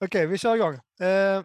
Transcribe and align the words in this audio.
Okej, 0.00 0.26
vi 0.26 0.38
kör 0.38 0.56
igång. 0.56 0.74
Eh, 1.00 1.44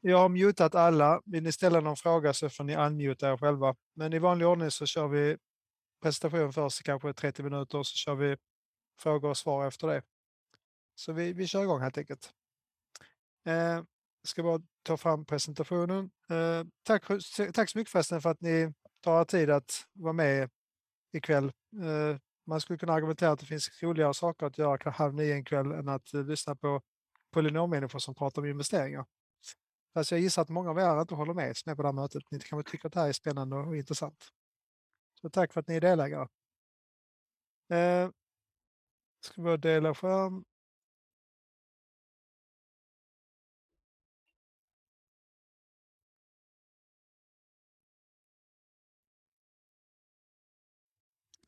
jag 0.00 0.18
har 0.18 0.28
mutat 0.28 0.74
alla. 0.74 1.22
Vill 1.24 1.42
ni 1.42 1.52
ställa 1.52 1.80
någon 1.80 1.96
fråga 1.96 2.32
så 2.34 2.50
får 2.50 2.64
ni 2.64 2.76
unmuta 2.76 3.32
er 3.32 3.36
själva. 3.36 3.76
Men 3.94 4.12
i 4.12 4.18
vanlig 4.18 4.48
ordning 4.48 4.70
så 4.70 4.86
kör 4.86 5.08
vi 5.08 5.36
presentation 6.02 6.52
först, 6.52 6.82
kanske 6.82 7.12
30 7.12 7.42
minuter, 7.42 7.82
så 7.82 7.96
kör 7.96 8.14
vi 8.14 8.36
frågor 9.00 9.30
och 9.30 9.36
svar 9.36 9.66
efter 9.66 9.86
det. 9.88 10.02
Så 10.94 11.12
vi, 11.12 11.32
vi 11.32 11.46
kör 11.46 11.62
igång 11.62 11.80
helt 11.80 11.98
enkelt. 11.98 12.32
Eh, 13.46 13.54
jag 13.54 13.86
ska 14.22 14.42
bara 14.42 14.60
ta 14.82 14.96
fram 14.96 15.24
presentationen. 15.24 16.10
Eh, 16.30 16.64
tack, 16.82 17.04
tack 17.54 17.70
så 17.70 17.78
mycket 17.78 17.92
förresten 17.92 18.20
för 18.20 18.30
att 18.30 18.40
ni 18.40 18.72
tar 19.00 19.20
er 19.20 19.24
tid 19.24 19.50
att 19.50 19.86
vara 19.92 20.12
med 20.12 20.50
ikväll. 21.12 21.44
Eh, 21.82 22.18
man 22.46 22.60
skulle 22.60 22.78
kunna 22.78 22.92
argumentera 22.92 23.30
att 23.30 23.40
det 23.40 23.46
finns 23.46 23.82
roligare 23.82 24.14
saker 24.14 24.46
att 24.46 24.58
göra 24.58 24.90
halv 24.90 25.14
nio 25.14 25.34
en 25.34 25.44
kväll 25.44 25.72
än 25.72 25.88
att 25.88 26.14
eh, 26.14 26.24
lyssna 26.24 26.56
på 26.56 26.82
polynommänniskor 27.38 27.98
som 27.98 28.14
pratar 28.14 28.42
om 28.42 28.48
investeringar. 28.48 29.06
Fast 29.94 30.10
jag 30.10 30.20
gissar 30.20 30.42
att 30.42 30.48
många 30.48 30.70
av 30.70 30.78
er 30.78 31.00
inte 31.00 31.14
håller 31.14 31.34
med 31.34 31.56
som 31.56 31.72
är 31.72 31.76
på 31.76 31.82
det 31.82 31.88
här 31.88 31.92
mötet. 31.92 32.22
Ni 32.30 32.38
kan 32.40 32.58
väl 32.58 32.64
tycka 32.64 32.88
att 32.88 32.94
det 32.94 33.00
här 33.00 33.08
är 33.08 33.12
spännande 33.12 33.56
och 33.56 33.76
intressant. 33.76 34.28
Så 35.20 35.30
tack 35.30 35.52
för 35.52 35.60
att 35.60 35.68
ni 35.68 35.76
är 35.76 35.80
delägare. 35.80 36.28
Eh, 37.72 38.10
ska 39.20 39.42
vi 39.42 39.56
dela 39.56 39.94
skärm. 39.94 40.44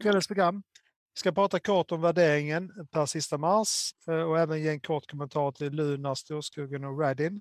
Kvällens 0.02 0.26
program. 0.26 0.62
Vi 1.14 1.18
ska 1.20 1.32
prata 1.32 1.60
kort 1.60 1.92
om 1.92 2.00
värderingen 2.00 2.86
per 2.90 3.06
sista 3.06 3.38
mars 3.38 3.90
eh, 4.08 4.22
och 4.22 4.38
även 4.38 4.62
ge 4.62 4.68
en 4.68 4.80
kort 4.80 5.10
kommentar 5.10 5.52
till 5.52 5.72
Lunar, 5.72 6.14
Storskogen 6.14 6.84
och 6.84 7.00
Radin. 7.00 7.40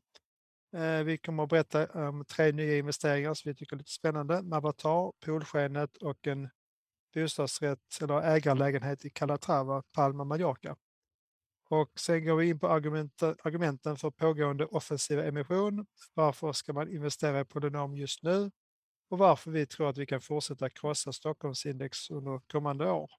Eh, 0.75 1.03
vi 1.03 1.17
kommer 1.17 1.43
att 1.43 1.49
berätta 1.49 2.07
om 2.07 2.25
tre 2.25 2.51
nya 2.51 2.77
investeringar 2.77 3.33
som 3.33 3.49
vi 3.49 3.55
tycker 3.55 3.75
är 3.75 3.77
lite 3.77 3.91
spännande. 3.91 4.41
Mavatar, 4.41 5.11
Polskenet 5.25 5.97
och 5.97 6.27
en 6.27 6.49
bostadsrätt 7.13 7.79
eller 8.01 8.21
ägarlägenhet 8.21 9.05
i 9.05 9.09
Calatrava, 9.09 9.83
Palma, 9.91 10.23
Mallorca. 10.23 10.75
Och 11.69 11.99
sen 11.99 12.25
går 12.25 12.35
vi 12.35 12.49
in 12.49 12.59
på 12.59 12.67
argumenten 12.67 13.97
för 13.97 14.11
pågående 14.11 14.65
offensiva 14.65 15.23
emission. 15.23 15.85
Varför 16.13 16.53
ska 16.53 16.73
man 16.73 16.89
investera 16.89 17.39
i 17.39 17.45
Polynom 17.45 17.97
just 17.97 18.23
nu? 18.23 18.51
Och 19.09 19.17
varför 19.17 19.51
vi 19.51 19.65
tror 19.65 19.89
att 19.89 19.97
vi 19.97 20.05
kan 20.05 20.21
fortsätta 20.21 20.69
krossa 20.69 21.13
Stockholmsindex 21.13 22.09
under 22.09 22.41
kommande 22.51 22.91
år. 22.91 23.09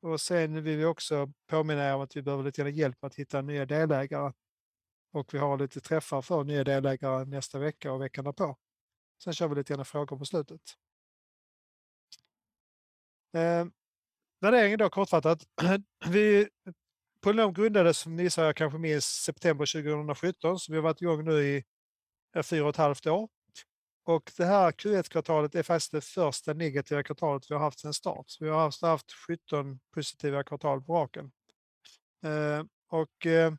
Och 0.00 0.20
sen 0.20 0.62
vill 0.62 0.76
vi 0.76 0.84
också 0.84 1.32
påminna 1.46 1.88
er 1.88 1.94
om 1.94 2.00
att 2.00 2.16
vi 2.16 2.22
behöver 2.22 2.44
lite 2.44 2.62
hjälp 2.62 3.02
med 3.02 3.06
att 3.06 3.14
hitta 3.14 3.42
nya 3.42 3.66
delägare. 3.66 4.32
Och 5.12 5.34
vi 5.34 5.38
har 5.38 5.58
lite 5.58 5.80
träffar 5.80 6.22
för 6.22 6.44
nya 6.44 6.64
delägare 6.64 7.24
nästa 7.24 7.58
vecka 7.58 7.92
och 7.92 8.02
veckan 8.02 8.24
därpå. 8.24 8.56
Sen 9.24 9.32
kör 9.32 9.48
vi 9.48 9.54
lite 9.54 9.74
grann 9.74 9.84
frågor 9.84 10.18
på 10.18 10.24
slutet. 10.24 10.60
Eh, 13.32 13.66
värderingen 14.40 14.78
då 14.78 14.90
kortfattat. 14.90 15.46
vi, 16.08 16.48
Polynom 17.20 17.54
grundades 17.54 17.98
som 17.98 18.16
ni 18.16 18.30
sa, 18.30 18.52
kanske 18.52 18.78
minns, 18.78 19.04
september 19.04 19.66
2017, 19.66 20.58
så 20.58 20.72
vi 20.72 20.78
har 20.78 20.82
varit 20.82 21.02
igång 21.02 21.24
nu 21.24 21.42
i 21.42 21.64
fyra 22.42 22.64
och 22.64 22.70
ett 22.70 22.76
halvt 22.76 23.06
år. 23.06 23.28
Och 24.08 24.32
det 24.36 24.44
här 24.44 24.72
Q1-kvartalet 24.72 25.54
är 25.54 25.62
faktiskt 25.62 25.92
det 25.92 26.00
första 26.00 26.52
negativa 26.52 27.02
kvartalet 27.02 27.50
vi 27.50 27.54
har 27.54 27.60
haft 27.60 27.78
sedan 27.78 27.94
start. 27.94 28.24
Så 28.28 28.44
vi 28.44 28.50
har 28.50 28.60
haft, 28.60 28.82
haft 28.82 29.12
17 29.12 29.80
positiva 29.94 30.42
kvartal 30.42 30.82
på 30.82 30.94
raken. 30.94 31.30
Eh, 32.24 32.64
och, 32.90 33.26
eh, 33.26 33.52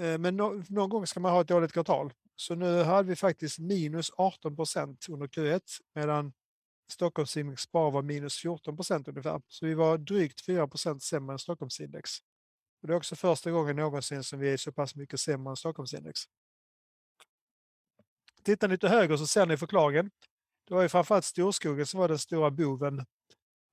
eh, 0.00 0.18
men 0.18 0.36
no, 0.36 0.64
någon 0.68 0.90
gång 0.90 1.06
ska 1.06 1.20
man 1.20 1.32
ha 1.32 1.40
ett 1.40 1.48
dåligt 1.48 1.72
kvartal. 1.72 2.12
Så 2.36 2.54
nu 2.54 2.82
hade 2.82 3.08
vi 3.08 3.16
faktiskt 3.16 3.58
minus 3.58 4.10
18 4.16 4.56
procent 4.56 5.06
under 5.08 5.26
Q1 5.26 5.60
medan 5.94 6.32
Stockholmsindex 6.92 7.70
bara 7.70 7.90
var 7.90 8.02
minus 8.02 8.36
14 8.36 8.76
procent 8.76 9.08
ungefär. 9.08 9.42
Så 9.48 9.66
vi 9.66 9.74
var 9.74 9.98
drygt 9.98 10.44
4 10.46 10.68
procent 10.68 11.02
sämre 11.02 11.32
än 11.32 11.38
Stockholmsindex. 11.38 12.10
Och 12.82 12.88
det 12.88 12.94
är 12.94 12.96
också 12.96 13.16
första 13.16 13.50
gången 13.50 13.76
någonsin 13.76 14.24
som 14.24 14.38
vi 14.38 14.52
är 14.52 14.56
så 14.56 14.72
pass 14.72 14.94
mycket 14.94 15.20
sämre 15.20 15.50
än 15.50 15.56
Stockholmsindex. 15.56 16.20
Tittar 18.48 18.68
ni 18.68 18.78
till 18.78 18.88
höger 18.88 19.16
så 19.16 19.26
ser 19.26 19.46
ni 19.46 19.56
förklaringen. 19.56 20.10
Det 20.68 20.74
var 20.74 20.82
ju 20.82 20.88
framförallt 20.88 21.24
Storskogen 21.24 21.86
som 21.86 22.00
var 22.00 22.08
den 22.08 22.18
stora 22.18 22.50
boven. 22.50 22.98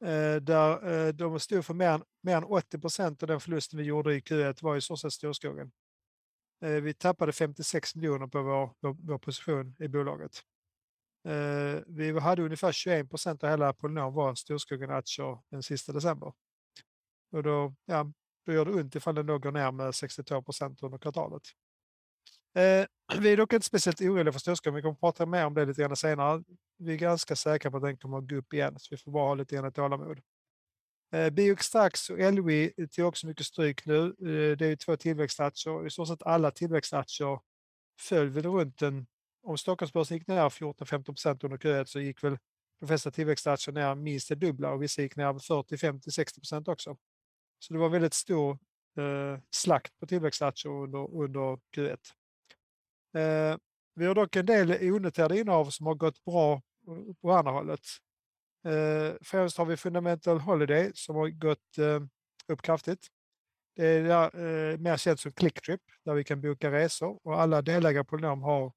Eh, 0.06 0.36
där 0.41 1.08
eh, 1.08 1.13
de 1.13 1.40
stod 1.40 1.66
för 1.66 1.74
mer, 1.74 2.02
mer 2.22 2.38
än 2.38 2.44
80 2.44 2.80
procent 2.80 3.24
av 3.24 3.28
den 3.28 3.40
förlusten 3.40 3.80
vi 3.80 3.86
gjorde 3.86 4.16
i 4.16 4.19
Q1 4.19 4.58
var 4.62 4.75
i 4.75 4.81
så 4.81 4.97
sett 4.97 5.13
Storskogen. 5.13 5.72
Eh, 6.62 6.69
vi 6.69 6.94
tappade 6.94 7.31
56 7.31 7.96
miljoner 7.96 8.28
på 8.28 8.41
vår, 8.41 8.74
vår, 8.80 8.97
vår 9.00 9.18
position 9.18 9.75
i 9.80 9.88
bolaget. 9.88 10.40
Eh, 11.28 11.81
vi 11.88 12.19
hade 12.19 12.42
ungefär 12.42 12.72
21 12.72 13.09
procent 13.09 13.44
av 13.44 13.50
hela 13.50 13.74
Polynom 13.74 14.13
var 14.13 14.36
Storskogen-aktier 14.36 15.40
den 15.50 15.63
sista 15.63 15.92
december. 15.92 16.34
Och 17.31 17.44
då, 17.44 17.75
ja, 17.86 18.12
då 18.46 18.53
gör 18.53 18.66
det 18.66 18.72
ont 18.72 18.96
ifall 18.96 19.16
den 19.16 19.25
då 19.25 19.40
går 19.40 19.52
ner 19.52 19.72
med 19.72 19.96
62 19.96 20.42
procent 20.42 20.84
under 20.84 20.97
kvartalet. 20.97 21.44
Eh, 22.56 22.86
vi 23.20 23.32
är 23.32 23.38
dock 23.38 23.54
inte 23.54 23.66
speciellt 23.66 24.02
oroliga 24.02 24.32
för 24.32 24.40
storskalan, 24.40 24.76
Vi 24.76 24.82
kommer 24.82 24.94
att 24.94 25.00
prata 25.00 25.26
mer 25.26 25.46
om 25.46 25.54
det 25.54 25.66
lite 25.66 25.82
grann 25.82 25.96
senare. 25.96 26.44
Vi 26.78 26.94
är 26.94 26.98
ganska 26.98 27.36
säkra 27.36 27.72
på 27.72 27.78
att 27.78 27.84
den 27.84 27.98
kommer 27.98 28.18
att 28.18 28.30
gå 28.30 28.36
upp 28.36 28.54
igen, 28.54 28.76
så 28.80 28.88
vi 28.92 28.98
får 28.98 29.12
bara 29.12 29.28
ha 29.28 29.36
lite 29.36 29.56
grann 29.56 29.72
tålamod. 29.72 30.20
Eh, 31.14 31.30
Bioextrax 31.30 32.10
och 32.10 32.34
LV 32.34 32.70
tog 32.92 33.08
också 33.08 33.28
mycket 33.28 33.46
stryk 33.46 33.86
nu. 33.86 34.06
Eh, 34.06 34.58
det 34.58 34.66
är 34.66 34.76
två 34.76 34.98
tillväxtaktier. 34.98 35.88
I 35.88 35.90
stort 35.90 36.08
sett 36.08 36.24
alla 36.24 36.52
tillväxtaktier 36.52 37.40
föll 38.00 38.30
väl 38.30 38.46
runt 38.46 38.82
en... 38.82 39.08
Om 39.44 39.58
Stockholmsbörsen 39.58 40.18
gick 40.18 40.28
ner 40.28 40.50
14-15 40.50 41.04
procent 41.04 41.44
under 41.44 41.58
Q1 41.58 41.86
så 41.86 42.00
gick 42.00 42.24
väl 42.24 42.38
de 42.80 42.88
flesta 42.88 43.12
tillväxtaktier 43.12 43.74
ner 43.74 43.96
minst 43.96 44.30
det 44.30 44.36
dubbla 44.36 44.72
och 44.72 44.84
vissa 44.84 45.02
gick 45.02 45.16
ner 45.16 45.40
40, 45.40 45.78
50, 45.78 46.12
60 46.12 46.40
procent 46.40 46.68
också. 46.68 46.98
Så 47.60 47.74
det 47.74 47.80
var 47.80 47.90
väldigt 47.90 48.14
stor 48.14 48.52
eh, 48.98 49.40
slakt 49.52 50.00
på 50.00 50.08
tillväxtaktier 50.08 50.72
under, 50.72 51.16
under 51.16 51.60
Q1. 51.76 51.98
Eh, 53.16 53.58
vi 53.96 54.06
har 54.06 54.16
dock 54.16 54.36
en 54.36 54.46
del 54.46 54.94
onoterade 54.94 55.40
innehav 55.40 55.70
som 55.70 55.86
har 55.86 55.96
gått 55.96 56.26
bra 56.26 56.53
eh, 56.53 57.14
på 57.22 57.31
andra 57.31 57.52
hållet. 57.52 57.80
Eh, 58.66 59.16
främst 59.22 59.58
har 59.58 59.66
vi 59.66 59.78
Fundamental 59.78 60.40
Holiday 60.40 60.92
som 60.94 61.16
har 61.16 61.30
gått 61.30 61.78
eh, 61.78 62.02
upp 62.48 62.62
kraftigt. 62.62 63.08
Det 63.75 63.86
är 63.86 64.04
där, 64.04 64.25
eh, 64.25 64.78
mer 64.78 64.98
känt 64.98 65.20
som 65.20 65.31
Clicktrip 65.31 65.81
där 66.06 66.14
vi 66.14 66.24
kan 66.24 66.42
boka 66.42 66.72
resor 66.72 67.20
och 67.24 67.42
alla 67.42 67.62
delägare 67.62 68.04
på 68.04 68.18
Nom 68.18 68.42
har 68.42 68.74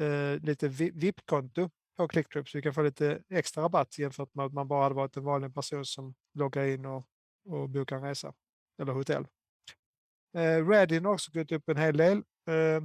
eh, 0.00 0.40
lite 0.42 0.68
VIP-konto 0.68 1.70
på 1.96 2.08
Clicktrip 2.08 2.48
så 2.48 2.58
vi 2.58 2.62
kan 2.62 2.74
få 2.74 2.82
lite 2.82 3.22
extra 3.30 3.62
rabatt 3.62 3.98
jämfört 3.98 4.34
med 4.34 4.46
att 4.46 4.52
man 4.52 4.68
bara 4.68 4.82
hade 4.82 4.94
varit 4.94 5.16
en 5.16 5.24
vanlig 5.24 5.54
person 5.54 5.84
som 5.84 6.14
loggar 6.34 6.64
in 6.64 6.86
och, 6.86 7.06
och 7.48 7.68
bokar 7.68 7.96
en 7.96 8.02
resa 8.02 8.32
eller 8.82 8.92
hotell. 8.92 9.26
Eh, 10.34 10.68
Redin 10.68 11.04
har 11.04 11.12
också 11.12 11.30
gått 11.32 11.52
upp 11.52 11.68
en 11.68 11.76
hel 11.76 11.96
del. 11.96 12.16
Eh, 12.48 12.82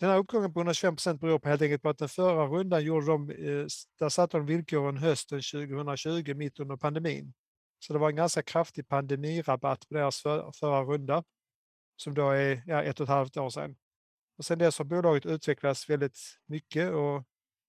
den 0.00 0.10
här 0.10 0.18
uppgången 0.18 0.52
på 0.52 0.60
125 0.60 0.96
procent 0.96 1.20
beror 1.20 1.38
på 1.38 1.48
helt 1.48 1.62
enkelt 1.62 1.82
på 1.82 1.88
att 1.88 1.98
den 1.98 2.08
förra 2.08 2.46
rundan 2.46 2.84
gjorde 2.84 3.06
de, 3.06 3.30
eh, 3.30 3.66
där 3.98 4.08
satte 4.08 4.36
de 4.36 4.46
villkoren 4.46 4.96
hösten 4.96 5.42
2020 5.42 6.34
mitt 6.34 6.60
under 6.60 6.76
pandemin. 6.76 7.32
Så 7.78 7.92
det 7.92 7.98
var 7.98 8.10
en 8.10 8.16
ganska 8.16 8.42
kraftig 8.42 8.88
pandemirabatt 8.88 9.88
på 9.88 9.94
deras 9.94 10.22
för, 10.22 10.52
förra 10.52 10.82
runda 10.82 11.24
som 11.96 12.14
då 12.14 12.30
är 12.30 12.62
ja, 12.66 12.82
ett 12.82 13.00
och 13.00 13.04
ett 13.04 13.10
halvt 13.10 13.36
år 13.36 13.50
sedan. 13.50 13.76
Och 14.38 14.44
sen 14.44 14.58
dess 14.58 14.78
har 14.78 14.84
bolaget 14.84 15.26
utvecklats 15.26 15.90
väldigt 15.90 16.18
mycket 16.46 16.92
och 16.92 17.24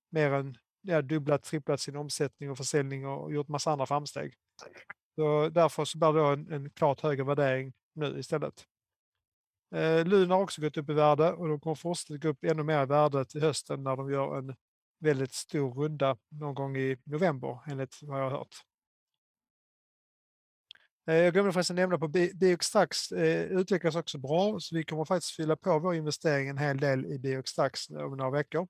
mer 0.09 0.31
än 0.31 0.57
ja, 0.81 1.01
dubblat, 1.01 1.43
tripplat 1.43 1.79
sin 1.79 1.95
omsättning 1.95 2.51
och 2.51 2.57
försäljning 2.57 3.07
och 3.07 3.33
gjort 3.33 3.47
massa 3.47 3.71
andra 3.71 3.85
framsteg. 3.85 4.33
Så 5.15 5.49
därför 5.49 5.85
så 5.85 5.97
blir 5.97 6.13
det 6.13 6.33
en, 6.33 6.51
en 6.51 6.69
klart 6.69 7.01
högre 7.01 7.23
värdering 7.23 7.73
nu 7.93 8.19
istället. 8.19 8.65
Eh, 9.75 10.05
Luna 10.05 10.35
har 10.35 10.41
också 10.41 10.61
gått 10.61 10.77
upp 10.77 10.89
i 10.89 10.93
värde 10.93 11.31
och 11.31 11.47
de 11.47 11.59
kommer 11.59 11.75
fortsätta 11.75 12.17
gå 12.17 12.28
upp 12.28 12.43
ännu 12.43 12.63
mer 12.63 12.84
i 12.84 12.85
värde 12.85 13.25
till 13.25 13.41
hösten 13.41 13.84
när 13.84 13.96
de 13.96 14.11
gör 14.11 14.37
en 14.37 14.55
väldigt 14.99 15.34
stor 15.34 15.73
runda 15.73 16.17
någon 16.29 16.55
gång 16.55 16.78
i 16.78 16.97
november 17.03 17.59
enligt 17.67 17.99
vad 18.01 18.19
jag 18.19 18.23
har 18.23 18.37
hört. 18.37 18.55
Eh, 21.07 21.16
jag 21.16 21.34
glömde 21.34 21.53
förresten 21.53 21.75
nämna 21.75 21.97
på 21.97 22.07
Bioxtax 22.07 23.11
eh, 23.11 23.43
utvecklas 23.43 23.96
också 23.96 24.17
bra 24.17 24.59
så 24.59 24.75
vi 24.75 24.84
kommer 24.84 25.05
faktiskt 25.05 25.35
fylla 25.35 25.55
på 25.55 25.79
vår 25.79 25.96
investering 25.96 26.47
en 26.47 26.57
hel 26.57 26.78
del 26.78 27.05
i 27.05 27.19
Bioxtax 27.19 27.90
om 27.90 28.17
några 28.17 28.31
veckor. 28.31 28.67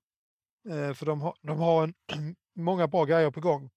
Eh, 0.70 0.94
för 0.94 1.06
de 1.06 1.20
har, 1.20 1.34
de 1.42 1.58
har 1.58 1.84
en, 1.84 1.94
många 2.56 2.88
bra 2.88 3.04
grejer 3.04 3.30
på 3.30 3.40
gång. 3.40 3.70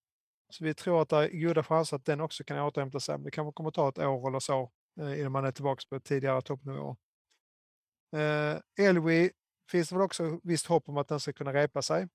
Så 0.50 0.63
vi 0.63 0.73
tror 0.73 1.01
att 1.01 1.09
det 1.09 1.17
är 1.17 1.47
goda 1.47 1.63
chanser 1.63 1.95
att 1.95 2.05
den 2.05 2.21
också 2.21 2.44
kan 2.44 2.59
återhämta 2.59 3.00
sig. 3.00 3.19
Det 3.19 3.31
kanske 3.31 3.53
kommer 3.53 3.71
ta 3.71 3.89
ett 3.89 4.00
år 4.00 4.27
eller 4.27 4.39
så 4.39 4.71
eh, 5.01 5.19
innan 5.19 5.31
man 5.31 5.45
är 5.45 5.51
tillbaka 5.51 5.81
på 5.89 6.00
tidigare 6.00 6.41
toppnivåer. 6.41 6.95
Eh, 8.15 8.85
Elwi 8.85 9.31
finns 9.71 9.89
det 9.89 9.95
väl 9.95 10.06
också 10.06 10.39
visst 10.44 10.65
hopp 10.65 10.89
om 10.89 10.97
att 10.97 11.07
den 11.07 11.19
ska 11.19 11.33
kunna 11.33 11.53
repa 11.53 11.81
sig. 11.81 12.07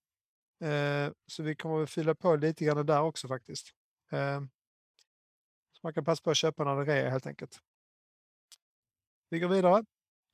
Eh, 0.64 1.12
så 1.26 1.42
vi 1.42 1.54
kommer 1.54 1.82
att 1.82 1.90
fylla 1.90 2.14
på 2.14 2.36
lite 2.36 2.64
grann 2.64 2.86
där 2.86 3.02
också 3.02 3.28
faktiskt. 3.28 3.70
Eh, 4.12 4.40
så 5.72 5.80
man 5.82 5.94
kan 5.94 6.04
passa 6.04 6.22
på 6.22 6.30
att 6.30 6.36
köpa 6.36 6.64
när 6.64 6.84
det 6.84 6.94
är 6.94 7.10
helt 7.10 7.26
enkelt. 7.26 7.60
Vi 9.30 9.38
går 9.38 9.48
vidare. 9.48 9.84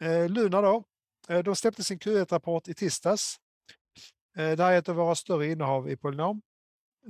Eh, 0.01 0.29
Luna 0.29 0.61
då, 0.61 0.85
eh, 1.29 1.43
de 1.43 1.57
släppte 1.57 1.85
sin 1.85 1.99
Q1-rapport 1.99 2.69
i 2.69 2.75
tisdags. 2.75 3.37
Eh, 4.37 4.57
det 4.57 4.65
här 4.65 4.73
är 4.73 4.79
ett 4.79 4.89
av 4.89 4.97
våra 4.97 5.15
större 5.15 5.47
innehav 5.47 5.91
i 5.91 5.97
Polynom. 5.97 6.43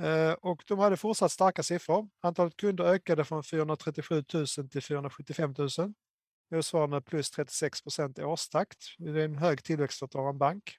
Eh, 0.00 0.32
och 0.32 0.64
de 0.66 0.78
hade 0.78 0.96
fortsatt 0.96 1.32
starka 1.32 1.62
siffror. 1.62 2.08
Antalet 2.20 2.56
kunder 2.56 2.84
ökade 2.84 3.24
från 3.24 3.44
437 3.44 4.24
000 4.34 4.46
till 4.46 4.82
475 4.82 5.54
000. 5.58 5.94
Motsvarande 6.50 7.00
plus 7.00 7.30
36 7.30 7.82
procent 7.82 8.18
i 8.18 8.22
årstakt. 8.22 8.78
Det 8.98 9.10
är 9.10 9.24
en 9.24 9.38
hög 9.38 9.64
tillväxt 9.64 9.98
för 9.98 10.06
att 10.06 10.14
vara 10.14 10.30
en 10.30 10.38
bank. 10.38 10.76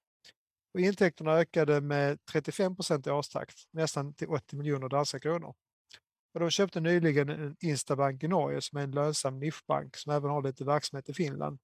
Och 0.74 0.80
intäkterna 0.80 1.32
ökade 1.34 1.82
med 1.82 2.26
35 2.26 2.76
procent 2.76 3.08
i 3.08 3.10
årstakt, 3.10 3.56
nästan 3.72 4.14
till 4.14 4.30
80 4.30 4.56
miljoner 4.56 4.90
danska 4.90 5.20
kronor. 5.20 5.56
Och 6.34 6.40
de 6.40 6.50
köpte 6.50 6.80
nyligen 6.80 7.30
en 7.30 7.56
Instabank 7.60 8.24
i 8.24 8.28
Norge 8.28 8.62
som 8.62 8.78
är 8.78 8.84
en 8.84 8.92
lönsam 8.92 9.40
nischbank 9.40 9.98
som 9.98 10.14
även 10.14 10.30
har 10.30 10.42
lite 10.42 10.66
verksamhet 10.66 11.10
i 11.10 11.14
Finland. 11.14 11.60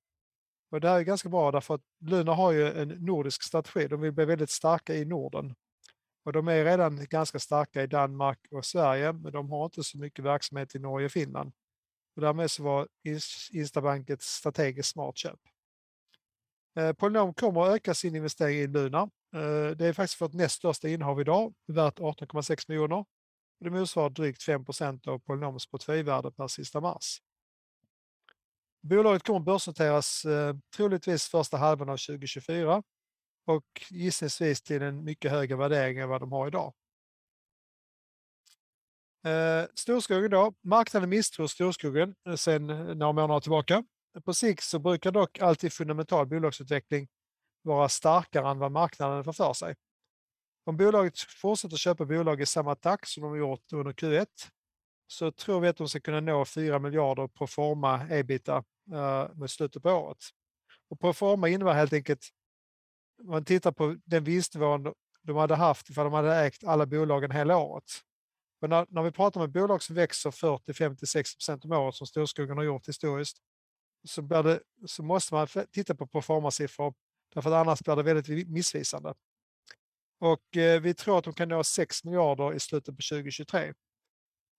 Och 0.72 0.82
det 0.82 0.90
här 0.90 1.00
är 1.00 1.04
ganska 1.04 1.30
bra 1.30 1.52
därför 1.52 1.76
att 1.76 1.82
Luna 2.00 2.34
har 2.34 2.52
ju 2.52 2.68
en 2.72 2.88
nordisk 2.88 3.44
strategi. 3.44 3.88
De 3.88 4.02
vill 4.02 4.12
bli 4.12 4.26
väldigt 4.26 4.50
starka 4.50 4.96
i 4.96 5.06
Norden. 5.06 5.56
Och 6.26 6.34
de 6.34 6.48
är 6.48 6.66
redan 6.66 7.06
ganska 7.06 7.40
starka 7.40 7.84
i 7.84 7.88
Danmark 7.88 8.40
och 8.52 8.66
Sverige, 8.66 9.14
men 9.14 9.32
de 9.32 9.52
har 9.52 9.66
inte 9.66 9.84
så 9.84 9.98
mycket 9.98 10.26
verksamhet 10.26 10.76
i 10.76 10.80
Norge 10.80 11.06
och 11.06 11.12
Finland. 11.12 11.52
Och 12.16 12.22
därmed 12.22 12.52
så 12.52 12.64
var 12.64 12.88
Instabank 13.52 14.10
ett 14.10 14.22
strategiskt 14.22 14.90
smart 14.90 15.18
köp. 15.18 15.40
Eh, 16.76 16.94
Polynom 16.94 17.34
kommer 17.34 17.62
att 17.62 17.76
öka 17.76 17.94
sin 17.94 18.16
investering 18.16 18.58
i 18.58 18.68
Luna. 18.68 19.02
Eh, 19.36 19.78
det 19.78 19.86
är 19.86 19.94
faktiskt 19.94 20.22
vårt 20.22 20.34
näst 20.34 20.56
största 20.56 20.90
innehav 20.90 21.22
idag, 21.22 21.54
värt 21.68 22.00
18,6 22.00 22.66
miljoner. 22.68 23.06
Det 23.60 23.70
motsvarar 23.70 24.10
drygt 24.10 24.42
5% 24.42 25.08
av 25.08 25.20
Polynoms 25.20 25.68
portföljvärde 25.68 26.32
per 26.32 26.48
sista 26.48 26.82
mars. 26.82 27.22
Bolaget 28.82 29.24
kommer 29.24 29.40
börsnoteras 29.40 30.26
eh, 30.26 30.56
troligtvis 30.76 31.28
första 31.28 31.58
halvan 31.58 31.90
av 31.90 31.98
2024 31.98 32.84
och 33.46 33.66
gissningsvis 33.90 34.62
till 34.62 34.82
en 34.82 35.04
mycket 35.04 35.32
högre 35.32 35.56
värdering 35.56 35.98
än 35.98 36.10
vad 36.10 36.22
de 36.22 36.32
har 36.32 36.48
idag. 36.48 36.74
Eh, 39.26 39.66
storskogen 39.74 40.32
då, 40.32 40.54
marknaden 40.64 41.10
misstror 41.10 41.48
storskogen 41.48 42.16
eh, 42.28 42.36
sedan 42.36 42.70
eh, 42.70 42.96
några 42.96 43.14
månader 43.14 43.40
tillbaka. 43.40 43.84
På 44.26 44.34
sikt 44.34 44.64
så 44.64 44.80
brukar 44.80 45.12
dock 45.12 45.40
alltid 45.40 45.74
fundamental 45.74 46.28
bolagsutveckling 46.28 47.08
vara 47.62 47.90
starkare 47.90 48.50
än 48.50 48.60
vad 48.60 48.72
marknaden 48.72 49.24
får 49.24 49.34
för 49.34 49.54
sig. 49.54 49.76
Om 50.66 50.78
bolaget 50.78 51.20
fortsätter 51.20 51.78
köpa 51.78 52.06
bolag 52.06 52.42
i 52.42 52.46
samma 52.46 52.76
takt 52.76 53.08
som 53.08 53.24
de 53.24 53.38
gjort 53.38 53.74
under 53.74 53.94
Q1 53.94 54.28
så 55.08 55.32
tror 55.32 55.60
vi 55.60 55.68
att 55.68 55.78
de 55.78 55.90
ska 55.90 56.00
kunna 56.00 56.20
nå 56.20 56.46
4 56.46 56.80
miljarder 56.80 57.28
pro 57.28 57.48
forma 57.48 58.08
ebita 58.10 58.64
eh, 58.94 59.28
mot 59.34 59.52
slutet 59.52 59.84
på 59.84 59.90
året. 59.90 60.18
Och 60.90 61.00
pro 61.00 61.14
forma 61.14 61.50
innebär 61.50 61.74
helt 61.74 61.94
enkelt, 61.94 62.30
om 63.24 63.30
man 63.30 63.46
tittar 63.46 63.72
på 63.72 63.96
den 64.06 64.24
vinstnivån 64.24 64.94
de 65.22 65.36
hade 65.38 65.56
haft 65.56 65.90
ifall 65.90 66.04
de 66.04 66.14
hade 66.14 66.36
ägt 66.36 66.64
alla 66.64 66.86
bolagen 66.86 67.32
hela 67.32 67.58
året. 67.58 68.04
Och 68.64 68.70
när, 68.70 68.86
när 68.90 69.04
vi 69.04 69.12
pratar 69.12 69.42
om 69.42 69.46
ett 69.46 69.54
bolag 69.54 69.84
som 69.84 69.96
växer 69.96 70.32
40, 70.32 70.74
50, 70.74 71.06
60 71.06 71.38
procent 71.38 71.66
om 71.66 71.72
året 71.72 71.96
som 71.96 72.08
Storskogen 72.08 72.58
har 72.58 72.64
gjort 72.64 72.88
historiskt 72.88 73.38
så, 74.08 74.22
det, 74.22 74.60
så 74.86 75.04
måste 75.04 75.34
man 75.34 75.48
titta 75.72 75.96
på 75.96 76.08
proforma-siffror 76.08 76.94
därför 77.34 77.50
att 77.50 77.56
annars 77.56 77.82
blir 77.82 77.96
det 77.96 78.04
väldigt 78.04 78.50
missvisande. 78.50 79.14
Och 80.20 80.58
eh, 80.58 80.82
vi 80.82 80.94
tror 80.94 81.18
att 81.18 81.24
de 81.24 81.34
kan 81.34 81.50
nå 81.50 81.64
6 81.64 82.04
miljarder 82.04 82.54
i 82.54 82.60
slutet 82.60 82.96
på 82.96 83.02
2023. 83.12 83.74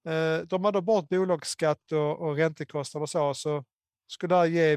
Eh, 0.09 0.39
de 0.39 0.65
har 0.65 0.73
då 0.73 0.81
bort 0.81 1.09
bolagsskatt 1.09 1.93
och, 1.93 2.19
och 2.19 2.37
räntekostnader 2.37 3.03
och 3.03 3.11
så, 3.11 3.35
så 3.35 3.65
skulle 4.06 4.35
det 4.35 4.39
här 4.39 4.47
ge, 4.47 4.77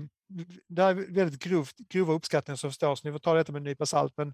det 0.67 0.83
här 0.83 0.89
är 0.89 1.13
väldigt 1.13 1.43
grovt, 1.43 1.77
grova 1.77 2.13
uppskattningar 2.13 2.57
som 2.57 2.69
förstås, 2.69 3.03
ni 3.03 3.11
får 3.11 3.19
ta 3.19 3.33
detta 3.33 3.51
med 3.51 3.59
en 3.59 3.63
nypa 3.63 3.85
salt, 3.85 4.13
men 4.17 4.33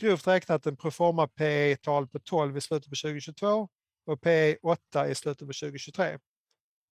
grovt 0.00 0.26
räknat 0.26 0.66
en 0.66 0.76
proforma 0.76 1.28
PE-tal 1.28 2.08
på 2.08 2.18
12 2.18 2.56
i 2.56 2.60
slutet 2.60 2.90
på 2.90 2.96
2022 2.96 3.68
och 4.06 4.20
P 4.20 4.56
8 4.62 5.08
i 5.08 5.14
slutet 5.14 5.48
på 5.48 5.52
2023. 5.52 6.18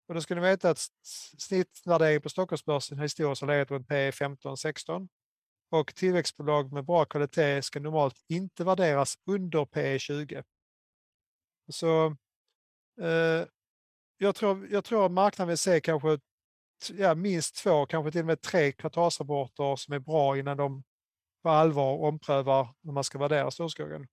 Och 0.08 0.14
då 0.14 0.20
ska 0.20 0.34
ni 0.34 0.40
veta 0.40 0.70
att 0.70 0.78
snittvärderingen 1.38 2.22
på 2.22 2.28
Stockholmsbörsen 2.28 2.98
historiskt 2.98 3.40
har 3.40 3.48
legat 3.48 3.70
runt 3.70 3.88
P 3.88 4.10
15-16 4.10 5.08
och 5.70 5.94
tillväxtbolag 5.94 6.72
med 6.72 6.84
bra 6.84 7.04
kvalitet 7.04 7.62
ska 7.62 7.80
normalt 7.80 8.16
inte 8.28 8.64
värderas 8.64 9.14
under 9.26 9.64
P 9.64 9.98
20. 9.98 10.42
Så 11.68 12.06
eh, 13.00 13.46
jag, 14.18 14.34
tror, 14.34 14.68
jag 14.70 14.84
tror 14.84 15.08
marknaden 15.08 15.48
vill 15.48 15.58
se 15.58 15.80
kanske 15.80 16.18
ja, 16.92 17.14
minst 17.14 17.56
två, 17.56 17.86
kanske 17.86 18.12
till 18.12 18.20
och 18.20 18.26
med 18.26 18.42
tre 18.42 18.72
kvartalsrapporter 18.72 19.76
som 19.76 19.94
är 19.94 19.98
bra 19.98 20.38
innan 20.38 20.56
de 20.56 20.84
på 21.42 21.50
allvar 21.50 21.98
omprövar 21.98 22.74
när 22.80 22.92
man 22.92 23.04
ska 23.04 23.18
värdera 23.18 23.50
storskogen. 23.50 24.06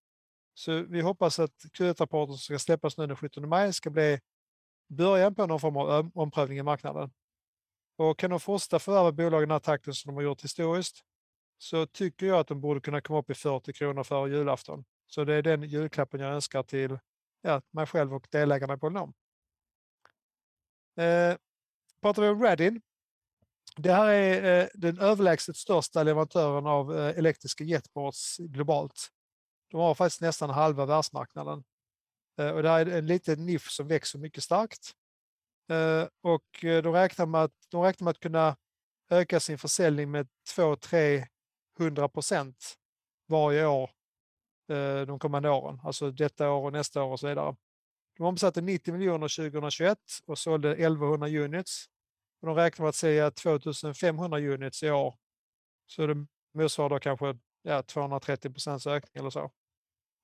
Så 0.53 0.83
vi 0.83 1.01
hoppas 1.01 1.39
att 1.39 1.51
Q1-rapporten 1.51 2.33
som 2.33 2.37
ska 2.37 2.59
släppas 2.59 2.97
nu 2.97 3.07
den 3.07 3.15
17 3.15 3.49
maj 3.49 3.73
ska 3.73 3.89
bli 3.89 4.19
början 4.89 5.35
på 5.35 5.45
någon 5.45 5.59
form 5.59 5.77
av 5.77 6.11
omprövning 6.13 6.57
i 6.57 6.63
marknaden. 6.63 7.11
Och 7.97 8.19
kan 8.19 8.29
de 8.29 8.39
fortsätta 8.39 8.79
förvärva 8.79 9.11
bolag 9.11 9.41
i 9.41 9.45
den 9.45 9.51
här 9.51 9.59
takten 9.59 9.93
som 9.93 10.09
de 10.09 10.15
har 10.15 10.23
gjort 10.23 10.43
historiskt 10.43 11.03
så 11.57 11.85
tycker 11.85 12.25
jag 12.25 12.39
att 12.39 12.47
de 12.47 12.61
borde 12.61 12.81
kunna 12.81 13.01
komma 13.01 13.19
upp 13.19 13.29
i 13.29 13.33
40 13.33 13.73
kronor 13.73 14.03
före 14.03 14.29
julafton. 14.29 14.85
Så 15.07 15.23
det 15.23 15.33
är 15.33 15.41
den 15.41 15.63
julklappen 15.63 16.19
jag 16.19 16.33
önskar 16.33 16.63
till 16.63 16.99
ja, 17.41 17.61
mig 17.71 17.85
själv 17.85 18.13
och 18.13 18.27
delägarna 18.31 18.73
i 18.73 18.77
Polynom. 18.77 19.13
Eh, 20.97 21.37
pratar 22.01 22.21
vi 22.21 22.27
om 22.27 22.43
Radin. 22.43 22.81
Det 23.77 23.93
här 23.93 24.07
är 24.07 24.61
eh, 24.61 24.67
den 24.73 24.99
överlägset 24.99 25.57
största 25.57 26.03
leverantören 26.03 26.67
av 26.67 26.97
eh, 26.97 27.17
elektriska 27.17 27.63
jetboards 27.63 28.37
globalt. 28.37 29.09
De 29.73 29.81
har 29.81 29.95
faktiskt 29.95 30.21
nästan 30.21 30.49
halva 30.49 30.85
världsmarknaden. 30.85 31.63
Eh, 32.39 32.49
och 32.49 32.63
det 32.63 32.69
här 32.69 32.85
är 32.85 32.97
en 32.97 33.07
liten 33.07 33.45
nisch 33.45 33.71
som 33.71 33.87
växer 33.87 34.19
mycket 34.19 34.43
starkt. 34.43 34.91
Eh, 35.69 36.07
och 36.21 36.63
eh, 36.63 36.83
de 36.83 36.93
räknar 36.93 37.25
med 37.25 37.43
att, 37.43 37.51
de 37.69 37.83
räknar 37.83 38.05
med 38.05 38.11
att 38.11 38.19
kunna 38.19 38.57
öka 39.09 39.39
sin 39.39 39.57
försäljning 39.57 40.11
med 40.11 40.27
200-300 40.57 42.07
procent 42.07 42.75
varje 43.27 43.65
år 43.65 43.91
de 45.05 45.19
kommande 45.19 45.49
åren. 45.49 45.79
Alltså 45.83 46.11
detta 46.11 46.49
år 46.49 46.65
och 46.65 46.73
nästa 46.73 47.03
år 47.03 47.11
och 47.11 47.19
så 47.19 47.27
vidare. 47.27 47.55
De 48.17 48.23
omsatte 48.23 48.61
90 48.61 48.93
miljoner 48.93 49.35
2021 49.35 49.97
och 50.25 50.37
sålde 50.37 50.71
1100 50.71 51.27
units. 51.27 51.85
Och 52.41 52.47
de 52.47 52.55
räknar 52.55 52.83
med 52.83 52.89
att 52.89 52.95
sälja 52.95 53.31
2500 53.31 54.39
units 54.39 54.83
i 54.83 54.91
år. 54.91 55.15
Så 55.85 56.07
det 56.07 56.25
motsvarar 56.53 56.99
kanske 56.99 57.37
ja, 57.61 57.81
230 57.81 58.53
procents 58.53 58.87
ökning 58.87 59.19
eller 59.19 59.29
så. 59.29 59.51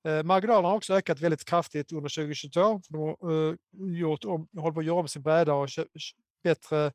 Eh, 0.08 0.22
marginalerna 0.22 0.68
har 0.68 0.76
också 0.76 0.94
ökat 0.94 1.20
väldigt 1.20 1.44
kraftigt 1.44 1.92
under 1.92 2.08
2022. 2.08 2.80
De 2.88 2.98
har 3.00 3.50
eh, 3.50 3.54
gjort 3.98 4.24
om, 4.24 4.48
håller 4.56 4.74
på 4.74 4.80
att 4.80 4.86
göra 4.86 5.00
om 5.00 5.08
sin 5.08 5.22
bräda 5.22 5.54
och 5.54 5.68
köpt 5.68 5.90
bättre 6.42 6.92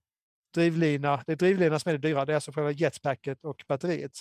drivlina. 0.53 1.23
Det 1.25 1.31
är 1.31 1.35
drivlinan 1.35 1.79
som 1.79 1.89
är 1.89 1.97
det 1.97 2.07
dyra, 2.07 2.25
det 2.25 2.33
är 2.33 2.35
alltså 2.35 2.51
själva 2.51 2.71
jetpacket 2.71 3.45
och 3.45 3.63
batteriet. 3.67 4.11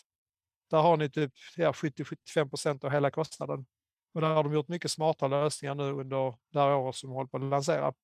Där 0.71 0.79
har 0.79 0.97
ni 0.97 1.11
typ 1.11 1.33
ja, 1.57 1.73
70-75 1.73 2.49
procent 2.49 2.85
av 2.85 2.91
hela 2.91 3.11
kostnaden. 3.11 3.67
Och 4.14 4.21
där 4.21 4.29
har 4.29 4.45
de 4.45 4.53
gjort 4.53 4.69
mycket 4.69 4.91
smarta 4.91 5.29
lösningar 5.29 5.75
nu 5.75 5.93
under 5.93 6.35
det 6.53 6.61
här 6.61 6.75
året 6.75 6.95
som 6.95 7.11
de 7.11 7.14
håller 7.14 7.29
på 7.29 7.37
att 7.37 7.43
lansera. 7.43 7.95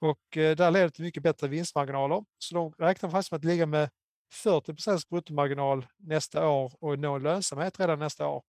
Och 0.00 0.36
eh, 0.36 0.56
där 0.56 0.70
leder 0.70 0.88
till 0.88 1.04
mycket 1.04 1.22
bättre 1.22 1.48
vinstmarginaler. 1.48 2.24
Så 2.38 2.54
de 2.54 2.72
räknar 2.78 3.10
faktiskt 3.10 3.32
med 3.32 3.38
att 3.38 3.44
ligga 3.44 3.66
med 3.66 3.90
40 4.32 4.74
procents 4.74 5.08
bruttomarginal 5.08 5.86
nästa 5.96 6.48
år 6.48 6.72
och 6.80 6.98
nå 6.98 7.18
lönsamhet 7.18 7.80
redan 7.80 7.98
nästa 7.98 8.26
år, 8.26 8.42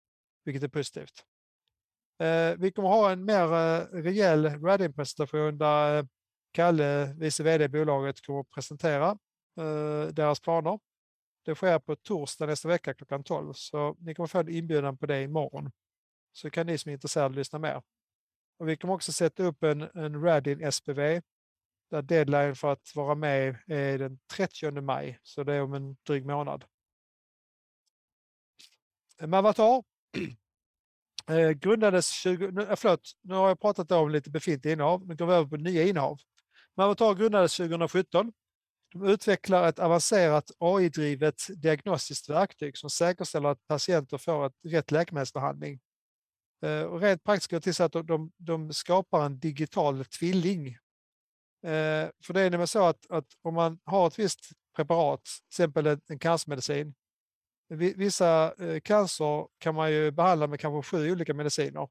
vilket 0.45 0.63
är 0.63 0.67
positivt. 0.67 1.25
Eh, 2.23 2.55
vi 2.57 2.71
kommer 2.71 2.89
ha 2.89 3.11
en 3.11 3.25
mer 3.25 3.53
eh, 3.53 4.03
rejäl 4.03 4.45
Radin-presentation 4.45 5.57
där 5.57 5.97
eh, 5.97 6.05
Kalle, 6.51 7.13
vice 7.17 7.43
vd 7.43 7.63
i 7.65 7.69
bolaget, 7.69 8.21
kommer 8.21 8.39
att 8.39 8.49
presentera 8.49 9.09
eh, 9.59 10.07
deras 10.13 10.39
planer. 10.39 10.79
Det 11.45 11.55
sker 11.55 11.79
på 11.79 11.95
torsdag 11.95 12.45
nästa 12.45 12.67
vecka 12.67 12.93
klockan 12.93 13.23
12, 13.23 13.53
så 13.53 13.95
ni 13.99 14.15
kommer 14.15 14.27
få 14.27 14.39
en 14.39 14.49
inbjudan 14.49 14.97
på 14.97 15.05
det 15.05 15.23
imorgon. 15.23 15.71
Så 16.33 16.49
kan 16.49 16.67
ni 16.67 16.77
som 16.77 16.89
är 16.89 16.93
intresserade 16.93 17.35
lyssna 17.35 17.59
mer. 17.59 17.81
Och 18.57 18.69
vi 18.69 18.77
kommer 18.77 18.93
också 18.93 19.11
sätta 19.11 19.43
upp 19.43 19.63
en, 19.63 19.81
en 19.81 20.21
Radin 20.23 20.71
SPV 20.71 21.21
där 21.89 22.01
deadline 22.01 22.55
för 22.55 22.71
att 22.71 22.95
vara 22.95 23.15
med 23.15 23.55
är 23.67 23.97
den 23.97 24.19
30 24.35 24.81
maj, 24.81 25.19
så 25.23 25.43
det 25.43 25.53
är 25.53 25.61
om 25.61 25.73
en 25.73 25.97
dryg 26.07 26.25
månad. 26.25 26.65
Mavatar 29.21 29.83
Eh, 31.29 31.49
grundades 31.49 32.09
20, 32.09 32.45
eh, 32.45 32.75
förlåt, 32.75 33.11
nu 33.21 33.33
har 33.33 33.47
jag 33.47 33.59
pratat 33.59 33.91
om 33.91 34.09
lite 34.09 34.29
befintliga 34.29 34.73
innehav, 34.73 35.07
nu 35.07 35.15
går 35.15 35.25
vi 35.25 35.33
över 35.33 35.47
på 35.47 35.57
nya 35.57 35.83
innehav. 35.83 36.19
Mavatar 36.77 37.15
grundades 37.15 37.57
2017. 37.57 38.33
De 38.93 39.07
utvecklar 39.07 39.67
ett 39.67 39.79
avancerat 39.79 40.51
AI-drivet 40.59 41.47
diagnostiskt 41.57 42.29
verktyg 42.29 42.77
som 42.77 42.89
säkerställer 42.89 43.49
att 43.49 43.67
patienter 43.67 44.17
får 44.17 44.45
ett 44.45 44.53
rätt 44.63 44.91
läkemedelsbehandling. 44.91 45.79
Eh, 46.65 46.81
och 46.83 47.01
rent 47.01 47.23
praktiskt 47.23 47.51
går 47.51 47.57
det 47.57 47.61
till 47.61 47.75
så 47.75 47.83
att 47.83 47.91
de, 47.91 48.05
de, 48.05 48.31
de 48.37 48.73
skapar 48.73 49.25
en 49.25 49.39
digital 49.39 50.05
tvilling. 50.05 50.67
Eh, 51.63 52.09
för 52.25 52.33
det 52.33 52.41
är 52.41 52.49
nämligen 52.49 52.67
så 52.67 52.85
att, 52.85 53.11
att 53.11 53.27
om 53.41 53.53
man 53.53 53.79
har 53.83 54.07
ett 54.07 54.19
visst 54.19 54.49
preparat, 54.75 55.23
till 55.23 55.63
exempel 55.63 55.87
en 56.07 56.19
cancermedicin. 56.19 56.93
Vissa 57.69 58.53
eh, 58.59 58.79
cancer 58.79 59.47
kan 59.57 59.75
man 59.75 59.91
ju 59.91 60.11
behandla 60.11 60.47
med 60.47 60.59
kanske 60.59 60.97
sju 60.97 61.11
olika 61.11 61.33
mediciner. 61.33 61.89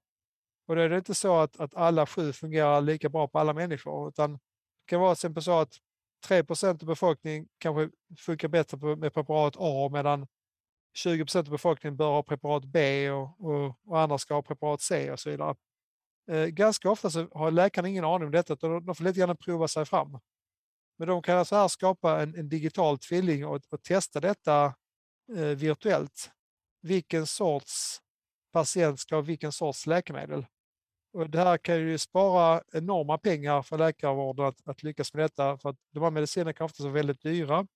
Och 0.66 0.76
då 0.76 0.82
är 0.82 0.88
det 0.88 0.96
inte 0.96 1.14
så 1.14 1.38
att, 1.38 1.60
att 1.60 1.74
alla 1.74 2.06
sju 2.06 2.32
fungerar 2.32 2.80
lika 2.80 3.08
bra 3.08 3.28
på 3.28 3.38
alla 3.38 3.52
människor, 3.52 4.08
utan 4.08 4.32
det 4.32 4.38
kan 4.86 5.00
vara 5.00 5.14
till 5.14 5.18
exempel 5.18 5.42
så 5.42 5.58
att 5.58 5.72
3% 6.28 6.68
av 6.68 6.86
befolkningen 6.86 7.48
kanske 7.58 7.90
funkar 8.18 8.48
bättre 8.48 8.96
med 8.96 9.14
preparat 9.14 9.54
A 9.58 9.88
medan 9.92 10.26
20 10.94 11.38
av 11.38 11.44
befolkningen 11.44 11.96
bör 11.96 12.10
ha 12.10 12.22
preparat 12.22 12.64
B 12.64 13.10
och, 13.10 13.40
och, 13.40 13.76
och, 13.86 14.00
andra 14.00 14.18
ska 14.18 14.34
ha 14.34 14.42
preparat 14.42 14.80
C 14.80 15.12
och 15.12 15.20
så 15.20 15.30
vidare. 15.30 15.54
Eh, 16.30 16.46
ganska 16.46 16.90
ofta 16.90 17.10
så 17.10 17.28
har 17.32 17.50
läkarna 17.50 17.88
ingen 17.88 18.04
aning 18.04 18.26
om 18.26 18.32
detta, 18.32 18.52
utan 18.52 18.86
de 18.86 18.94
får 18.94 19.04
lite 19.04 19.20
grann 19.20 19.36
prova 19.36 19.68
sig 19.68 19.84
fram. 19.84 20.18
Men 20.98 21.08
de 21.08 21.22
kan 21.22 21.38
alltså 21.38 21.56
här 21.56 21.68
skapa 21.68 22.22
en, 22.22 22.34
en 22.34 22.48
digital 22.48 22.98
tvilling 22.98 23.46
och, 23.46 23.60
och 23.70 23.82
testa 23.82 24.20
detta 24.20 24.74
Eh, 25.28 25.56
virtuellt. 25.56 26.30
Vilken 26.82 27.26
sorts 27.26 28.00
patient 28.52 29.00
ska 29.00 29.14
ha 29.14 29.22
vilken 29.22 29.52
sorts 29.52 29.86
läkemedel? 29.86 30.46
Och 31.12 31.30
det 31.30 31.38
här 31.38 31.58
kan 31.58 31.76
ju 31.76 31.98
spara 31.98 32.62
enorma 32.72 33.18
pengar 33.18 33.62
för 33.62 33.78
läkarvården 33.78 34.46
att, 34.46 34.68
att 34.68 34.82
lyckas 34.82 35.14
med 35.14 35.24
detta, 35.24 35.58
för 35.58 35.70
att 35.70 35.76
de 35.90 36.02
här 36.02 36.10
medicinerna 36.10 36.52
kan 36.52 36.64
ofta 36.64 36.82
vara 36.82 36.92
väldigt 36.92 37.22
dyra. 37.22 37.66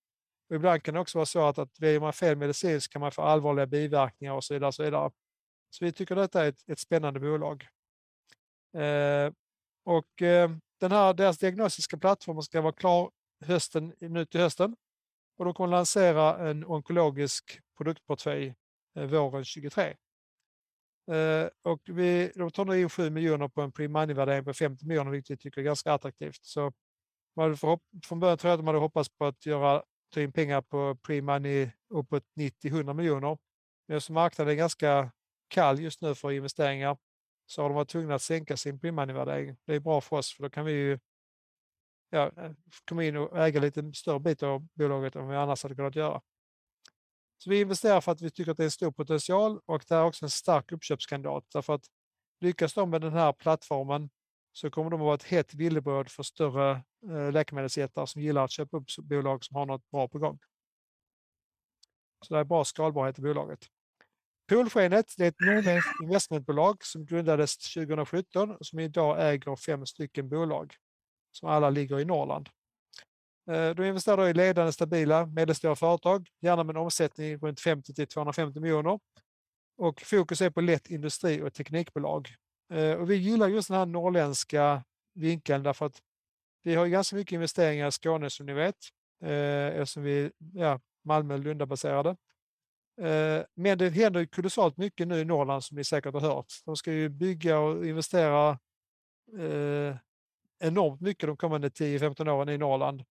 Och 0.49 0.57
ibland 0.57 0.83
kan 0.83 0.95
det 0.95 1.01
också 1.01 1.19
vara 1.19 1.27
så 1.27 1.47
att, 1.47 1.59
att 1.59 1.81
väljer 1.81 2.01
man 2.01 2.13
fel 2.13 2.37
medicin 2.37 2.81
så 2.81 2.89
kan 2.89 3.01
man 3.01 3.13
få 3.13 3.23
allvarliga 3.23 3.67
biverkningar 3.67 4.35
och 4.35 4.45
så 4.45 4.55
vidare. 4.55 4.73
Så, 4.73 4.83
vidare. 4.83 5.11
så 5.71 5.85
vi 5.85 5.93
tycker 5.93 6.15
detta 6.15 6.45
är 6.45 6.49
ett, 6.49 6.69
ett 6.69 6.79
spännande 6.79 7.21
bolag. 7.21 7.67
Eh, 8.77 9.33
och 9.85 10.23
eh, 10.23 10.51
den 10.81 10.93
här, 10.93 11.15
deras 11.15 11.39
diagnostiska 11.39 11.97
plattform 11.97 12.43
ska 12.43 12.61
vara 12.61 12.73
klar 12.73 13.11
hösten, 13.45 13.95
nu 13.99 14.27
till 14.27 14.41
hösten. 14.41 14.77
Och 15.37 15.45
de 15.45 15.55
kommer 15.55 15.71
lansera 15.71 16.49
en 16.49 16.65
onkologisk 16.65 17.61
produktportfölj 17.77 18.55
eh, 18.97 19.05
våren 19.07 19.45
2023. 19.45 19.97
Eh, 21.13 21.49
och 21.63 21.81
vi, 21.85 22.33
de 22.35 22.51
tar 22.51 22.65
nu 22.65 22.81
in 22.81 22.89
7 22.89 23.11
miljoner 23.11 23.49
på 23.49 23.63
en 23.63 23.73
pre-money-värdering 23.73 24.45
på 24.45 24.55
50 24.55 24.87
miljoner, 24.87 25.11
vilket 25.11 25.31
vi 25.31 25.37
tycker 25.37 25.61
är 25.61 25.65
ganska 25.65 25.93
attraktivt. 25.93 26.45
Så 26.45 26.73
man 27.37 27.57
förhopp, 27.57 27.83
från 28.05 28.21
början 28.21 28.39
tror 28.39 28.49
jag 28.49 28.55
att 28.55 28.61
de 28.61 28.67
hade 28.67 28.79
hoppats 28.79 29.09
på 29.09 29.25
att 29.27 29.47
göra, 29.47 29.83
ta 30.15 30.21
in 30.21 30.33
pengar 30.33 30.63
på 30.63 30.95
pre-money 30.95 31.71
uppåt 31.89 32.25
90-100 32.41 32.95
miljoner. 32.95 33.39
Men 33.89 33.97
eftersom 33.97 34.15
marknaden 34.15 34.53
är 34.53 34.57
ganska 34.57 35.13
kall 35.49 35.81
just 35.81 36.03
nu 36.03 36.15
för 36.15 36.33
investeringar 36.33 36.97
så 37.47 37.63
har 37.63 37.69
de 37.69 37.75
varit 37.75 37.89
tvungna 37.89 38.15
att 38.15 38.23
sänka 38.23 38.57
sin 38.57 38.79
pre-money-värdering. 38.79 39.57
Det 39.67 39.75
är 39.75 39.81
bra 39.81 40.01
för 40.01 40.17
oss, 40.17 40.35
för 40.35 40.43
då 40.43 40.51
kan 40.51 40.65
vi 40.65 40.73
ju 40.73 40.99
ja, 42.11 42.33
eh, 42.37 42.53
komma 42.89 43.05
in 43.05 43.17
och 43.17 43.39
äga 43.39 43.61
lite 43.61 43.93
större 43.93 44.21
bit 44.21 44.43
av 44.43 44.67
bolaget 44.75 45.17
än 45.17 45.29
vi 45.29 45.37
annars 45.37 45.63
hade 45.63 45.75
kunnat 45.75 45.97
göra. 45.97 46.21
Så 47.39 47.51
vi 47.51 47.61
investerar 47.61 48.01
för 48.01 48.13
att 48.13 48.23
vi 48.23 48.31
tycker 48.31 48.51
att 48.51 48.57
det 48.57 48.63
är 48.63 48.65
en 48.65 48.71
stor 48.71 48.91
potential 48.91 49.61
och 49.67 49.85
det 49.89 49.95
är 49.95 50.05
också 50.05 50.25
en 50.25 50.31
stark 50.31 50.73
uppköpskandidat. 50.73 51.45
Därför 51.53 51.75
att 51.75 51.87
lyckas 52.41 52.75
de 52.75 52.91
med 52.91 53.01
den 53.01 53.13
här 53.13 53.33
plattformen 53.33 54.11
så 54.53 54.71
kommer 54.71 54.91
de 54.91 55.01
att 55.01 55.05
vara 55.05 55.15
ett 55.15 55.23
hett 55.23 55.55
villebråd 55.55 56.11
för 56.11 56.23
större 56.23 56.71
eh, 57.11 57.33
läkemedelsjättar 57.33 58.07
som 58.07 58.23
gillar 58.23 58.45
att 58.45 58.51
köpa 58.51 58.77
upp 58.77 58.87
bolag 59.03 59.45
som 59.45 59.57
har 59.57 59.67
något 59.67 59.91
bra 59.91 60.09
på 60.09 60.19
gång. 60.19 60.39
Så 62.25 62.35
det 62.35 62.41
är 62.41 62.45
bra 62.45 62.65
skalbarhet 62.65 63.19
i 63.19 63.23
bolaget. 63.23 63.67
Polskenet 64.49 65.19
är 65.19 65.25
ett 65.25 65.41
nordländskt 65.41 66.03
investmentbolag 66.03 66.85
som 66.85 67.07
grundades 67.07 67.59
2017 67.59 68.51
och 68.51 68.67
som 68.67 68.79
idag 68.79 69.33
äger 69.33 69.57
fem 69.57 69.87
stycken 69.87 70.29
bolag 70.29 70.75
som 71.37 71.49
alla 71.49 71.71
ligger 71.71 72.01
i 72.01 72.05
Norrland. 72.05 72.49
Eh, 73.51 73.71
De 73.71 73.85
investerar 73.85 74.29
i 74.29 74.35
ledande, 74.35 74.73
stabila, 74.73 75.27
medelstora 75.27 75.77
företag, 75.77 76.29
gärna 76.41 76.65
med 76.65 76.77
en 76.77 76.83
omsättning 76.83 77.39
runt 77.39 77.61
50 77.61 77.95
till 77.95 78.07
250 78.07 78.61
miljoner. 78.61 79.01
Och 79.79 80.01
fokus 80.01 80.41
är 80.41 80.51
på 80.51 80.61
lätt 80.61 80.91
industri 80.91 81.43
och 81.43 81.55
teknikbolag. 81.55 82.29
Eh, 82.73 82.93
och 82.93 83.11
vi 83.11 83.15
gillar 83.15 83.49
just 83.49 83.69
den 83.69 83.79
här 83.79 83.87
norrländska 83.87 84.85
vinkeln 85.15 85.63
därför 85.63 85.87
att 85.87 85.99
vi 86.63 86.75
har 86.75 86.87
ganska 86.87 87.17
mycket 87.17 87.33
investeringar 87.33 87.89
i 87.89 87.93
Skåne 87.93 88.31
som 88.31 88.47
ni 88.47 88.53
vet, 88.53 88.77
eh, 89.25 89.67
eftersom 89.67 90.03
vi 90.03 90.25
är 90.25 90.31
ja, 90.55 90.81
Malmö 91.05 91.35
och 91.35 91.41
Lundabaserade. 91.41 92.17
Men 93.55 93.79
det 93.79 93.91
händer 93.91 94.21
ju 94.21 94.27
kolossalt 94.27 94.77
mycket 94.77 95.09
nu 95.09 95.21
i 95.21 95.25
Norrland 95.25 95.65
som 95.65 95.77
ni 95.77 95.85
säkert 95.85 96.15
har 96.15 96.21
hört. 96.21 96.53
De 96.65 96.77
ska 96.77 96.93
ju 96.93 97.09
bygga 97.09 97.59
och 97.59 97.87
investera 97.87 98.59
enormt 100.59 101.01
mycket 101.01 101.27
de 101.27 101.37
kommande 101.37 101.69
10-15 101.69 102.29
åren 102.29 102.49
i 102.49 102.59
Norrland. 102.59 103.05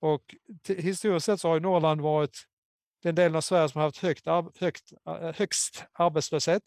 Och 0.00 0.34
historiskt 0.68 1.26
sett 1.26 1.40
så 1.40 1.48
har 1.48 1.60
Norrland 1.60 2.00
varit 2.00 2.44
den 3.02 3.14
delen 3.14 3.36
av 3.36 3.40
Sverige 3.40 3.68
som 3.68 3.78
har 3.78 3.86
haft 3.86 4.02
högt, 4.02 4.26
högt, 4.60 4.92
högst 5.34 5.84
arbetslöshet. 5.92 6.62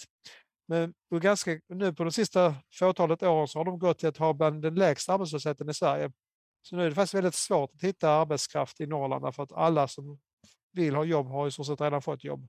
Men 0.68 0.94
ganska, 1.22 1.60
nu 1.68 1.94
på 1.94 2.04
de 2.04 2.12
sista 2.12 2.56
fåtalet 2.74 3.24
åren 3.24 3.48
så 3.48 3.60
har 3.60 3.66
de 3.66 3.80
gått 3.80 4.00
till 4.00 4.10
att 4.10 4.18
ha 4.18 4.34
bland 4.34 4.62
den 4.62 4.76
lägsta 4.76 5.14
arbetslösheten 5.14 5.70
i 5.70 5.74
Sverige. 5.74 6.12
Så 6.62 6.76
nu 6.76 6.86
är 6.86 6.90
det 6.90 6.96
faktiskt 6.96 7.14
väldigt 7.14 7.36
svårt 7.36 7.72
att 7.76 7.84
hitta 7.84 8.10
arbetskraft 8.10 8.82
i 8.82 8.88
Norrland 8.88 9.36
för 9.36 9.44
att 9.44 9.52
alla 9.52 9.88
som 9.88 10.20
vill 10.72 10.96
ha 10.96 11.04
jobb 11.04 11.28
har 11.28 11.48
i 11.48 11.52
så 11.52 11.64
sett 11.64 11.82
redan 11.82 12.02
fått 12.02 12.24
jobb. 12.24 12.48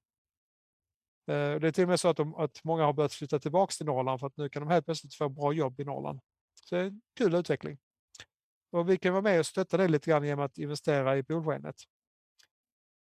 Eh, 1.30 1.60
det 1.60 1.68
är 1.68 1.72
till 1.72 1.84
och 1.84 1.88
med 1.88 2.00
så 2.00 2.08
att, 2.08 2.16
de, 2.16 2.34
att 2.34 2.64
många 2.64 2.84
har 2.84 2.92
börjat 2.92 3.12
flytta 3.12 3.38
tillbaka 3.38 3.72
till 3.72 3.86
Norrland 3.86 4.20
för 4.20 4.26
att 4.26 4.36
nu 4.36 4.48
kan 4.48 4.62
de 4.62 4.72
helt 4.72 4.84
plötsligt 4.84 5.14
få 5.14 5.28
bra 5.28 5.52
jobb 5.52 5.80
i 5.80 5.84
Norrland. 5.84 6.20
Så 6.68 6.74
det 6.74 6.80
är 6.80 6.84
en 6.84 7.00
kul 7.16 7.34
utveckling. 7.34 7.78
Och 8.70 8.88
vi 8.90 8.98
kan 8.98 9.12
vara 9.12 9.22
med 9.22 9.38
och 9.38 9.46
stötta 9.46 9.76
det 9.76 9.88
lite 9.88 10.10
grann 10.10 10.24
genom 10.24 10.44
att 10.44 10.58
investera 10.58 11.18
i 11.18 11.22
Polskenet. 11.22 11.76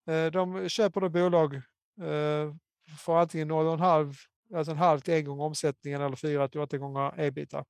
Eh, 0.06 0.26
de 0.26 0.68
köper 0.68 1.00
då 1.00 1.08
bolag 1.08 1.54
eh, 1.54 2.54
för 2.98 3.16
antingen 3.16 3.50
0,5 3.50 4.14
alltså 4.54 4.72
en 4.72 4.78
halv 4.78 5.00
till 5.00 5.14
en 5.14 5.24
gång 5.24 5.40
omsättningen 5.40 6.02
eller 6.02 6.16
4 6.16 6.48
till 6.48 6.60
8 6.60 6.78
gånger 6.78 7.20
ebita. 7.20 7.64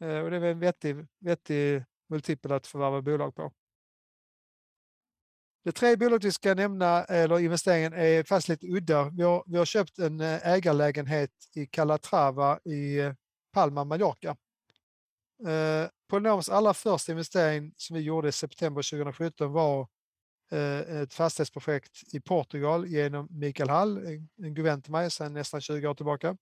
Eh, 0.00 0.18
och 0.18 0.30
det 0.30 0.36
är 0.36 0.42
en 0.42 0.60
vettig, 0.60 1.06
vettig 1.20 1.84
multipel 2.08 2.52
att 2.52 2.66
förvärva 2.66 3.02
bolag 3.02 3.34
på. 3.34 3.52
Det 5.64 5.72
tredje 5.72 5.96
bolaget 5.96 6.24
vi 6.24 6.32
ska 6.32 6.54
nämna, 6.54 7.04
eller 7.04 7.40
investeringen, 7.40 7.92
är 7.92 8.24
fast 8.24 8.48
lite 8.48 8.66
udda. 8.66 9.10
Vi 9.10 9.22
har, 9.22 9.44
vi 9.46 9.58
har 9.58 9.64
köpt 9.64 9.98
en 9.98 10.20
ägarlägenhet 10.20 11.30
i 11.54 11.66
Calatrava 11.66 12.58
i 12.58 13.12
Palma, 13.52 13.84
Mallorca. 13.84 14.36
Eh, 15.44 15.88
Polynoms 16.08 16.48
allra 16.48 16.74
första 16.74 17.12
investering 17.12 17.74
som 17.76 17.96
vi 17.96 18.02
gjorde 18.02 18.28
i 18.28 18.32
september 18.32 18.90
2017 18.90 19.52
var 19.52 19.88
eh, 20.50 20.78
ett 20.78 21.14
fastighetsprojekt 21.14 22.14
i 22.14 22.20
Portugal 22.20 22.86
genom 22.86 23.28
Mikael 23.30 23.70
Hall, 23.70 24.06
en, 24.06 24.28
en 24.42 24.54
god 24.54 24.64
vän 24.64 24.82
till 24.82 24.92
mig 24.92 25.10
sedan 25.10 25.32
nästan 25.32 25.60
20 25.60 25.88
år 25.88 25.94
tillbaka. 25.94 26.36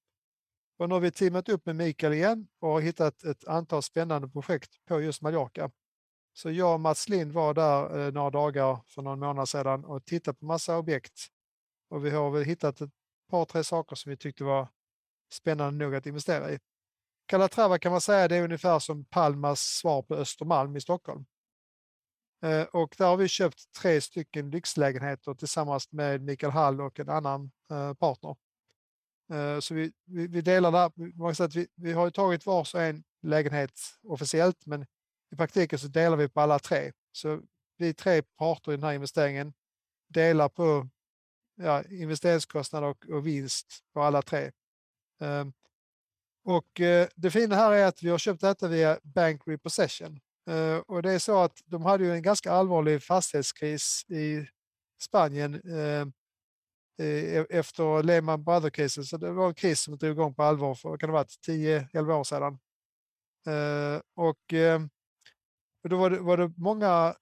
Och 0.78 0.88
nu 0.88 0.94
har 0.94 1.00
vi 1.00 1.10
teamat 1.10 1.48
upp 1.48 1.66
med 1.66 1.76
Mikael 1.76 2.12
igen 2.12 2.48
och 2.60 2.68
har 2.68 2.80
hittat 2.80 3.24
ett 3.24 3.44
antal 3.44 3.82
spännande 3.82 4.28
projekt 4.28 4.70
på 4.88 5.00
just 5.00 5.22
Mallorca. 5.22 5.70
Så 6.32 6.50
jag 6.50 6.74
och 6.74 6.80
Mats 6.80 7.08
Lind 7.08 7.32
var 7.32 7.54
där 7.54 8.06
eh, 8.06 8.12
några 8.12 8.30
dagar 8.30 8.80
för 8.86 9.02
någon 9.02 9.20
månad 9.20 9.48
sedan 9.48 9.84
och 9.84 10.04
tittade 10.04 10.38
på 10.38 10.44
massa 10.44 10.78
objekt. 10.78 11.26
Och 11.90 12.06
vi 12.06 12.10
har 12.10 12.30
väl 12.30 12.44
hittat 12.44 12.80
ett 12.80 12.90
par, 13.30 13.44
tre 13.44 13.64
saker 13.64 13.96
som 13.96 14.10
vi 14.10 14.16
tyckte 14.16 14.44
var 14.44 14.68
spännande 15.32 15.84
nog 15.84 15.94
att 15.94 16.06
investera 16.06 16.52
i. 16.52 16.58
Calatrava 17.26 17.78
kan 17.78 17.92
man 17.92 18.00
säga 18.00 18.28
det 18.28 18.36
är 18.36 18.44
ungefär 18.44 18.78
som 18.78 19.04
Palmas 19.04 19.60
svar 19.60 20.02
på 20.02 20.14
Östermalm 20.14 20.76
i 20.76 20.80
Stockholm. 20.80 21.24
Eh, 22.44 22.62
och 22.62 22.94
där 22.98 23.06
har 23.06 23.16
vi 23.16 23.28
köpt 23.28 23.72
tre 23.72 24.00
stycken 24.00 24.50
lyxlägenheter 24.50 25.34
tillsammans 25.34 25.92
med 25.92 26.22
Mikael 26.22 26.52
Hall 26.52 26.80
och 26.80 27.00
en 27.00 27.08
annan 27.08 27.50
eh, 27.70 27.94
partner. 27.94 28.36
Eh, 29.32 29.60
så 29.60 29.74
vi, 29.74 29.92
vi, 30.04 30.26
vi 30.26 30.40
delar 30.40 30.72
där. 30.72 31.18
Man 31.18 31.34
säga 31.34 31.46
att 31.46 31.54
vi, 31.54 31.66
vi 31.74 31.92
har 31.92 32.10
tagit 32.10 32.46
vars 32.46 32.74
och 32.74 32.82
en 32.82 33.04
lägenhet 33.22 33.80
officiellt, 34.02 34.66
men 34.66 34.86
i 35.32 35.36
praktiken 35.36 35.78
så 35.78 35.88
delar 35.88 36.16
vi 36.16 36.28
på 36.28 36.40
alla 36.40 36.58
tre. 36.58 36.92
Så 37.12 37.40
vi 37.76 37.94
tre 37.94 38.22
parter 38.22 38.72
i 38.72 38.76
den 38.76 38.84
här 38.84 38.92
investeringen 38.92 39.52
delar 40.08 40.48
på 40.48 40.88
ja, 41.54 41.82
investeringskostnader 41.82 42.88
och, 42.88 43.06
och 43.08 43.26
vinst 43.26 43.84
på 43.92 44.02
alla 44.02 44.22
tre. 44.22 44.52
Och 46.44 46.80
eh, 46.80 47.08
det 47.16 47.30
fina 47.30 47.56
här 47.56 47.72
är 47.72 47.86
att 47.86 48.02
vi 48.02 48.10
har 48.10 48.18
köpt 48.18 48.40
detta 48.40 48.68
via 48.68 48.98
Bank 49.02 49.42
Repossession. 49.46 50.20
Eh, 50.50 50.76
och 50.76 51.02
det 51.02 51.12
är 51.12 51.18
så 51.18 51.38
att 51.38 51.62
de 51.66 51.84
hade 51.84 52.04
ju 52.04 52.12
en 52.12 52.22
ganska 52.22 52.52
allvarlig 52.52 53.02
fastighetskris 53.02 54.04
i 54.08 54.46
Spanien 55.02 55.54
eh, 55.54 56.06
eh 57.06 57.36
e-, 57.36 57.46
efter 57.50 58.02
Lehman 58.02 58.44
Brothers-krisen. 58.44 59.04
Så 59.04 59.16
det 59.16 59.30
var 59.30 59.48
en 59.48 59.54
kris 59.54 59.80
som 59.80 59.96
drog 59.98 60.12
igång 60.12 60.34
på 60.34 60.42
allvar 60.42 60.74
för, 60.74 60.96
kan 60.96 61.08
det 61.08 61.12
varit, 61.12 61.38
10-11 61.48 62.12
år 62.12 62.24
sedan. 62.24 62.58
Eh, 63.46 64.00
och 64.16 64.52
eh, 64.52 64.80
då 65.88 65.96
var 65.96 66.10
det, 66.10 66.20
var 66.20 66.36
det 66.36 66.52
många 66.56 67.14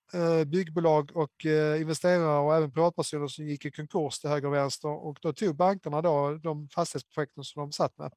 byggbolag 0.46 1.16
och 1.16 1.44
investerare 1.80 2.38
och 2.38 2.54
även 2.54 2.72
privatpersoner 2.72 3.28
som 3.28 3.46
gick 3.46 3.64
i 3.64 3.70
konkurs 3.70 4.18
till 4.18 4.30
höger 4.30 4.48
och 4.48 4.54
vänster 4.54 4.88
och 4.88 5.18
då 5.22 5.32
tog 5.32 5.56
bankerna 5.56 6.02
då 6.02 6.34
de 6.34 6.68
fastighetsprojekten 6.68 7.44
som 7.44 7.60
de 7.60 7.72
satt 7.72 7.98
med. 7.98 8.12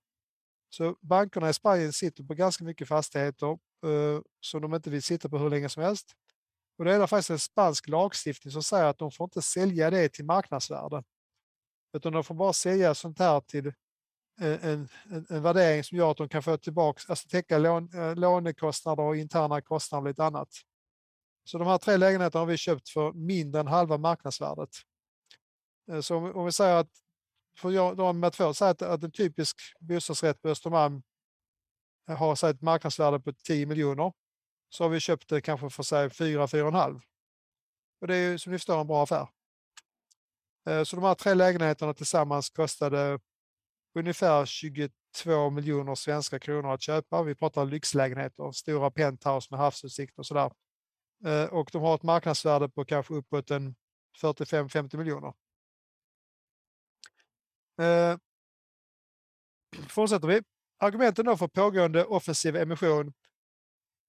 Så 0.77 0.95
bankerna 1.01 1.49
i 1.49 1.53
Spanien 1.53 1.93
sitter 1.93 2.23
på 2.23 2.33
ganska 2.33 2.63
mycket 2.63 2.87
fastigheter 2.87 3.47
eh, 3.85 4.21
som 4.41 4.61
de 4.61 4.73
inte 4.73 4.89
vill 4.89 5.03
sitta 5.03 5.29
på 5.29 5.37
hur 5.37 5.49
länge 5.49 5.69
som 5.69 5.83
helst. 5.83 6.15
Och 6.77 6.85
det 6.85 6.93
är 6.93 6.99
det 6.99 7.07
faktiskt 7.07 7.29
en 7.29 7.39
spansk 7.39 7.87
lagstiftning 7.87 8.51
som 8.51 8.63
säger 8.63 8.85
att 8.85 8.97
de 8.97 9.11
får 9.11 9.23
inte 9.23 9.41
sälja 9.41 9.89
det 9.89 10.09
till 10.09 10.25
marknadsvärde. 10.25 11.03
Utan 11.93 12.13
de 12.13 12.23
får 12.23 12.35
bara 12.35 12.53
sälja 12.53 12.95
sånt 12.95 13.19
här 13.19 13.39
till 13.39 13.67
eh, 14.41 14.65
en, 14.65 14.89
en, 15.11 15.25
en 15.29 15.41
värdering 15.41 15.83
som 15.83 15.97
gör 15.97 16.11
att 16.11 16.17
de 16.17 16.29
kan 16.29 16.43
få 16.43 16.57
tillbaka, 16.57 17.01
alltså 17.07 17.27
täcka 17.27 17.57
lån, 17.57 17.93
eh, 17.93 18.15
lånekostnader 18.15 19.03
och 19.03 19.17
interna 19.17 19.61
kostnader 19.61 20.01
och 20.01 20.07
lite 20.07 20.23
annat. 20.23 20.49
Så 21.43 21.57
de 21.57 21.67
här 21.67 21.77
tre 21.77 21.97
lägenheterna 21.97 22.41
har 22.41 22.47
vi 22.47 22.57
köpt 22.57 22.89
för 22.89 23.13
mindre 23.13 23.61
än 23.61 23.67
halva 23.67 23.97
marknadsvärdet. 23.97 24.69
Eh, 25.91 26.01
så 26.01 26.15
om, 26.17 26.35
om 26.35 26.45
vi 26.45 26.51
säger 26.51 26.75
att, 26.75 26.91
för 27.57 27.95
de 27.95 28.19
med 28.19 28.33
två, 28.33 28.53
säger 28.53 28.71
att, 28.71 28.81
att 28.81 29.03
en 29.03 29.11
typisk 29.11 29.57
bostadsrätt 29.79 30.41
på 30.41 30.49
Östermalm 30.49 31.03
eh, 32.09 32.17
har 32.17 32.35
så 32.35 32.47
ett 32.47 32.61
marknadsvärde 32.61 33.19
på 33.19 33.33
10 33.33 33.65
miljoner 33.65 34.13
så 34.69 34.83
har 34.83 34.89
vi 34.89 34.99
köpt 34.99 35.29
det 35.29 35.41
kanske 35.41 35.69
för 35.69 35.83
sig 35.83 36.07
4-4,5. 36.07 37.01
Och 38.01 38.07
det 38.07 38.15
är 38.15 38.31
ju 38.31 38.37
som 38.37 38.51
ni 38.51 38.57
förstår 38.57 38.81
en 38.81 38.87
bra 38.87 39.03
affär. 39.03 39.27
Eh, 40.69 40.83
så 40.83 40.95
de 40.95 41.05
här 41.05 41.15
tre 41.15 41.33
lägenheterna 41.33 41.93
tillsammans 41.93 42.49
kostade 42.49 43.19
ungefär 43.95 44.45
22 44.45 45.49
miljoner 45.49 45.95
svenska 45.95 46.39
kronor 46.39 46.73
att 46.73 46.81
köpa. 46.81 47.23
Vi 47.23 47.35
pratar 47.35 47.65
lyxlägenheter, 47.65 48.51
stora 48.51 48.91
penthouse 48.91 49.47
med 49.51 49.59
havsutsikt 49.59 50.19
och 50.19 50.25
sådär. 50.25 50.51
Eh, 51.25 51.45
och 51.45 51.69
de 51.71 51.81
har 51.81 51.95
ett 51.95 52.03
marknadsvärde 52.03 52.69
på 52.69 52.85
kanske 52.85 53.13
uppåt 53.13 53.51
en 53.51 53.75
45-50 54.21 54.97
miljoner. 54.97 55.33
Eh, 57.79 58.17
fortsätter 59.89 60.27
vi. 60.27 60.41
Argumenten 60.79 61.25
då 61.25 61.37
för 61.37 61.47
pågående 61.47 62.05
offensiv 62.05 62.55
emission. 62.55 63.13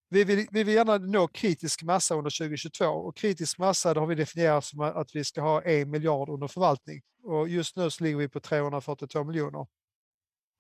Vi 0.09 0.25
vill, 0.25 0.47
vi 0.51 0.65
vill 0.65 0.75
gärna 0.75 0.99
nå 0.99 1.29
kritisk 1.29 1.83
massa 1.83 2.15
under 2.15 2.39
2022 2.39 2.85
och 2.85 3.17
kritisk 3.17 3.59
massa 3.59 3.95
har 3.95 4.07
vi 4.07 4.15
definierat 4.15 4.65
som 4.65 4.81
att 4.81 5.15
vi 5.15 5.25
ska 5.25 5.41
ha 5.41 5.63
en 5.63 5.91
miljard 5.91 6.29
under 6.29 6.49
förvaltning 6.49 7.03
och 7.23 7.49
just 7.49 7.77
nu 7.77 7.91
så 7.91 8.05
ligger 8.05 8.17
vi 8.17 8.29
på 8.29 8.41
342 8.41 9.25
miljoner. 9.25 9.67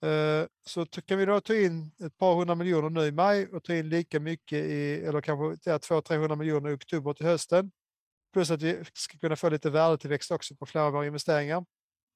Eh, 0.02 0.46
så 0.66 0.86
kan 0.86 1.18
vi 1.18 1.24
då 1.24 1.40
ta 1.40 1.54
in 1.54 1.90
ett 2.04 2.18
par 2.18 2.34
hundra 2.34 2.54
miljoner 2.54 2.90
nu 2.90 3.00
i 3.00 3.12
maj 3.12 3.46
och 3.46 3.64
ta 3.64 3.74
in 3.74 3.88
lika 3.88 4.20
mycket 4.20 4.58
i, 4.64 4.94
eller 4.94 5.20
kanske 5.20 5.70
200-300 5.70 6.36
miljoner 6.36 6.70
i 6.70 6.74
oktober 6.74 7.12
till 7.12 7.26
hösten. 7.26 7.70
Plus 8.32 8.50
att 8.50 8.62
vi 8.62 8.84
ska 8.94 9.18
kunna 9.18 9.36
få 9.36 9.48
lite 9.48 9.70
värdetillväxt 9.70 10.30
också 10.30 10.56
på 10.56 10.66
flera 10.66 10.84
av 10.84 10.92
våra 10.92 11.06
investeringar. 11.06 11.64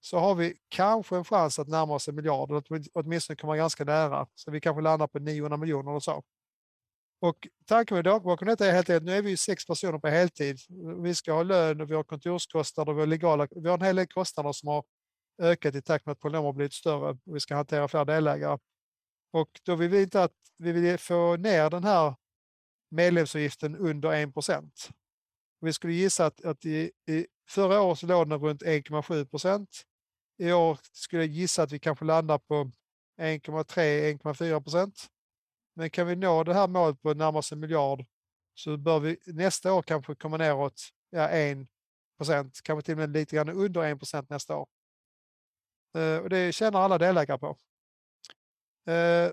Så 0.01 0.19
har 0.19 0.35
vi 0.35 0.57
kanske 0.69 1.17
en 1.17 1.25
chans 1.25 1.59
att 1.59 1.69
närma 1.69 1.95
oss 1.95 2.09
en 2.09 2.15
miljard, 2.15 2.51
eller 2.51 2.83
åtminstone 2.93 3.37
komma 3.37 3.57
ganska 3.57 3.85
nära. 3.85 4.27
Så 4.35 4.51
vi 4.51 4.61
kanske 4.61 4.83
landar 4.83 5.07
på 5.07 5.19
900 5.19 5.57
miljoner 5.57 5.91
eller 5.91 6.01
så. 6.01 6.23
Och 7.21 7.49
tanken 7.67 7.95
med 7.95 8.05
bakom 8.05 8.49
detta 8.49 8.67
är 8.67 8.73
helt 8.73 8.91
enkelt, 8.91 9.05
nu 9.05 9.13
är 9.13 9.23
vi 9.23 9.37
sex 9.37 9.67
personer 9.67 9.99
på 9.99 10.09
heltid. 10.09 10.59
Vi 11.03 11.15
ska 11.15 11.33
ha 11.33 11.43
lön 11.43 11.81
och 11.81 11.91
vi 11.91 11.95
har 11.95 12.03
kontorskostnader, 12.03 12.93
vi 12.93 13.01
har 13.01 13.07
legala, 13.07 13.49
vi 13.51 13.69
har 13.69 13.79
en 13.79 13.85
hel 13.85 13.97
del 13.97 14.07
kostnader 14.07 14.53
som 14.53 14.69
har 14.69 14.85
ökat 15.43 15.75
i 15.75 15.83
takt 15.83 16.07
med 16.07 16.13
att 16.13 16.21
Polynom 16.21 16.45
har 16.45 16.53
blivit 16.53 16.73
större 16.73 17.11
och 17.11 17.17
vi 17.25 17.41
ska 17.41 17.55
hantera 17.55 17.89
fler 17.89 18.05
delägare. 18.05 18.59
Och 19.33 19.61
då 19.63 19.75
vill 19.75 19.91
vi 19.91 20.03
inte 20.03 20.23
att 20.23 20.33
vi 20.59 20.73
vill 20.73 20.99
få 20.99 21.37
ner 21.37 21.71
den 21.71 21.85
här 21.85 22.15
medlemsavgiften 22.91 23.77
under 23.77 24.13
1 24.13 24.35
procent. 24.35 24.89
Vi 25.61 25.73
skulle 25.73 25.93
gissa 25.93 26.27
att, 26.27 26.45
att 26.45 26.65
i, 26.65 26.91
i 27.09 27.27
förra 27.49 27.81
året 27.81 27.99
så 27.99 28.07
låg 28.07 28.29
den 28.29 28.41
runt 28.41 28.63
1,7 28.63 29.25
procent. 29.25 29.87
I 30.41 30.53
år 30.53 30.79
skulle 30.93 31.23
jag 31.23 31.33
gissa 31.33 31.63
att 31.63 31.73
vi 31.73 31.79
kanske 31.79 32.05
landar 32.05 32.39
på 32.39 32.71
1,3-1,4 33.21 34.61
procent. 34.61 35.07
Men 35.75 35.91
kan 35.91 36.07
vi 36.07 36.17
nå 36.17 36.45
det 36.45 36.55
här 36.55 36.69
målet 36.69 37.03
på 37.03 37.15
närmast 37.15 37.53
en 37.53 37.61
miljard 37.61 38.05
så 38.55 38.77
bör 38.77 39.01
vi 39.01 39.19
nästa 39.27 39.73
år 39.73 39.83
kanske 39.83 40.15
komma 40.15 40.37
neråt 40.37 40.83
ja, 41.11 41.29
1 41.29 41.59
procent, 42.17 42.61
kanske 42.63 42.87
till 42.87 42.95
och 42.95 42.99
med 42.99 43.13
lite 43.13 43.37
grann 43.37 43.49
under 43.49 43.83
1 43.83 43.99
procent 43.99 44.31
nästa 44.31 44.57
år. 44.57 44.69
Eh, 45.97 46.17
och 46.17 46.29
det 46.29 46.53
tjänar 46.53 46.81
alla 46.81 46.99
delägare 46.99 47.39
på. 47.39 47.57
Eh, 48.93 49.31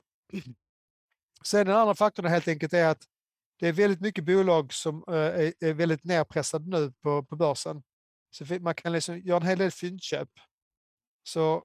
sen 1.43 1.67
den 1.67 1.75
andra 1.75 1.95
faktorn 1.95 2.25
helt 2.25 2.47
enkelt 2.47 2.73
är 2.73 2.88
att 2.88 3.03
det 3.60 3.67
är 3.67 3.73
väldigt 3.73 4.01
mycket 4.01 4.23
bolag 4.23 4.73
som 4.73 5.03
eh, 5.08 5.51
är 5.60 5.73
väldigt 5.73 6.03
nedpressade 6.03 6.69
nu 6.69 6.91
på, 6.91 7.23
på 7.23 7.36
börsen. 7.36 7.84
Så 8.29 8.45
man 8.60 8.75
kan 8.75 8.91
liksom 8.91 9.19
göra 9.19 9.38
en 9.38 9.47
hel 9.47 9.58
del 9.58 9.71
fyndköp. 9.71 10.29
Så 11.27 11.63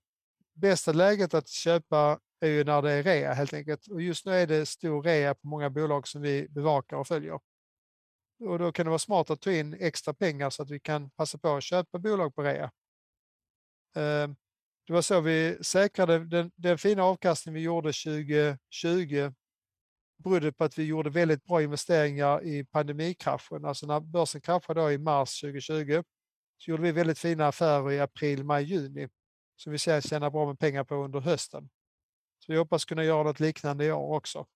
bästa 0.55 0.93
läget 0.93 1.35
att 1.35 1.49
köpa 1.49 2.21
är 2.41 2.49
ju 2.49 2.65
när 2.65 2.83
det 2.83 2.93
är 2.93 3.03
rea 3.03 3.33
helt 3.33 3.53
enkelt. 3.53 3.87
Och 3.87 4.03
just 4.03 4.27
nu 4.27 4.33
är 4.33 4.47
det 4.47 4.67
stor 4.67 5.03
rea 5.03 5.35
på 5.35 5.47
många 5.47 5.71
bolag 5.71 6.09
som 6.09 6.23
vi 6.23 6.49
bevakar 6.49 6.97
och 6.97 7.09
följer. 7.09 7.41
Och 8.45 8.59
då 8.59 8.73
kan 8.73 8.87
det 8.87 8.91
vara 8.91 8.99
smart 8.99 9.31
att 9.31 9.41
ta 9.41 9.53
in 9.53 9.75
extra 9.75 10.15
pengar 10.15 10.51
så 10.51 10.63
att 10.63 10.71
vi 10.71 10.81
kan 10.81 11.11
passa 11.11 11.39
på 11.39 11.57
att 11.57 11.63
köpa 11.63 11.99
bolag 11.99 12.35
på 12.35 12.43
rea. 12.43 12.71
Ehm, 13.97 14.37
det 14.87 14.93
var 14.93 15.03
så 15.03 15.21
vi 15.21 15.59
säkrade 15.63 16.19
den, 16.19 16.53
den 16.55 16.79
fina 16.79 17.05
avkastning 17.05 17.55
vi 17.55 17.61
gjorde 17.61 17.93
2020 17.93 19.33
berodde 20.17 20.53
på 20.53 20.65
att 20.65 20.79
vi 20.79 20.85
gjorde 20.85 21.11
väldigt 21.11 21.45
bra 21.45 21.63
investeringar 21.63 22.45
i 22.45 22.65
pandemikraschen. 22.65 23.65
Alltså 23.65 23.87
när 23.87 24.01
börsen 24.01 24.41
kraschade 24.41 24.93
i 24.93 24.99
mars 24.99 25.41
2020 25.41 26.03
så 26.59 26.71
gjorde 26.71 26.83
vi 26.83 26.93
väldigt 26.93 27.19
fina 27.19 27.47
affärer 27.47 27.93
i 27.93 28.01
april, 28.01 28.45
maj, 28.45 28.65
juni 28.65 29.09
som 29.63 29.73
vi 29.73 29.79
sen 29.79 30.03
tjänar 30.03 30.31
bra 30.31 30.47
med 30.47 30.59
pengar 30.59 30.85
på 30.85 30.95
under 30.95 31.21
hösten. 31.21 31.69
Så 32.39 32.53
vi 32.53 32.59
hoppas 32.59 32.85
kunna 32.85 33.05
göra 33.05 33.23
något 33.23 33.41
liknande 33.41 33.85
i 33.85 33.93
år 33.93 34.17
också. 34.17 34.47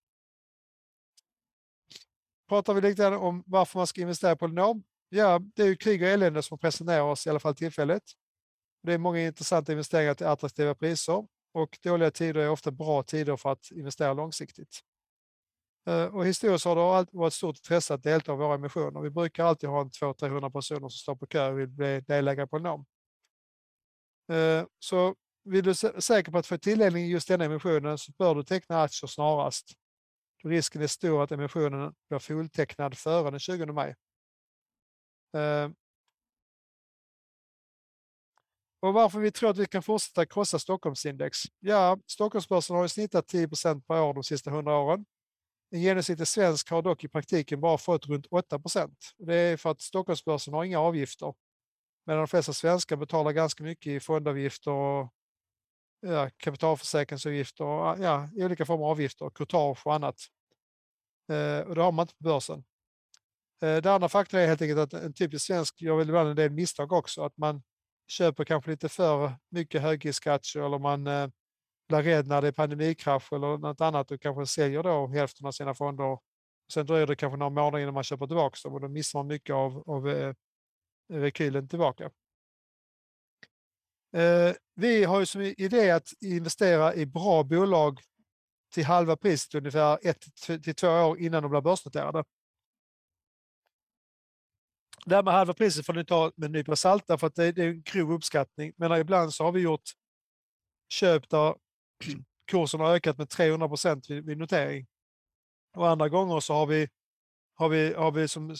Pratar 2.48 2.74
vi 2.74 2.80
lite 2.80 3.06
om 3.06 3.42
varför 3.46 3.78
man 3.78 3.86
ska 3.86 4.00
investera 4.00 4.32
i 4.32 4.36
Polynom? 4.36 4.84
Ja, 5.08 5.40
det 5.54 5.62
är 5.62 5.66
ju 5.66 5.76
krig 5.76 6.02
och 6.02 6.08
elände 6.08 6.42
som 6.42 6.58
presenterar 6.58 7.02
oss 7.02 7.26
i 7.26 7.30
alla 7.30 7.40
fall 7.40 7.54
tillfälligt. 7.54 8.12
Det 8.82 8.92
är 8.92 8.98
många 8.98 9.20
intressanta 9.20 9.72
investeringar 9.72 10.14
till 10.14 10.26
attraktiva 10.26 10.74
priser 10.74 11.26
och 11.52 11.78
dåliga 11.82 12.10
tider 12.10 12.40
är 12.40 12.50
ofta 12.50 12.70
bra 12.70 13.02
tider 13.02 13.36
för 13.36 13.52
att 13.52 13.70
investera 13.70 14.12
långsiktigt. 14.12 14.80
Eh, 15.86 16.04
och 16.04 16.26
historiskt 16.26 16.64
har 16.64 16.76
det 16.76 16.82
alltid 16.82 17.18
varit 17.18 17.32
stort 17.32 17.56
intresse 17.56 17.94
att 17.94 18.02
delta 18.02 18.32
i 18.32 18.36
våra 18.36 18.54
emissioner. 18.54 19.00
Vi 19.00 19.10
brukar 19.10 19.44
alltid 19.44 19.68
ha 19.68 19.84
200-300 19.84 20.50
personer 20.50 20.80
som 20.80 20.90
står 20.90 21.16
på 21.16 21.26
kö 21.26 21.50
och 21.50 21.58
vill 21.58 21.68
bli 21.68 22.00
delägare 22.00 22.46
på 22.46 22.58
NOM. 22.58 22.86
Eh, 24.28 24.64
så 24.78 25.14
vill 25.44 25.64
du 25.64 25.74
säker 25.74 26.32
på 26.32 26.38
att 26.38 26.46
få 26.46 26.58
tilldelning 26.58 27.04
i 27.04 27.10
just 27.10 27.28
denna 27.28 27.44
emissionen 27.44 27.98
så 27.98 28.12
bör 28.18 28.34
du 28.34 28.42
teckna 28.42 28.82
aktier 28.82 29.08
snarast. 29.08 29.72
risken 30.44 30.82
är 30.82 30.86
stor 30.86 31.22
att 31.22 31.32
emissionen 31.32 31.94
blir 32.08 32.18
fulltecknad 32.18 32.98
före 32.98 33.30
den 33.30 33.40
20 33.40 33.66
maj. 33.66 33.94
Eh. 35.36 35.70
Och 38.80 38.94
varför 38.94 39.20
vi 39.20 39.30
tror 39.30 39.50
att 39.50 39.58
vi 39.58 39.66
kan 39.66 39.82
fortsätta 39.82 40.26
krossa 40.26 40.58
Stockholmsindex? 40.58 41.38
Ja, 41.60 41.98
Stockholmsbörsen 42.06 42.76
har 42.76 42.82
ju 42.82 42.88
snittat 42.88 43.32
10% 43.32 43.82
per 43.86 44.00
år 44.00 44.14
de 44.14 44.24
sista 44.24 44.50
100 44.50 44.76
åren. 44.78 45.06
En 45.70 45.80
genomsnittlig 45.80 46.28
svensk 46.28 46.70
har 46.70 46.82
dock 46.82 47.04
i 47.04 47.08
praktiken 47.08 47.60
bara 47.60 47.78
fått 47.78 48.06
runt 48.06 48.26
8% 48.26 48.90
Det 49.18 49.34
är 49.34 49.56
för 49.56 49.70
att 49.70 49.80
Stockholmsbörsen 49.80 50.54
har 50.54 50.64
inga 50.64 50.80
avgifter. 50.80 51.34
Medan 52.06 52.20
de 52.20 52.28
flesta 52.28 52.52
svenskar 52.52 52.96
betalar 52.96 53.32
ganska 53.32 53.64
mycket 53.64 53.86
i 53.86 54.00
fondavgifter 54.00 54.70
och 54.70 55.12
ja, 56.00 56.30
kapitalförsäkringsavgifter 56.36 57.64
och 57.64 57.98
ja, 57.98 58.28
olika 58.34 58.66
former 58.66 58.84
av 58.84 58.90
avgifter, 58.90 59.30
courtage 59.30 59.86
och 59.86 59.94
annat. 59.94 60.16
Eh, 61.32 61.68
och 61.68 61.74
det 61.74 61.82
har 61.82 61.92
man 61.92 62.04
inte 62.04 62.14
på 62.14 62.24
börsen. 62.24 62.64
Eh, 63.62 63.76
det 63.76 63.92
andra 63.92 64.08
faktorn 64.08 64.40
är 64.40 64.46
helt 64.46 64.62
enkelt 64.62 64.80
att 64.80 65.02
en 65.02 65.14
typisk 65.14 65.46
svensk 65.46 65.82
gör 65.82 65.96
väl 65.96 66.08
ibland 66.08 66.28
en 66.28 66.36
del 66.36 66.50
misstag 66.50 66.92
också. 66.92 67.22
Att 67.22 67.36
man 67.36 67.62
köper 68.08 68.44
kanske 68.44 68.70
lite 68.70 68.88
för 68.88 69.32
mycket 69.50 69.82
högriskaktier 69.82 70.62
eller 70.62 70.78
man 70.78 71.06
eh, 71.06 71.28
blir 71.88 72.02
rädd 72.02 72.26
när 72.26 72.42
det 72.42 72.48
är 72.48 72.52
pandemikrasch 72.52 73.32
eller 73.32 73.58
något 73.58 73.80
annat 73.80 74.10
och 74.10 74.20
kanske 74.20 74.46
säljer 74.46 74.82
då 74.82 75.06
hälften 75.06 75.46
av 75.46 75.52
sina 75.52 75.74
fonder. 75.74 76.18
Sen 76.72 76.86
dröjer 76.86 77.06
det 77.06 77.16
kanske 77.16 77.36
några 77.36 77.50
månader 77.50 77.78
innan 77.78 77.94
man 77.94 78.04
köper 78.04 78.26
tillbaka 78.26 78.56
dem 78.64 78.74
och 78.74 78.80
då 78.80 78.88
missar 78.88 79.18
man 79.18 79.26
mycket 79.26 79.54
av, 79.54 79.82
av 79.86 80.08
eh, 80.08 80.34
rekylen 81.08 81.68
tillbaka. 81.68 82.10
Eh, 84.16 84.54
vi 84.74 85.04
har 85.04 85.20
ju 85.20 85.26
som 85.26 85.40
idé 85.40 85.90
att 85.90 86.12
investera 86.20 86.94
i 86.94 87.06
bra 87.06 87.42
bolag 87.42 88.00
till 88.72 88.84
halva 88.84 89.16
priset 89.16 89.54
ungefär 89.54 89.98
ett 90.02 90.24
till 90.62 90.74
två 90.74 90.88
år 90.88 91.18
innan 91.18 91.42
de 91.42 91.50
blir 91.50 91.60
börsnoterade. 91.60 92.24
Det 95.06 95.14
här 95.14 95.22
med 95.22 95.34
halva 95.34 95.54
priset 95.54 95.86
får 95.86 95.92
ni 95.92 96.04
ta 96.04 96.32
med 96.36 96.46
en 96.46 96.52
nypa 96.52 96.76
salt 96.76 97.06
därför 97.06 97.26
att 97.26 97.34
det, 97.34 97.44
är 97.44 97.58
en 97.58 97.82
grov 97.82 98.12
uppskattning. 98.12 98.72
Men 98.76 99.00
ibland 99.00 99.34
så 99.34 99.44
har 99.44 99.52
vi 99.52 99.60
gjort 99.60 99.90
köp 100.88 101.28
där 101.28 101.54
kursen 102.50 102.80
har 102.80 102.94
ökat 102.94 103.18
med 103.18 103.28
300 103.28 103.68
procent 103.68 104.10
vid, 104.10 104.24
vid 104.26 104.38
notering. 104.38 104.86
Och 105.76 105.88
andra 105.88 106.08
gånger 106.08 106.40
så 106.40 106.54
har 106.54 106.66
vi, 106.66 106.88
har 107.54 107.68
vi, 107.68 107.94
har 107.94 108.10
vi 108.10 108.28
som 108.28 108.56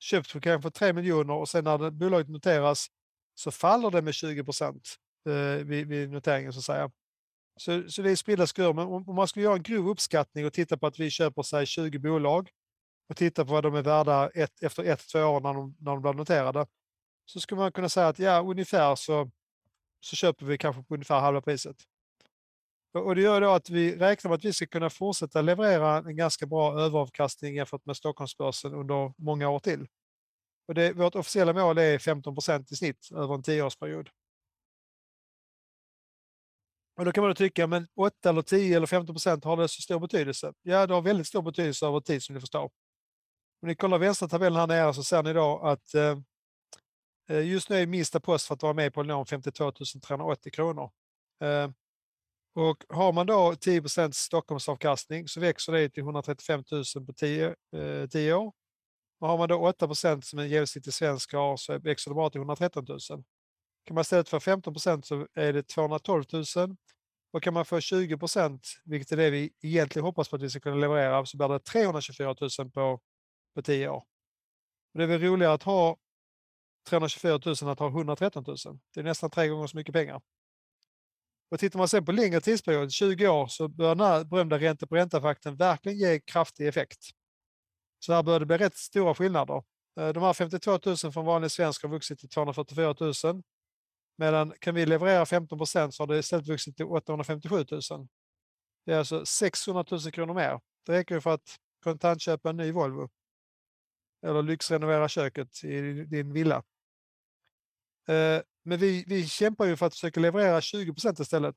köpt 0.00 0.30
för 0.30 0.40
kanske 0.40 0.70
3 0.70 0.92
miljoner 0.92 1.34
och 1.34 1.48
sen 1.48 1.64
när 1.64 1.90
bolaget 1.90 2.28
noteras 2.28 2.86
så 3.34 3.50
faller 3.50 3.90
det 3.90 4.02
med 4.02 4.14
20 4.14 4.44
procent 4.44 4.96
eh, 5.28 5.64
vid, 5.64 5.88
vid 5.88 6.10
noteringen 6.10 6.52
så 6.52 6.58
att 6.58 6.64
säga. 6.64 6.90
Så, 7.56 7.88
så 7.88 8.02
det 8.02 8.10
är 8.10 8.16
spridda 8.16 8.46
skurar, 8.46 8.72
men 8.72 8.86
om 8.86 9.14
man 9.14 9.28
skulle 9.28 9.44
göra 9.44 9.54
en 9.54 9.62
grov 9.62 9.88
uppskattning 9.88 10.46
och 10.46 10.52
titta 10.52 10.76
på 10.76 10.86
att 10.86 11.00
vi 11.00 11.10
köper 11.10 11.42
sig 11.42 11.66
20 11.66 11.98
bolag 11.98 12.50
och 13.08 13.16
titta 13.16 13.44
på 13.44 13.52
vad 13.52 13.62
de 13.62 13.74
är 13.74 13.82
värda 13.82 14.30
ett, 14.34 14.62
efter 14.62 14.84
ett, 14.84 15.08
två 15.08 15.20
år 15.20 15.40
när 15.40 15.54
de, 15.54 15.76
när 15.78 15.92
de 15.92 16.02
blir 16.02 16.12
noterade, 16.12 16.66
så 17.24 17.40
skulle 17.40 17.60
man 17.60 17.72
kunna 17.72 17.88
säga 17.88 18.08
att 18.08 18.18
ja, 18.18 18.40
ungefär 18.40 18.96
så, 18.96 19.30
så 20.00 20.16
köper 20.16 20.46
vi 20.46 20.58
kanske 20.58 20.82
på 20.82 20.94
ungefär 20.94 21.20
halva 21.20 21.40
priset. 21.40 21.76
Och 22.92 23.14
det 23.14 23.22
gör 23.22 23.40
då 23.40 23.50
att 23.50 23.70
vi 23.70 23.96
räknar 23.96 24.28
med 24.28 24.36
att 24.36 24.44
vi 24.44 24.52
ska 24.52 24.66
kunna 24.66 24.90
fortsätta 24.90 25.42
leverera 25.42 25.96
en 25.96 26.16
ganska 26.16 26.46
bra 26.46 26.80
överavkastning 26.80 27.54
jämfört 27.54 27.86
med 27.86 27.96
Stockholmsbörsen 27.96 28.74
under 28.74 29.12
många 29.16 29.48
år 29.48 29.58
till. 29.58 29.86
Och 30.68 30.74
det, 30.74 30.92
vårt 30.92 31.14
officiella 31.14 31.52
mål 31.52 31.78
är 31.78 31.98
15 31.98 32.34
procent 32.34 32.72
i 32.72 32.76
snitt 32.76 33.08
över 33.14 33.34
en 33.34 33.42
tioårsperiod. 33.42 34.10
Och 36.96 37.04
då 37.04 37.12
kan 37.12 37.22
man 37.22 37.30
då 37.30 37.34
tycka, 37.34 37.66
men 37.66 37.86
8 37.94 38.28
eller 38.28 38.42
10 38.42 38.76
eller 38.76 38.86
15 38.86 39.14
procent, 39.14 39.44
har 39.44 39.56
det 39.56 39.68
så 39.68 39.82
stor 39.82 40.00
betydelse? 40.00 40.52
Ja, 40.62 40.86
det 40.86 40.94
har 40.94 41.02
väldigt 41.02 41.26
stor 41.26 41.42
betydelse 41.42 41.86
över 41.86 42.00
tid 42.00 42.22
som 42.22 42.34
ni 42.34 42.40
förstår. 42.40 42.70
Om 43.62 43.68
ni 43.68 43.74
kollar 43.74 43.98
vänstra 43.98 44.28
tabellen 44.28 44.58
här 44.58 44.66
nere 44.66 44.94
så 44.94 45.02
ser 45.02 45.22
ni 45.22 45.32
då 45.32 45.58
att 45.58 45.94
eh, 45.94 46.18
eh 47.28 47.46
just 47.46 47.70
nu 47.70 47.76
är 47.76 47.86
minsta 47.86 48.20
post 48.20 48.46
för 48.46 48.54
att 48.54 48.62
vara 48.62 48.72
med 48.72 48.94
på 48.94 49.02
lån 49.02 49.26
52 49.26 49.72
380 49.72 50.52
kronor. 50.52 50.90
Eh, 51.42 51.70
och 52.54 52.84
har 52.88 53.12
man 53.12 53.26
då 53.26 53.52
10% 53.52 54.10
Stockholmsavkastning 54.12 55.28
så 55.28 55.40
växer 55.40 55.72
det 55.72 55.88
till 55.88 56.02
135 56.02 56.64
000 56.96 57.06
på 57.06 57.12
10, 57.12 57.54
eh, 57.76 58.06
10 58.08 58.34
år. 58.34 58.52
Och 59.20 59.28
har 59.28 59.38
man 59.38 59.48
då 59.48 59.66
8% 59.66 60.24
som 60.24 60.38
en 60.38 60.48
genomsnittlig 60.48 60.94
svensk 60.94 61.32
har 61.32 61.56
så 61.56 61.78
växer 61.78 62.10
det 62.10 62.14
bara 62.14 62.30
till 62.30 62.40
113 62.40 62.84
000. 62.88 62.98
Kan 63.84 63.94
man 63.94 64.02
istället 64.02 64.28
få 64.28 64.38
15% 64.38 65.02
så 65.02 65.26
är 65.34 65.52
det 65.52 65.62
212 65.62 66.24
000. 66.32 66.76
Och 67.32 67.42
kan 67.42 67.54
man 67.54 67.64
få 67.64 67.78
20% 67.78 68.60
vilket 68.84 69.12
är 69.12 69.16
det 69.16 69.30
vi 69.30 69.52
egentligen 69.62 70.04
hoppas 70.06 70.28
på 70.28 70.36
att 70.36 70.42
vi 70.42 70.50
ska 70.50 70.60
kunna 70.60 70.76
leverera, 70.76 71.26
så 71.26 71.36
blir 71.36 71.48
det 71.48 71.58
324 71.58 72.34
000 72.58 72.70
på, 72.70 73.00
på 73.54 73.62
10 73.62 73.88
år. 73.88 74.04
Och 74.92 74.98
det 74.98 75.02
är 75.02 75.08
väl 75.08 75.20
roligare 75.20 75.52
att 75.52 75.62
ha 75.62 75.96
324 76.88 77.40
000 77.46 77.54
än 77.62 77.68
att 77.68 77.78
ha 77.78 77.88
113 77.88 78.44
000. 78.46 78.56
Det 78.94 79.00
är 79.00 79.04
nästan 79.04 79.30
tre 79.30 79.48
gånger 79.48 79.66
så 79.66 79.76
mycket 79.76 79.92
pengar. 79.92 80.20
Och 81.50 81.58
tittar 81.58 81.78
man 81.78 81.88
sen 81.88 82.04
på 82.04 82.12
längre 82.12 82.40
tidsperiod, 82.40 82.92
20 82.92 83.28
år, 83.28 83.46
så 83.46 83.68
börjar 83.68 83.94
den 83.94 84.06
här 84.06 84.24
berömda 84.24 84.58
ränta 84.58 84.86
på 84.86 84.94
ränta-faktorn 84.94 85.56
verkligen 85.56 85.98
ge 85.98 86.20
kraftig 86.20 86.68
effekt. 86.68 87.10
Så 87.98 88.12
här 88.12 88.22
börjar 88.22 88.40
det 88.40 88.46
bli 88.46 88.56
rätt 88.56 88.76
stora 88.76 89.14
skillnader. 89.14 89.62
Eh, 90.00 90.08
de 90.08 90.22
här 90.22 90.32
52 90.32 90.78
000 90.86 90.96
från 90.96 91.24
vanlig 91.24 91.50
svensk 91.50 91.82
har 91.82 91.90
vuxit 91.90 92.18
till 92.18 92.28
244 92.28 92.94
000. 93.24 93.42
Medan 94.18 94.54
kan 94.60 94.74
vi 94.74 94.86
leverera 94.86 95.26
15 95.26 95.58
procent 95.58 95.94
så 95.94 96.02
har 96.02 96.06
det 96.08 96.18
istället 96.18 96.48
vuxit 96.48 96.76
till 96.76 96.86
857 96.86 97.56
000. 97.56 98.08
Det 98.86 98.92
är 98.92 98.98
alltså 98.98 99.26
600 99.26 99.84
000 99.90 100.00
kronor 100.00 100.34
mer. 100.34 100.60
Det 100.86 100.92
räcker 100.92 101.14
ju 101.14 101.20
för 101.20 101.34
att 101.34 101.56
kontantköpa 101.84 102.50
en 102.50 102.56
ny 102.56 102.72
Volvo. 102.72 103.08
Eller 104.26 104.42
lyxrenovera 104.42 105.08
köket 105.08 105.64
i 105.64 106.04
din 106.04 106.32
villa. 106.32 106.62
Eh, 108.08 108.42
men 108.64 108.78
vi, 108.78 109.04
vi 109.06 109.26
kämpar 109.26 109.64
ju 109.64 109.76
för 109.76 109.86
att 109.86 109.94
försöka 109.94 110.20
leverera 110.20 110.60
20 110.60 110.92
procent 110.92 111.20
istället. 111.20 111.56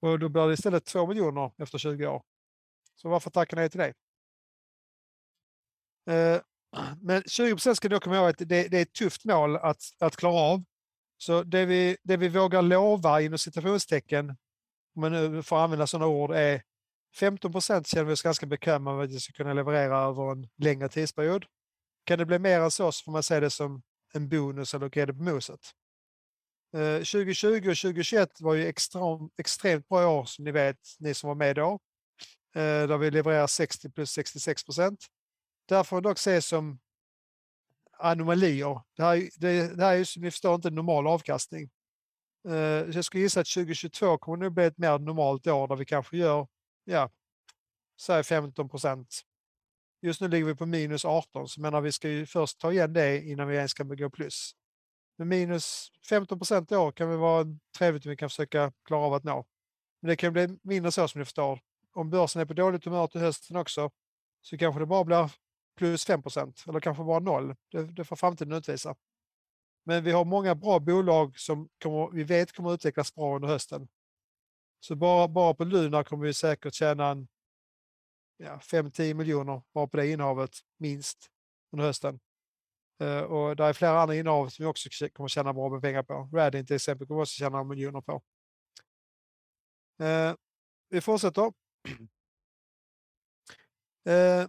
Och 0.00 0.18
då 0.18 0.28
blir 0.28 0.46
det 0.46 0.54
istället 0.54 0.84
2 0.84 1.06
miljoner 1.06 1.52
efter 1.58 1.78
20 1.78 2.06
år. 2.06 2.22
Så 2.94 3.08
varför 3.08 3.30
tacka 3.30 3.56
nej 3.56 3.70
till 3.70 3.80
det? 3.80 3.94
Eh, 6.06 6.40
men 7.00 7.22
20 7.26 7.50
procent 7.50 7.76
ska 7.76 7.88
ni 7.88 8.00
komma 8.00 8.16
ihåg 8.16 8.28
att 8.28 8.38
det, 8.38 8.68
det, 8.68 8.78
är 8.78 8.82
ett 8.82 8.92
tufft 8.92 9.24
mål 9.24 9.56
att, 9.56 9.82
att 9.98 10.16
klara 10.16 10.34
av. 10.34 10.64
Så 11.16 11.42
det 11.42 11.66
vi, 11.66 11.96
det 12.02 12.16
vi 12.16 12.28
vågar 12.28 12.62
lova 12.62 13.20
inom 13.20 13.38
citationstecken, 13.38 14.30
om 14.94 15.00
man 15.00 15.12
nu 15.12 15.42
får 15.42 15.58
använda 15.58 15.86
sådana 15.86 16.06
ord, 16.06 16.30
är 16.30 16.62
15 17.16 17.52
procent 17.52 17.86
känner 17.86 18.04
vi 18.04 18.12
oss 18.12 18.22
ganska 18.22 18.46
bekväma 18.46 18.96
med 18.96 19.04
att 19.04 19.10
vi 19.10 19.20
ska 19.20 19.32
kunna 19.32 19.52
leverera 19.52 19.98
över 19.98 20.32
en 20.32 20.48
längre 20.56 20.88
tidsperiod. 20.88 21.46
Kan 22.04 22.18
det 22.18 22.26
bli 22.26 22.38
mer 22.38 22.60
än 22.60 22.70
så 22.70 22.92
så 22.92 23.04
får 23.04 23.12
man 23.12 23.22
se 23.22 23.40
det 23.40 23.50
som 23.50 23.82
en 24.14 24.28
bonus 24.28 24.74
eller 24.74 24.88
grädde 24.88 25.14
på 25.14 25.22
moset. 25.22 25.60
Eh, 26.74 26.96
2020 26.96 27.70
och 27.70 27.76
2021 27.76 28.40
var 28.40 28.54
ju 28.54 28.66
extrem, 28.66 29.30
extremt 29.36 29.88
bra 29.88 30.08
år 30.08 30.24
som 30.24 30.44
ni 30.44 30.50
vet, 30.50 30.78
ni 30.98 31.14
som 31.14 31.28
var 31.28 31.34
med 31.34 31.56
då. 31.56 31.78
Eh, 32.54 32.88
där 32.88 32.98
vi 32.98 33.10
levererar 33.10 33.46
60 33.46 33.90
plus 33.90 34.10
66 34.10 34.64
procent. 34.64 35.06
Där 35.68 35.84
får 35.84 35.96
man 35.96 36.02
dock 36.02 36.18
ses 36.18 36.46
som 36.46 36.78
anomalier. 37.98 38.80
Det 38.96 39.02
här, 39.02 39.28
det, 39.36 39.76
det 39.76 39.84
här 39.84 39.96
är 39.96 40.04
som 40.04 40.22
ni 40.22 40.30
förstår 40.30 40.54
inte 40.54 40.70
normal 40.70 41.06
avkastning. 41.06 41.70
Eh, 42.48 42.54
jag 42.94 43.04
skulle 43.04 43.22
gissa 43.22 43.40
att 43.40 43.46
2022 43.46 44.18
kommer 44.18 44.44
nog 44.44 44.52
bli 44.52 44.64
ett 44.64 44.78
mer 44.78 44.98
normalt 44.98 45.46
år 45.46 45.68
där 45.68 45.76
vi 45.76 45.84
kanske 45.84 46.16
gör, 46.16 46.46
ja, 46.84 47.10
säg 48.00 48.24
15 48.24 48.68
procent. 48.68 49.20
Just 50.04 50.20
nu 50.20 50.28
ligger 50.28 50.46
vi 50.46 50.54
på 50.54 50.66
minus 50.66 51.04
18, 51.04 51.48
så 51.48 51.60
menar 51.60 51.80
vi 51.80 51.92
ska 51.92 52.08
ju 52.08 52.26
först 52.26 52.60
ta 52.60 52.72
igen 52.72 52.92
det 52.92 53.20
innan 53.20 53.48
vi 53.48 53.56
ens 53.56 53.74
kan 53.74 53.96
gå 53.96 54.10
plus. 54.10 54.52
Men 55.16 55.28
minus 55.28 55.88
15 56.08 56.38
procent 56.38 56.72
i 56.72 56.76
år 56.76 56.92
kan 56.92 57.08
väl 57.08 57.18
vara 57.18 57.46
trevligt 57.78 58.06
om 58.06 58.10
vi 58.10 58.16
kan 58.16 58.28
försöka 58.28 58.72
klara 58.84 59.00
av 59.00 59.14
att 59.14 59.24
nå. 59.24 59.46
Men 60.00 60.08
det 60.08 60.16
kan 60.16 60.32
bli 60.32 60.58
mindre 60.62 60.92
så 60.92 61.08
som 61.08 61.18
ni 61.18 61.24
förstår. 61.24 61.60
Om 61.92 62.10
börsen 62.10 62.42
är 62.42 62.46
på 62.46 62.54
dåligt 62.54 62.84
humör 62.84 63.06
till 63.06 63.20
hösten 63.20 63.56
också 63.56 63.90
så 64.40 64.58
kanske 64.58 64.80
det 64.80 64.86
bara 64.86 65.04
blir 65.04 65.30
plus 65.76 66.04
5 66.04 66.22
procent 66.22 66.64
eller 66.68 66.80
kanske 66.80 67.04
bara 67.04 67.20
noll. 67.20 67.54
Det, 67.70 67.82
det 67.82 68.04
får 68.04 68.16
framtiden 68.16 68.52
utvisa. 68.52 68.96
Men 69.84 70.04
vi 70.04 70.12
har 70.12 70.24
många 70.24 70.54
bra 70.54 70.80
bolag 70.80 71.38
som 71.38 71.68
kommer, 71.82 72.10
vi 72.12 72.24
vet 72.24 72.52
kommer 72.52 72.70
att 72.70 72.74
utvecklas 72.74 73.14
bra 73.14 73.36
under 73.36 73.48
hösten. 73.48 73.88
Så 74.80 74.96
bara, 74.96 75.28
bara 75.28 75.54
på 75.54 75.64
Luna 75.64 76.04
kommer 76.04 76.26
vi 76.26 76.34
säkert 76.34 76.74
tjäna 76.74 77.08
en, 77.08 77.28
ja, 78.36 78.58
5-10 78.58 79.14
miljoner 79.14 79.62
bara 79.74 79.86
på 79.86 79.96
det 79.96 80.10
innehavet 80.10 80.58
minst 80.78 81.30
under 81.72 81.86
hösten. 81.86 82.20
Uh, 83.02 83.22
och 83.22 83.56
det 83.56 83.64
är 83.64 83.72
flera 83.72 84.00
andra 84.00 84.14
innehav 84.14 84.48
som 84.48 84.62
vi 84.62 84.66
också 84.66 85.08
kommer 85.12 85.28
tjäna 85.28 85.52
bra 85.52 85.68
med 85.68 85.82
pengar 85.82 86.02
på. 86.02 86.28
Radin 86.32 86.66
till 86.66 86.76
exempel 86.76 87.06
kommer 87.06 87.20
vi 87.20 87.22
också 87.22 87.38
tjäna 87.38 87.64
miljoner 87.64 88.00
på. 88.00 88.22
Uh, 90.02 90.34
vi 90.88 91.00
fortsätter. 91.00 91.52
Uh, 94.08 94.46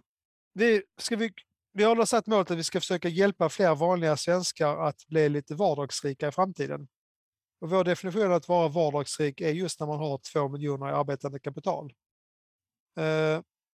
vi, 0.54 0.82
ska 0.96 1.16
vi, 1.16 1.32
vi 1.72 1.84
har 1.84 2.04
satt 2.04 2.26
målet 2.26 2.50
att 2.50 2.58
vi 2.58 2.64
ska 2.64 2.80
försöka 2.80 3.08
hjälpa 3.08 3.48
fler 3.48 3.74
vanliga 3.74 4.16
svenskar 4.16 4.76
att 4.76 5.06
bli 5.06 5.28
lite 5.28 5.54
vardagsrika 5.54 6.28
i 6.28 6.32
framtiden. 6.32 6.88
Och 7.60 7.70
vår 7.70 7.84
definition 7.84 8.26
av 8.26 8.32
att 8.32 8.48
vara 8.48 8.68
vardagsrik 8.68 9.40
är 9.40 9.50
just 9.50 9.80
när 9.80 9.86
man 9.86 9.98
har 9.98 10.20
två 10.32 10.48
miljoner 10.48 10.88
i 10.88 10.92
arbetande 10.92 11.38
kapital 11.38 11.92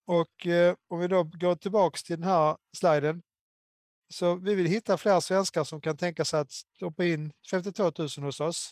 och 0.07 0.47
eh, 0.47 0.75
om 0.89 1.01
vi 1.01 1.09
då 1.09 1.23
går 1.23 1.55
tillbaks 1.55 2.03
till 2.03 2.21
den 2.21 2.29
här 2.29 2.57
sliden 2.77 3.23
så 4.13 4.35
vi 4.35 4.55
vill 4.55 4.67
hitta 4.67 4.97
fler 4.97 5.21
svenskar 5.21 5.65
som 5.65 5.81
kan 5.81 5.97
tänka 5.97 6.25
sig 6.25 6.41
att 6.41 6.51
stoppa 6.51 7.05
in 7.05 7.33
52 7.51 7.83
000 7.83 8.09
hos 8.19 8.41
oss. 8.41 8.71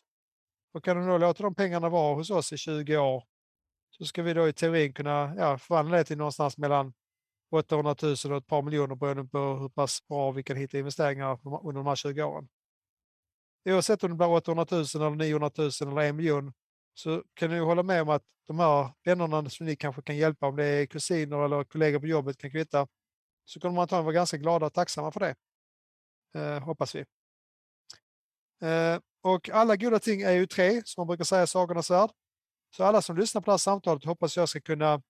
Och 0.74 0.84
kan 0.84 0.96
de 0.96 1.06
då 1.06 1.18
låta 1.18 1.42
de 1.42 1.54
pengarna 1.54 1.88
vara 1.88 2.14
hos 2.14 2.30
oss 2.30 2.52
i 2.52 2.56
20 2.56 2.96
år 2.96 3.24
så 3.90 4.04
ska 4.04 4.22
vi 4.22 4.34
då 4.34 4.48
i 4.48 4.52
teorin 4.52 4.92
kunna 4.92 5.34
ja, 5.36 5.58
förvandla 5.58 5.96
det 5.96 6.04
till 6.04 6.18
någonstans 6.18 6.58
mellan 6.58 6.92
800 7.50 7.94
000 8.02 8.12
och 8.12 8.36
ett 8.36 8.46
par 8.46 8.62
miljoner 8.62 8.94
beroende 8.94 9.24
på 9.24 9.38
hur 9.38 9.68
pass 9.68 10.06
bra 10.08 10.30
vi 10.30 10.42
kan 10.42 10.56
hitta 10.56 10.78
investeringar 10.78 11.38
under 11.44 11.80
de 11.80 11.86
här 11.86 11.96
20 11.96 12.22
åren. 12.22 12.48
Oavsett 13.64 14.04
om 14.04 14.10
det 14.10 14.16
blir 14.16 14.28
800 14.28 14.66
000 14.70 14.80
eller 14.94 15.10
900 15.10 15.50
000 15.58 15.70
eller 15.80 16.00
en 16.00 16.16
miljon 16.16 16.52
så 17.00 17.24
kan 17.34 17.50
ni 17.50 17.58
hålla 17.58 17.82
med 17.82 18.02
om 18.02 18.08
att 18.08 18.22
de 18.46 18.58
här 18.58 18.92
vännerna 19.04 19.50
som 19.50 19.66
ni 19.66 19.76
kanske 19.76 20.02
kan 20.02 20.16
hjälpa, 20.16 20.46
om 20.46 20.56
det 20.56 20.64
är 20.64 20.86
kusiner 20.86 21.44
eller 21.44 21.64
kollegor 21.64 22.00
på 22.00 22.06
jobbet, 22.06 22.38
kan 22.38 22.50
kvitta, 22.50 22.86
så 23.44 23.60
kommer 23.60 23.74
man 23.74 23.82
antagligen 23.82 24.04
vara 24.04 24.14
ganska 24.14 24.36
glada 24.36 24.66
och 24.66 24.72
tacksamma 24.72 25.12
för 25.12 25.20
det. 25.20 25.34
Eh, 26.34 26.62
hoppas 26.62 26.94
vi. 26.94 27.04
Eh, 28.62 29.00
och 29.22 29.50
alla 29.50 29.76
goda 29.76 29.98
ting 29.98 30.22
är 30.22 30.32
ju 30.32 30.46
tre, 30.46 30.82
som 30.84 31.00
man 31.00 31.06
brukar 31.06 31.24
säga 31.24 31.42
i 31.42 31.46
Sagornas 31.46 31.90
värld. 31.90 32.10
Så 32.76 32.84
alla 32.84 33.02
som 33.02 33.16
lyssnar 33.16 33.40
på 33.40 33.46
det 33.46 33.52
här 33.52 33.58
samtalet 33.58 34.04
hoppas 34.04 34.36
jag 34.36 34.48
ska 34.48 34.60
kunna 34.60 35.02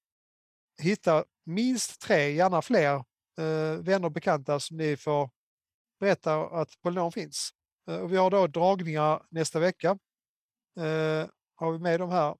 hitta 0.82 1.24
minst 1.46 2.00
tre, 2.00 2.32
gärna 2.32 2.62
fler, 2.62 2.94
eh, 3.38 3.74
vänner 3.80 4.04
och 4.04 4.12
bekanta 4.12 4.60
som 4.60 4.76
ni 4.76 4.96
får 4.96 5.30
berätta 6.00 6.40
att 6.40 6.80
Polynom 6.80 7.12
finns. 7.12 7.50
Eh, 7.88 7.96
och 7.96 8.12
vi 8.12 8.16
har 8.16 8.30
då 8.30 8.46
dragningar 8.46 9.22
nästa 9.30 9.58
vecka. 9.58 9.98
Eh, 10.80 11.26
har 11.60 11.72
vi 11.72 11.78
med 11.78 12.00
dem 12.00 12.10
här? 12.10 12.36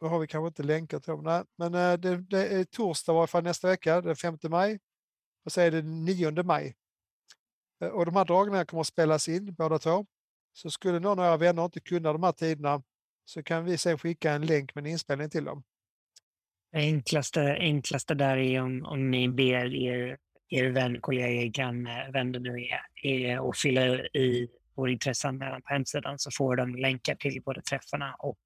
Då 0.00 0.06
har 0.08 0.18
vi 0.18 0.26
kanske 0.26 0.46
inte 0.46 0.62
länkat 0.62 1.02
till 1.02 1.10
dem. 1.10 1.24
Nej, 1.24 1.44
men 1.56 1.74
eh, 1.74 1.98
det, 1.98 2.16
det, 2.16 2.48
är 2.48 2.64
torsdag 2.64 3.12
i 3.12 3.14
varje 3.14 3.26
fall 3.26 3.44
nästa 3.44 3.68
vecka, 3.68 4.00
den 4.00 4.16
5 4.16 4.38
maj. 4.48 4.78
Och 5.44 5.52
så 5.52 5.60
är 5.60 5.70
det 5.70 5.82
den 5.82 6.04
9 6.04 6.42
maj. 6.42 6.76
Eh, 7.80 7.88
och 7.88 8.06
de 8.06 8.16
här 8.16 8.24
dragningarna 8.24 8.64
kommer 8.64 8.80
att 8.80 8.86
spelas 8.86 9.28
in 9.28 9.54
båda 9.54 9.78
två. 9.78 10.06
Så 10.52 10.70
skulle 10.70 11.00
någon 11.00 11.18
av 11.18 11.24
era 11.24 11.36
vänner 11.36 11.64
inte 11.64 11.80
kunna 11.80 12.12
de 12.12 12.22
här 12.22 12.32
tiderna 12.32 12.82
så 13.24 13.42
kan 13.42 13.64
vi 13.64 13.78
sen 13.78 13.98
skicka 13.98 14.32
en 14.32 14.46
länk 14.46 14.74
med 14.74 14.86
en 14.86 14.90
inspelning 14.90 15.30
till 15.30 15.44
dem. 15.44 15.62
Det 16.72 16.78
enklaste, 16.78 17.40
enklaste 17.40 18.14
där 18.14 18.36
är 18.36 18.62
om, 18.62 18.86
om 18.86 19.10
ni 19.10 19.28
ber 19.28 19.74
er, 19.74 20.18
er 20.48 20.70
vän, 20.70 21.00
kollega, 21.00 21.46
granne, 21.46 22.10
vem 22.12 22.32
nu 22.32 22.64
är, 22.64 22.80
är 23.02 23.50
att 23.50 23.58
fylla 23.58 23.86
i 23.98 24.48
vår 24.76 24.90
intresseanmälan 24.90 25.62
på 25.62 25.68
hemsidan 25.68 26.18
så 26.18 26.30
får 26.30 26.56
de 26.56 26.74
länkar 26.74 27.14
till 27.14 27.42
både 27.42 27.62
träffarna 27.62 28.14
och 28.18 28.38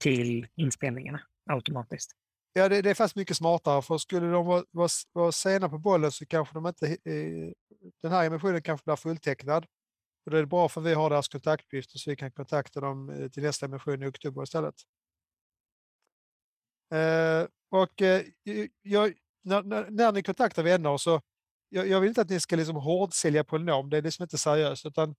till 0.00 0.46
inspelningarna 0.56 1.20
automatiskt. 1.50 2.12
Ja, 2.52 2.68
det, 2.68 2.82
det 2.82 2.90
är 2.90 2.94
faktiskt 2.94 3.16
mycket 3.16 3.36
smartare 3.36 3.82
för 3.82 3.98
skulle 3.98 4.26
de 4.26 4.46
vara, 4.46 4.64
vara, 4.70 4.88
vara 5.12 5.32
sena 5.32 5.68
på 5.68 5.78
bollen 5.78 6.12
så 6.12 6.26
kanske 6.26 6.54
de 6.54 6.66
inte, 6.66 6.86
eh, 6.86 7.52
den 8.02 8.12
här 8.12 8.26
emissionen 8.26 8.62
kanske 8.62 8.84
blir 8.84 8.96
fulltecknad. 8.96 9.66
Och 10.24 10.30
det 10.30 10.38
är 10.38 10.44
bra 10.44 10.68
för 10.68 10.80
vi 10.80 10.94
har 10.94 11.10
deras 11.10 11.28
kontaktuppgifter 11.28 11.98
så 11.98 12.10
vi 12.10 12.16
kan 12.16 12.30
kontakta 12.30 12.80
dem 12.80 13.10
eh, 13.10 13.28
till 13.28 13.42
nästa 13.42 13.66
emission 13.66 14.02
i 14.02 14.06
oktober 14.06 14.42
istället. 14.42 14.74
Eh, 16.94 17.46
och 17.70 18.02
eh, 18.02 18.22
jag, 18.82 19.14
när, 19.42 19.62
när, 19.62 19.90
när, 19.90 20.12
ni 20.12 20.22
kontaktar 20.22 20.62
vänner 20.62 20.96
så 20.96 21.20
jag, 21.68 21.88
jag, 21.88 22.00
vill 22.00 22.08
inte 22.08 22.20
att 22.20 22.30
ni 22.30 22.40
ska 22.40 22.56
liksom 22.56 22.76
hårdsälja 22.76 23.44
Polynom, 23.44 23.90
det 23.90 23.98
är 23.98 24.02
liksom 24.02 24.22
inte 24.22 24.38
seriöst, 24.38 24.86
utan 24.86 25.14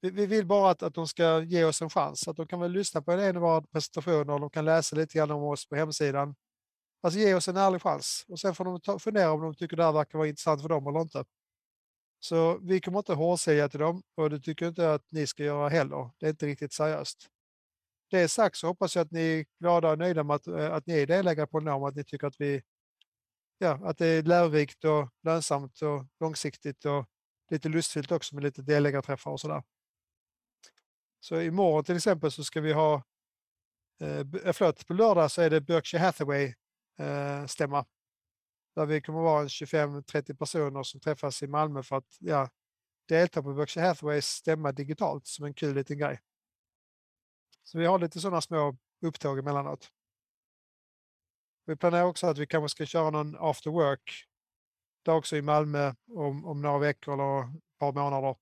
vi, 0.00 0.10
vi, 0.10 0.26
vill 0.26 0.46
bara 0.46 0.70
att, 0.70 0.82
att 0.82 0.94
de 0.94 1.08
ska 1.08 1.42
ge 1.42 1.64
oss 1.64 1.82
en 1.82 1.90
chans. 1.90 2.28
Att 2.28 2.36
de 2.36 2.46
kan 2.46 2.60
väl 2.60 2.72
lyssna 2.72 3.02
på 3.02 3.12
en 3.12 3.36
av 3.36 3.42
våra 3.42 3.62
presentationer 3.62 4.34
och 4.34 4.40
de 4.40 4.50
kan 4.50 4.64
läsa 4.64 4.96
lite 4.96 5.18
grann 5.18 5.30
om 5.30 5.42
oss 5.42 5.68
på 5.68 5.76
hemsidan. 5.76 6.34
Alltså 7.00 7.20
ge 7.20 7.34
oss 7.34 7.48
en 7.48 7.56
ärlig 7.56 7.82
chans 7.82 8.24
och 8.28 8.40
sen 8.40 8.54
får 8.54 8.64
de 8.64 8.80
ta, 8.80 8.98
fundera 8.98 9.32
om 9.32 9.42
de 9.42 9.54
tycker 9.54 9.76
det 9.76 9.84
här 9.84 9.92
verkar 9.92 10.18
vara 10.18 10.28
intressant 10.28 10.62
för 10.62 10.68
dem 10.68 10.86
eller 10.86 11.00
inte. 11.00 11.24
Så 12.20 12.58
vi 12.58 12.80
kommer 12.80 12.98
inte 12.98 13.14
hårdsälja 13.14 13.68
till 13.68 13.80
dem 13.80 14.02
och 14.14 14.30
det 14.30 14.40
tycker 14.40 14.64
jag 14.64 14.70
inte 14.70 14.94
att 14.94 15.02
ni 15.10 15.26
ska 15.26 15.44
göra 15.44 15.68
heller. 15.68 16.10
Det 16.18 16.26
är 16.26 16.30
inte 16.30 16.46
riktigt 16.46 16.72
seriöst. 16.72 17.28
Det 18.10 18.28
sagt 18.28 18.56
så 18.56 18.66
hoppas 18.66 18.96
jag 18.96 19.04
att 19.04 19.10
ni 19.10 19.20
är 19.20 19.44
glada 19.60 19.90
och 19.90 19.98
nöjda 19.98 20.24
med 20.24 20.36
att, 20.36 20.46
eh, 20.46 20.72
att 20.72 20.86
ni 20.86 20.94
är 20.94 21.06
delägare 21.06 21.46
på 21.46 21.60
Norm, 21.60 21.84
att 21.84 21.94
ni 21.94 22.04
tycker 22.04 22.26
att, 22.26 22.40
vi, 22.40 22.62
ja, 23.58 23.80
att 23.84 23.98
det 23.98 24.06
är 24.06 24.22
lärorikt 24.22 24.84
och 24.84 25.08
lönsamt 25.22 25.82
och 25.82 26.06
långsiktigt 26.20 26.84
och 26.84 27.06
lite 27.50 27.68
lustfyllt 27.68 28.12
också 28.12 28.34
med 28.34 28.44
lite 28.44 28.62
delägarträffar 28.62 29.30
och 29.30 29.40
sådär. 29.40 29.62
Så 31.28 31.40
imorgon 31.40 31.84
till 31.84 31.96
exempel 31.96 32.30
så 32.30 32.44
ska 32.44 32.60
vi 32.60 32.72
ha, 32.72 33.02
eh, 34.00 34.18
eh, 34.18 34.52
förlåt, 34.52 34.86
på 34.86 34.94
lördag 34.94 35.30
så 35.30 35.42
är 35.42 35.50
det 35.50 35.60
Berkshire 35.60 36.00
Hathaway 36.00 36.54
eh, 36.98 37.46
stämma. 37.46 37.86
Där 38.74 38.86
vi 38.86 39.00
kommer 39.00 39.20
vara 39.20 39.44
25-30 39.44 40.36
personer 40.36 40.82
som 40.82 41.00
träffas 41.00 41.42
i 41.42 41.46
Malmö 41.46 41.82
för 41.82 41.96
att 41.96 42.16
ja, 42.18 42.50
delta 43.08 43.42
på 43.42 43.54
Berkshire 43.54 43.86
Hathaways 43.86 44.26
stämma 44.26 44.72
digitalt 44.72 45.26
som 45.26 45.44
en 45.44 45.54
kul 45.54 45.74
liten 45.74 45.98
grej. 45.98 46.20
Så 47.62 47.78
vi 47.78 47.86
har 47.86 47.98
lite 47.98 48.20
sådana 48.20 48.40
små 48.40 48.76
upptåg 49.00 49.38
emellanåt. 49.38 49.88
Vi 51.64 51.76
planerar 51.76 52.04
också 52.04 52.26
att 52.26 52.38
vi 52.38 52.46
kanske 52.46 52.68
ska 52.68 52.86
köra 52.86 53.10
någon 53.10 53.36
after 53.38 53.70
work 53.70 54.24
där 55.02 55.12
också 55.12 55.36
i 55.36 55.42
Malmö 55.42 55.94
om, 56.06 56.44
om 56.44 56.62
några 56.62 56.78
veckor 56.78 57.14
eller 57.14 57.56
ett 57.56 57.78
par 57.78 57.92
månader. 57.92 58.30
I 58.30 58.34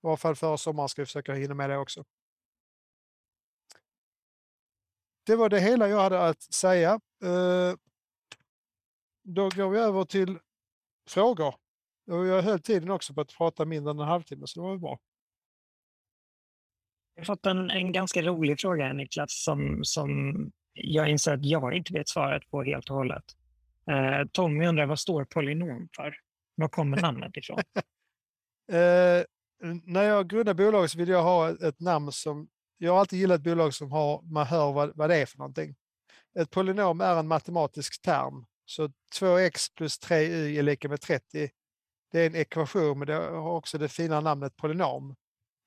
varje 0.00 0.16
fall 0.16 0.36
före 0.36 0.58
sommaren 0.58 0.88
ska 0.88 1.02
vi 1.02 1.06
försöka 1.06 1.34
hinna 1.34 1.54
med 1.54 1.70
det 1.70 1.78
också. 1.78 2.04
Det 5.30 5.36
var 5.36 5.48
det 5.48 5.60
hela 5.60 5.88
jag 5.88 6.00
hade 6.00 6.26
att 6.26 6.42
säga. 6.42 7.00
Eh, 7.22 7.74
då 9.22 9.48
går 9.48 9.70
vi 9.70 9.78
över 9.78 10.04
till 10.04 10.38
frågor. 11.08 11.54
Jag 12.04 12.42
höll 12.42 12.60
tiden 12.60 12.90
också 12.90 13.14
på 13.14 13.20
att 13.20 13.36
prata 13.36 13.64
mindre 13.64 13.90
än 13.90 13.98
en 13.98 14.06
halvtimme, 14.06 14.46
så 14.46 14.60
det 14.60 14.66
var 14.66 14.76
bra. 14.76 14.98
Jag 17.14 17.20
har 17.20 17.24
fått 17.24 17.46
en, 17.46 17.70
en 17.70 17.92
ganska 17.92 18.22
rolig 18.22 18.60
fråga 18.60 18.92
Niklas, 18.92 19.42
som, 19.44 19.80
som 19.84 20.34
jag 20.72 21.10
inser 21.10 21.34
att 21.34 21.44
jag 21.44 21.74
inte 21.74 21.92
vet 21.92 22.08
svaret 22.08 22.50
på 22.50 22.62
helt 22.62 22.90
och 22.90 22.96
hållet. 22.96 23.24
Eh, 23.86 24.26
Tommy 24.32 24.66
undrar, 24.66 24.86
vad 24.86 24.98
står 24.98 25.24
polynom 25.24 25.88
för? 25.96 26.16
Var 26.54 26.68
kommer 26.68 27.00
namnet 27.00 27.36
ifrån? 27.36 27.58
eh, 28.72 29.24
när 29.84 30.02
jag 30.02 30.28
grundade 30.28 30.64
bolaget 30.64 30.90
så 30.90 30.98
ville 30.98 31.12
jag 31.12 31.22
ha 31.22 31.50
ett, 31.50 31.62
ett, 31.62 31.80
namn 31.80 32.12
som... 32.12 32.48
Jag 32.82 32.92
har 32.92 33.00
alltid 33.00 33.18
gillat 33.18 33.42
bolag 33.42 33.74
som 33.74 33.92
har, 33.92 34.22
man 34.22 34.46
hör 34.46 34.72
vad, 34.72 34.96
vad 34.96 35.10
det 35.10 35.16
är 35.16 35.26
för 35.26 35.38
någonting. 35.38 35.74
Ett 36.38 36.50
polynom 36.50 37.00
är 37.00 37.16
en 37.16 37.28
matematisk 37.28 38.02
term. 38.02 38.46
Så 38.64 38.90
2x 39.14 39.74
plus 39.76 40.00
3y 40.00 40.58
är 40.58 40.62
lika 40.62 40.88
med 40.88 41.00
30. 41.00 41.50
Det 42.12 42.20
är 42.20 42.26
en 42.26 42.36
ekvation, 42.36 42.98
men 42.98 43.06
det 43.06 43.14
har 43.14 43.52
också 43.52 43.78
det 43.78 43.88
fina 43.88 44.20
namnet 44.20 44.56
polynom. 44.56 45.16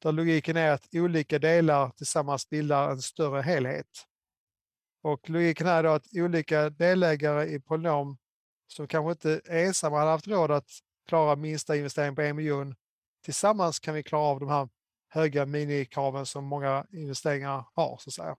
Där 0.02 0.12
logiken 0.12 0.58
är 0.58 0.72
att 0.72 0.88
olika 0.96 1.40
delar 1.40 1.90
tillsammans 1.90 2.50
bildar 2.50 2.92
en 2.92 3.02
större 3.02 3.42
helhet. 3.42 3.88
Och 5.04 5.30
logiken 5.30 5.68
är 5.68 5.84
då 5.84 5.90
att 5.90 6.08
olika 6.14 6.70
delägare 6.70 7.46
i 7.46 7.60
polynom 7.60 8.18
som 8.68 8.88
kanske 8.88 9.12
inte 9.12 9.42
ensamma 9.50 10.00
hade 10.00 10.12
haft 10.12 10.28
råd 10.28 10.52
att 10.52 10.70
klara 11.08 11.36
minsta 11.36 11.76
investering 11.76 12.16
på 12.16 12.22
en 12.22 12.36
miljon. 12.36 12.76
Tillsammans 13.26 13.80
kan 13.80 13.94
vi 13.94 14.04
klara 14.04 14.24
av 14.24 14.40
de 14.40 14.50
här 14.50 14.70
höga 15.14 15.46
minikraven 15.46 16.26
som 16.26 16.46
många 16.46 16.86
investeringar 16.92 17.66
har. 17.74 17.98
Så 17.98 18.10
att 18.10 18.14
säga. 18.14 18.38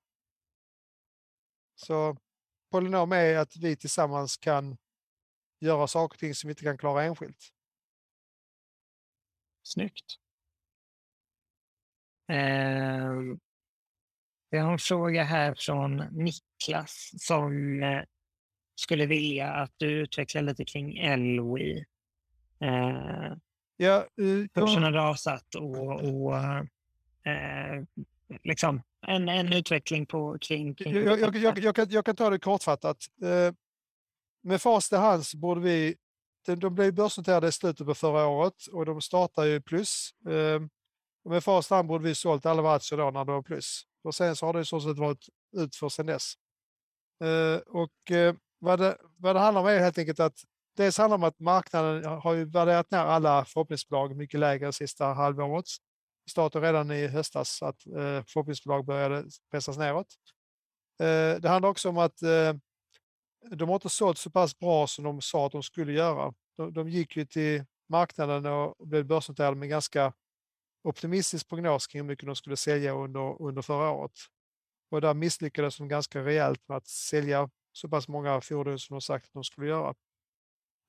Så 1.74 2.16
polynom 2.70 3.12
är 3.12 3.36
att 3.36 3.56
vi 3.56 3.76
tillsammans 3.76 4.36
kan 4.36 4.76
göra 5.60 5.86
saker 5.86 6.16
och 6.16 6.18
ting 6.18 6.34
som 6.34 6.48
vi 6.48 6.52
inte 6.52 6.64
kan 6.64 6.78
klara 6.78 7.04
enskilt. 7.04 7.52
Snyggt. 9.62 10.18
Eh, 12.28 13.14
jag 14.48 14.64
har 14.64 14.72
en 14.72 14.78
fråga 14.78 15.22
här 15.22 15.54
från 15.54 15.96
Niklas 15.96 17.10
som 17.18 17.82
eh, 17.82 18.02
skulle 18.74 19.06
vilja 19.06 19.52
att 19.52 19.72
du 19.76 19.90
utvecklar 19.90 20.42
lite 20.42 20.64
kring 20.64 21.16
LOI. 21.36 21.84
Eh, 22.60 23.32
ja, 23.76 24.06
uh, 24.20 24.46
kursen 24.54 24.82
har 24.82 24.92
rasat 24.92 25.54
och, 25.54 26.04
och 26.04 26.36
eh, 27.26 27.82
liksom 28.42 28.82
en, 29.06 29.28
en 29.28 29.52
utveckling 29.52 30.06
på, 30.06 30.38
kring... 30.40 30.74
kring 30.74 30.94
jag, 30.94 31.20
jag, 31.20 31.36
jag, 31.36 31.58
jag, 31.58 31.76
kan, 31.76 31.86
jag 31.90 32.04
kan 32.04 32.16
ta 32.16 32.30
det 32.30 32.38
kortfattat. 32.38 32.96
Eh, 33.22 33.54
med 34.42 34.62
fast 34.62 34.92
i 34.92 34.96
hand 34.96 35.26
så 35.26 35.38
borde 35.38 35.60
vi... 35.60 35.96
De, 36.46 36.54
de 36.54 36.74
blev 36.74 36.94
börsnoterade 36.94 37.48
i 37.48 37.52
slutet 37.52 37.86
på 37.86 37.94
förra 37.94 38.26
året 38.26 38.66
och 38.72 38.86
de 38.86 39.00
startar 39.00 39.44
ju 39.44 39.60
plus. 39.60 40.10
Eh, 40.28 40.62
och 41.24 41.30
med 41.30 41.44
fast 41.44 41.70
hand 41.70 41.88
borde 41.88 42.04
vi 42.04 42.14
sålt 42.14 42.46
alla 42.46 42.62
våra 42.62 42.74
aktier 42.74 42.98
då 42.98 43.10
när 43.10 43.24
det 43.24 43.32
var 43.32 43.42
plus. 43.42 43.82
Och 44.02 44.14
sen 44.14 44.36
så 44.36 44.46
har 44.46 44.52
det 44.52 44.60
i 44.60 44.64
stort 44.64 44.82
sett 44.82 44.98
varit 44.98 45.26
utför 45.56 45.88
sen 45.88 46.06
dess. 46.06 46.34
Eh, 47.24 47.60
och 47.66 48.10
eh, 48.10 48.34
vad, 48.58 48.78
det, 48.78 48.96
vad 49.16 49.36
det 49.36 49.40
handlar 49.40 49.60
om 49.60 49.66
är 49.66 49.78
helt 49.78 49.98
enkelt 49.98 50.20
att 50.20 50.38
dels 50.76 50.98
handlar 50.98 51.18
det 51.18 51.24
om 51.24 51.28
att 51.28 51.40
marknaden 51.40 52.04
har 52.04 52.34
ju 52.34 52.44
värderat 52.44 52.90
ner 52.90 52.98
alla 52.98 53.44
förhoppningsbolag 53.44 54.16
mycket 54.16 54.40
lägre 54.40 54.72
sista 54.72 55.06
halvåret. 55.06 55.66
Det 56.24 56.30
startade 56.30 56.68
redan 56.68 56.90
i 56.90 57.06
höstas 57.06 57.62
att 57.62 57.86
eh, 57.86 58.24
förhoppningsbolag 58.26 58.84
började 58.84 59.24
pressas 59.50 59.78
neråt. 59.78 60.06
Eh, 61.00 61.40
det 61.40 61.48
handlar 61.48 61.68
också 61.68 61.88
om 61.88 61.98
att 61.98 62.22
eh, 62.22 62.54
de 63.50 63.68
har 63.68 63.74
inte 63.74 63.88
sålt 63.88 64.18
så 64.18 64.30
pass 64.30 64.58
bra 64.58 64.86
som 64.86 65.04
de 65.04 65.20
sa 65.20 65.46
att 65.46 65.52
de 65.52 65.62
skulle 65.62 65.92
göra. 65.92 66.34
De, 66.56 66.72
de 66.72 66.88
gick 66.88 67.16
ju 67.16 67.26
till 67.26 67.64
marknaden 67.88 68.46
och 68.46 68.88
blev 68.88 69.04
börsnoterade 69.04 69.56
med 69.56 69.68
ganska 69.68 70.12
optimistisk 70.84 71.48
prognos 71.48 71.86
kring 71.86 72.02
hur 72.02 72.06
mycket 72.06 72.26
de 72.26 72.36
skulle 72.36 72.56
sälja 72.56 72.92
under, 72.92 73.42
under 73.42 73.62
förra 73.62 73.90
året. 73.90 74.12
Och 74.90 75.00
där 75.00 75.14
misslyckades 75.14 75.76
de 75.76 75.88
ganska 75.88 76.24
rejält 76.24 76.68
med 76.68 76.76
att 76.76 76.86
sälja 76.86 77.50
så 77.72 77.88
pass 77.88 78.08
många 78.08 78.40
fordon 78.40 78.78
som 78.78 78.94
de 78.94 79.00
sagt 79.00 79.26
att 79.26 79.32
de 79.32 79.44
skulle 79.44 79.66
göra. 79.66 79.94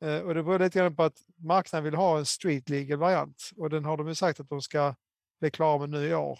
Eh, 0.01 0.19
och 0.19 0.33
det 0.33 0.43
beror 0.43 0.59
lite 0.59 0.79
grann 0.79 0.95
på 0.95 1.03
att 1.03 1.21
marknaden 1.35 1.83
vill 1.83 1.95
ha 1.95 2.17
en 2.17 2.25
street 2.25 2.69
legal 2.69 2.99
variant 2.99 3.51
och 3.57 3.69
den 3.69 3.85
har 3.85 3.97
de 3.97 4.07
ju 4.07 4.15
sagt 4.15 4.39
att 4.39 4.49
de 4.49 4.61
ska 4.61 4.95
bli 5.39 5.51
klara 5.51 5.79
med 5.79 5.89
nu 5.89 6.07
i 6.07 6.15
år. 6.15 6.39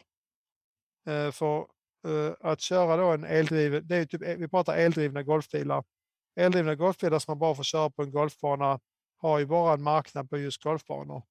Eh, 1.08 1.32
för 1.32 1.68
eh, 2.08 2.34
att 2.40 2.62
köra 2.62 2.98
då 2.98 3.12
en 3.12 3.24
eldriven, 3.24 3.88
det 3.88 3.96
är 3.96 4.06
typ, 4.06 4.22
eh, 4.22 4.36
vi 4.36 4.48
pratar 4.48 4.78
eldrivna 4.78 5.24
golfbilar. 5.24 5.84
Eldrivna 6.36 6.76
golfbilar 6.76 7.20
som 7.20 7.32
man 7.32 7.40
bara 7.40 7.56
får 7.56 7.64
köra 7.64 7.90
på 7.90 8.04
en 8.04 8.12
golfbana 8.12 8.80
har 9.18 9.40
ju 9.40 9.46
bara 9.46 9.74
en 9.74 9.84
marknad 9.84 10.30
på 10.30 10.38
just 10.38 10.64
golfbanor. 10.64 11.24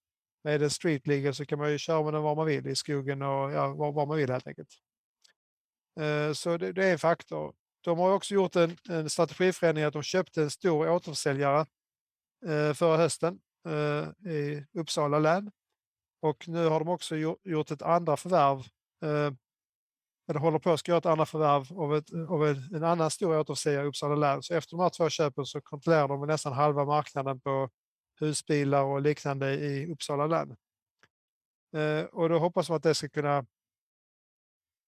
Med 0.44 0.62
en 0.62 0.70
street 0.70 1.06
legal 1.06 1.34
så 1.34 1.46
kan 1.46 1.58
man 1.58 1.70
ju 1.70 1.78
köra 1.78 2.02
med 2.02 2.14
den 2.14 2.22
var 2.22 2.34
man 2.34 2.46
vill, 2.46 2.66
i 2.66 2.76
skogen 2.76 3.22
och 3.22 3.52
ja, 3.52 3.74
var, 3.74 3.92
var 3.92 4.06
man 4.06 4.16
vill 4.16 4.30
helt 4.30 4.46
enkelt. 4.46 4.68
Eh, 6.00 6.32
så 6.32 6.56
det, 6.56 6.72
det 6.72 6.84
är 6.84 6.92
en 6.92 6.98
faktor. 6.98 7.54
De 7.80 7.98
har 7.98 8.12
också 8.12 8.34
gjort 8.34 8.56
en, 8.56 8.76
en 8.88 9.10
strategiförändring 9.10 9.84
att 9.84 9.92
de 9.92 10.02
köpte 10.02 10.42
en 10.42 10.50
stor 10.50 10.88
återförsäljare 10.88 11.66
Eh, 12.46 12.74
förra 12.74 12.96
hösten 12.96 13.40
eh, 13.68 14.32
i 14.32 14.66
Uppsala 14.72 15.18
län. 15.18 15.50
Och 16.20 16.48
nu 16.48 16.68
har 16.68 16.78
de 16.78 16.88
också 16.88 17.16
gjort 17.44 17.70
ett 17.70 17.82
andra 17.82 18.16
förvärv, 18.16 18.58
eh, 19.02 19.32
eller 20.28 20.40
håller 20.40 20.58
på 20.58 20.70
att 20.70 20.88
göra 20.88 20.98
ett 20.98 21.06
andra 21.06 21.26
förvärv 21.26 21.78
av, 21.78 21.96
ett, 21.96 22.12
av 22.28 22.46
en, 22.46 22.84
annan 22.84 23.10
stor 23.10 23.38
återförsäljare 23.38 23.84
i 23.84 23.88
Uppsala 23.88 24.14
län. 24.14 24.42
Så 24.42 24.54
efter 24.54 24.76
de 24.76 24.82
här 24.82 24.90
två 24.90 25.08
köpen 25.08 25.46
så 25.46 25.60
kontrollerar 25.60 26.08
de 26.08 26.26
nästan 26.26 26.52
halva 26.52 26.84
marknaden 26.84 27.40
på 27.40 27.70
husbilar 28.20 28.82
och 28.82 29.00
liknande 29.00 29.54
i 29.54 29.92
Uppsala 29.92 30.26
län. 30.26 30.56
Och 32.12 32.28
då 32.28 32.38
hoppas 32.38 32.68
man 32.68 32.76
att 32.76 32.82
det 32.82 32.94
ska 32.94 33.08
kunna 33.08 33.46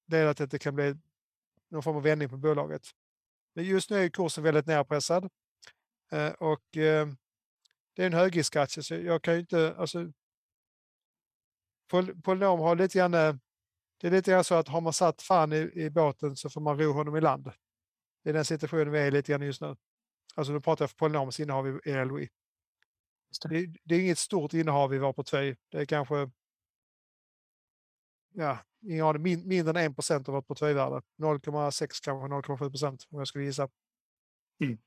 leda 0.07 0.35
till 0.35 0.45
att 0.45 0.51
det 0.51 0.59
kan 0.59 0.75
bli 0.75 0.95
någon 1.71 1.83
form 1.83 1.97
av 1.97 2.03
vändning 2.03 2.29
på 2.29 2.37
bolaget. 2.37 2.83
Men 3.55 3.64
just 3.64 3.90
nu 3.90 4.05
är 4.05 4.09
kursen 4.09 4.45
väldigt 4.45 4.66
nerpressad 4.66 5.29
och 6.38 6.77
det 7.97 8.03
är 8.03 8.07
en 8.07 8.13
högriskaktie 8.13 8.83
så 8.83 8.95
jag 8.95 9.23
kan 9.23 9.35
ju 9.35 9.41
inte, 9.41 9.75
alltså 9.79 10.13
Polynom 12.23 12.61
har 12.61 12.77
lite 12.77 12.99
grann, 12.99 13.15
eh, 13.15 13.35
det 14.01 14.07
är 14.07 14.11
lite 14.11 14.31
grann 14.31 14.45
så 14.45 14.55
att 14.55 14.69
har 14.69 14.81
man 14.81 14.93
satt 14.93 15.23
fan 15.23 15.53
i, 15.53 15.71
i 15.75 15.91
båten 15.91 16.37
så 16.37 16.51
får 16.51 16.61
man 16.61 16.79
ro 16.79 16.93
honom 16.93 17.17
i 17.17 17.21
land. 17.21 17.53
Det 18.23 18.31
är 18.31 18.35
den 18.35 18.45
situationen 18.45 18.91
vi 18.91 18.99
är 18.99 19.07
i 19.07 19.11
lite 19.11 19.33
grann 19.33 19.43
just 19.43 19.61
nu. 19.61 19.77
Alltså 20.35 20.53
då 20.53 20.61
pratar 20.61 20.83
jag 20.83 20.91
för 20.91 20.97
polynomiskt 20.97 21.41
innehav 21.41 21.81
i 21.85 21.93
LOI. 22.05 22.29
det. 23.43 23.49
Det, 23.49 23.79
det 23.85 23.95
är 23.95 24.01
inget 24.01 24.19
stort 24.19 24.55
innehav 24.55 24.95
i 24.95 24.99
vår 24.99 25.13
portfölj. 25.13 25.57
Det 25.69 25.79
är 25.79 25.85
kanske 25.85 26.31
ja, 28.35 28.59
ingen 28.81 29.05
aning, 29.07 29.23
min, 29.23 29.49
mindre 29.49 29.81
än 29.81 29.93
1 29.93 30.11
av 30.11 30.35
vårt 30.35 30.47
portföljvärde. 30.47 31.03
0,6 31.19 32.05
kanske 32.05 32.53
0,7 32.53 32.71
procent 32.71 33.07
om 33.11 33.19
jag 33.19 33.29
skulle 33.29 33.45
gissa. 33.45 33.69
Mm. 34.61 34.79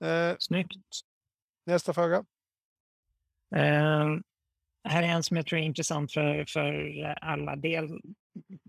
Eh, 0.00 0.36
Snyggt. 0.38 0.76
Nästa 1.66 1.94
fråga. 1.94 2.24
Eh, 3.56 4.08
här 4.88 5.02
är 5.02 5.08
en 5.08 5.22
som 5.22 5.36
jag 5.36 5.46
tror 5.46 5.58
är 5.60 5.62
intressant 5.62 6.12
för, 6.12 6.44
för 6.48 7.02
alla 7.20 7.56
del, 7.56 8.00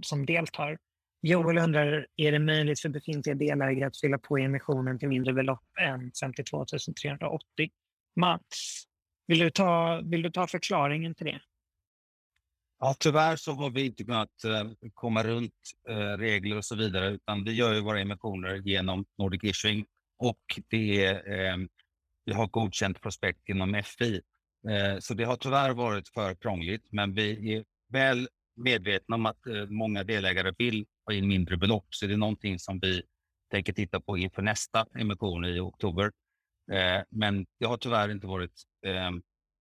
som 0.02 0.26
deltar. 0.26 0.78
Joel 1.22 1.58
undrar, 1.58 2.08
är 2.16 2.32
det 2.32 2.40
möjligt 2.40 2.80
för 2.80 2.90
befintliga 2.90 3.36
delägare 3.36 3.86
att 3.86 4.00
fylla 4.00 4.18
på 4.18 4.38
emissionen 4.38 5.00
till 5.00 5.10
mindre 5.10 5.34
belopp 5.34 5.66
än 5.82 6.12
52 6.22 6.66
380? 6.66 7.70
Mats, 8.16 8.86
vill 9.28 9.40
du 9.40 9.50
ta, 9.50 10.02
vill 10.04 10.22
du 10.22 10.32
ta 10.32 10.48
förklaringen 10.48 11.16
till 11.16 11.26
det? 11.26 11.42
Ja, 12.80 12.96
tyvärr 13.00 13.36
så 13.36 13.52
har 13.52 13.70
vi 13.70 13.86
inte 13.86 14.04
kunnat 14.04 14.44
eh, 14.44 14.90
komma 14.94 15.24
runt 15.24 15.54
eh, 15.90 16.18
regler 16.18 16.58
och 16.58 16.66
så 16.66 16.76
vidare, 16.76 17.10
utan 17.10 17.44
vi 17.44 17.54
gör 17.54 17.74
ju 17.74 17.82
våra 17.82 18.00
emissioner 18.00 18.56
genom 18.56 19.06
Nordic 19.18 19.44
Issuing 19.44 19.86
och 20.18 20.60
det 20.70 21.06
är, 21.06 21.40
eh, 21.40 21.58
vi 22.26 22.34
har 22.34 22.48
godkänt 22.48 23.02
prospekt 23.02 23.50
inom 23.50 23.82
FI. 23.84 24.22
Eh, 24.70 25.00
så 25.00 25.14
det 25.14 25.24
har 25.24 25.36
tyvärr 25.36 25.74
varit 25.74 26.10
för 26.10 26.36
krångligt, 26.36 26.92
men 26.92 27.14
vi 27.14 27.54
är 27.54 27.66
väl 27.92 28.28
medvetna 28.56 29.16
om 29.16 29.26
att 29.26 29.48
eh, 29.48 29.66
många 29.66 30.04
delägare 30.04 30.54
vill 30.58 30.86
ha 31.06 31.14
in 31.14 31.28
mindre 31.28 31.58
belopp, 31.58 31.86
så 31.90 32.08
det 32.08 32.14
är 32.14 32.18
någonting 32.18 32.60
som 32.60 32.80
vi 32.80 33.04
tänker 33.52 33.74
titta 33.74 34.00
på 34.02 34.18
inför 34.18 34.42
nästa 34.42 34.86
emission 34.96 35.46
i 35.46 35.60
oktober. 35.60 36.12
Eh, 36.72 37.02
men 37.10 37.46
det 37.60 37.66
har 37.66 37.78
tyvärr 37.78 38.12
inte 38.12 38.28
varit 38.28 38.64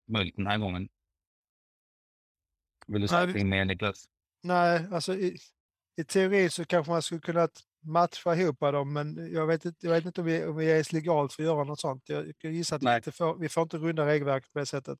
möjligt 0.09 0.37
den 0.37 0.46
här 0.46 0.59
gången. 0.59 0.88
Vill 2.87 3.03
du 3.03 3.09
säga 3.09 3.20
någonting 3.20 3.48
mer 3.48 3.64
Niklas? 3.64 4.05
Nej, 4.42 4.87
alltså 4.92 5.14
i, 5.14 5.38
i 5.96 6.05
teori 6.05 6.51
så 6.51 6.64
kanske 6.64 6.92
man 6.92 7.03
skulle 7.03 7.20
kunna 7.20 7.48
matcha 7.83 8.35
ihop 8.37 8.61
dem, 8.61 8.92
men 8.92 9.33
jag 9.33 9.47
vet 9.47 9.64
inte, 9.64 9.87
jag 9.87 9.92
vet 9.92 10.05
inte 10.05 10.21
om, 10.21 10.27
vi, 10.27 10.45
om 10.45 10.57
vi 10.57 10.71
är 10.71 10.95
legalt 10.95 11.33
för 11.33 11.42
att 11.42 11.47
göra 11.47 11.64
något 11.64 11.81
sånt. 11.81 12.09
Jag, 12.09 12.33
jag 12.40 12.53
gissar 12.53 12.77
att 12.77 12.83
vi, 12.83 12.97
inte 12.97 13.12
får, 13.12 13.37
vi 13.37 13.49
får 13.49 13.62
inte 13.62 13.79
runda 13.79 14.07
regelverket 14.07 14.53
på 14.53 14.59
det 14.59 14.66
sättet. 14.66 14.99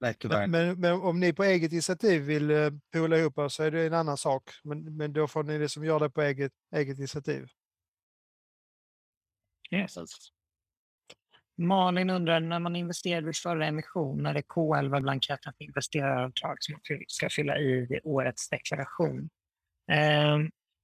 Nej, 0.00 0.14
tyvärr. 0.18 0.46
Men, 0.46 0.66
men, 0.66 0.80
men 0.80 0.92
om 0.92 1.20
ni 1.20 1.32
på 1.32 1.44
eget 1.44 1.72
initiativ 1.72 2.22
vill 2.22 2.50
poola 2.92 3.18
ihop 3.18 3.38
er 3.38 3.48
så 3.48 3.62
är 3.62 3.70
det 3.70 3.86
en 3.86 3.94
annan 3.94 4.16
sak. 4.16 4.50
Men, 4.64 4.96
men 4.96 5.12
då 5.12 5.28
får 5.28 5.42
ni 5.42 5.58
liksom 5.58 5.84
göra 5.84 5.98
det 5.98 6.10
på 6.10 6.22
eget, 6.22 6.52
eget 6.74 6.98
initiativ. 6.98 7.48
Yes. 9.70 9.98
Malin 11.58 12.10
undrar, 12.10 12.40
när 12.40 12.58
man 12.58 12.76
investerade 12.76 13.26
vid 13.26 13.36
förra 13.36 13.66
emission, 13.66 14.26
är 14.26 14.34
det 14.34 14.42
K11-blanketten 14.42 15.52
för 15.58 15.64
investeraravdrag 15.64 16.56
som 16.60 16.72
man 16.72 16.80
ska 17.06 17.28
fylla 17.30 17.58
i 17.58 17.86
vid 17.86 18.00
årets 18.04 18.48
deklaration? 18.48 19.30
Eh, 19.92 20.38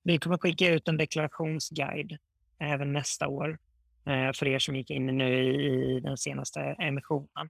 vi 0.08 0.18
kommer 0.18 0.38
skicka 0.38 0.68
ut 0.68 0.88
en 0.88 0.96
deklarationsguide 0.96 2.18
även 2.58 2.92
nästa 2.92 3.28
år 3.28 3.58
eh, 4.06 4.32
för 4.34 4.46
er 4.46 4.58
som 4.58 4.76
gick 4.76 4.90
in 4.90 5.06
nu 5.06 5.44
i, 5.44 6.00
den 6.00 6.16
senaste 6.16 6.60
emissionen, 6.60 7.48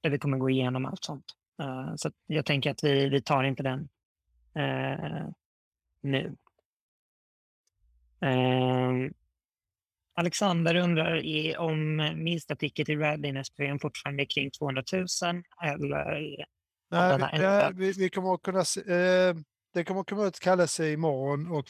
där 0.00 0.10
vi 0.10 0.18
kommer 0.18 0.38
gå 0.38 0.50
igenom 0.50 0.86
allt 0.86 1.04
sånt. 1.04 1.24
Eh, 1.62 1.94
så 1.96 2.10
jag 2.26 2.46
tänker 2.46 2.70
att 2.70 2.84
vi, 2.84 3.08
vi 3.08 3.22
tar 3.22 3.44
inte 3.44 3.62
den 3.62 3.88
eh, 4.54 5.28
nu. 6.02 6.36
Alexander 10.14 10.74
undrar 10.76 11.58
om 11.58 11.96
minsta 12.16 12.56
ticket 12.56 12.88
i 12.88 12.96
Readiness-premien 12.96 13.78
fortfarande 13.78 14.22
är 14.22 14.26
kring 14.34 14.50
200 14.50 14.82
000 14.92 15.06
eller 15.62 16.46
Nej, 16.90 17.72
vi, 17.74 17.86
vi, 17.86 17.92
vi 17.92 18.10
kommer 18.10 18.34
att 18.34 18.42
kunna, 18.42 18.64
se- 18.64 18.92
eh, 18.92 19.34
det 19.74 19.84
kommer 19.84 20.00
att 20.00 20.08
komma 20.08 20.26
ut 20.26 20.40
kallelse 20.40 20.90
imorgon 20.90 21.50
och 21.50 21.66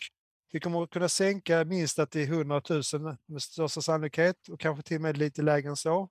vi 0.52 0.60
kommer 0.60 0.82
att 0.82 0.90
kunna 0.90 1.08
sänka 1.08 1.64
minsta 1.64 2.06
till 2.06 2.22
100 2.32 2.62
000 2.70 3.16
med 3.26 3.42
största 3.42 3.80
sannolikhet 3.82 4.48
och 4.48 4.60
kanske 4.60 4.82
till 4.82 4.96
och 4.96 5.00
med 5.02 5.16
lite 5.16 5.42
lägre 5.42 5.68
än 5.68 5.76
så. 5.76 6.08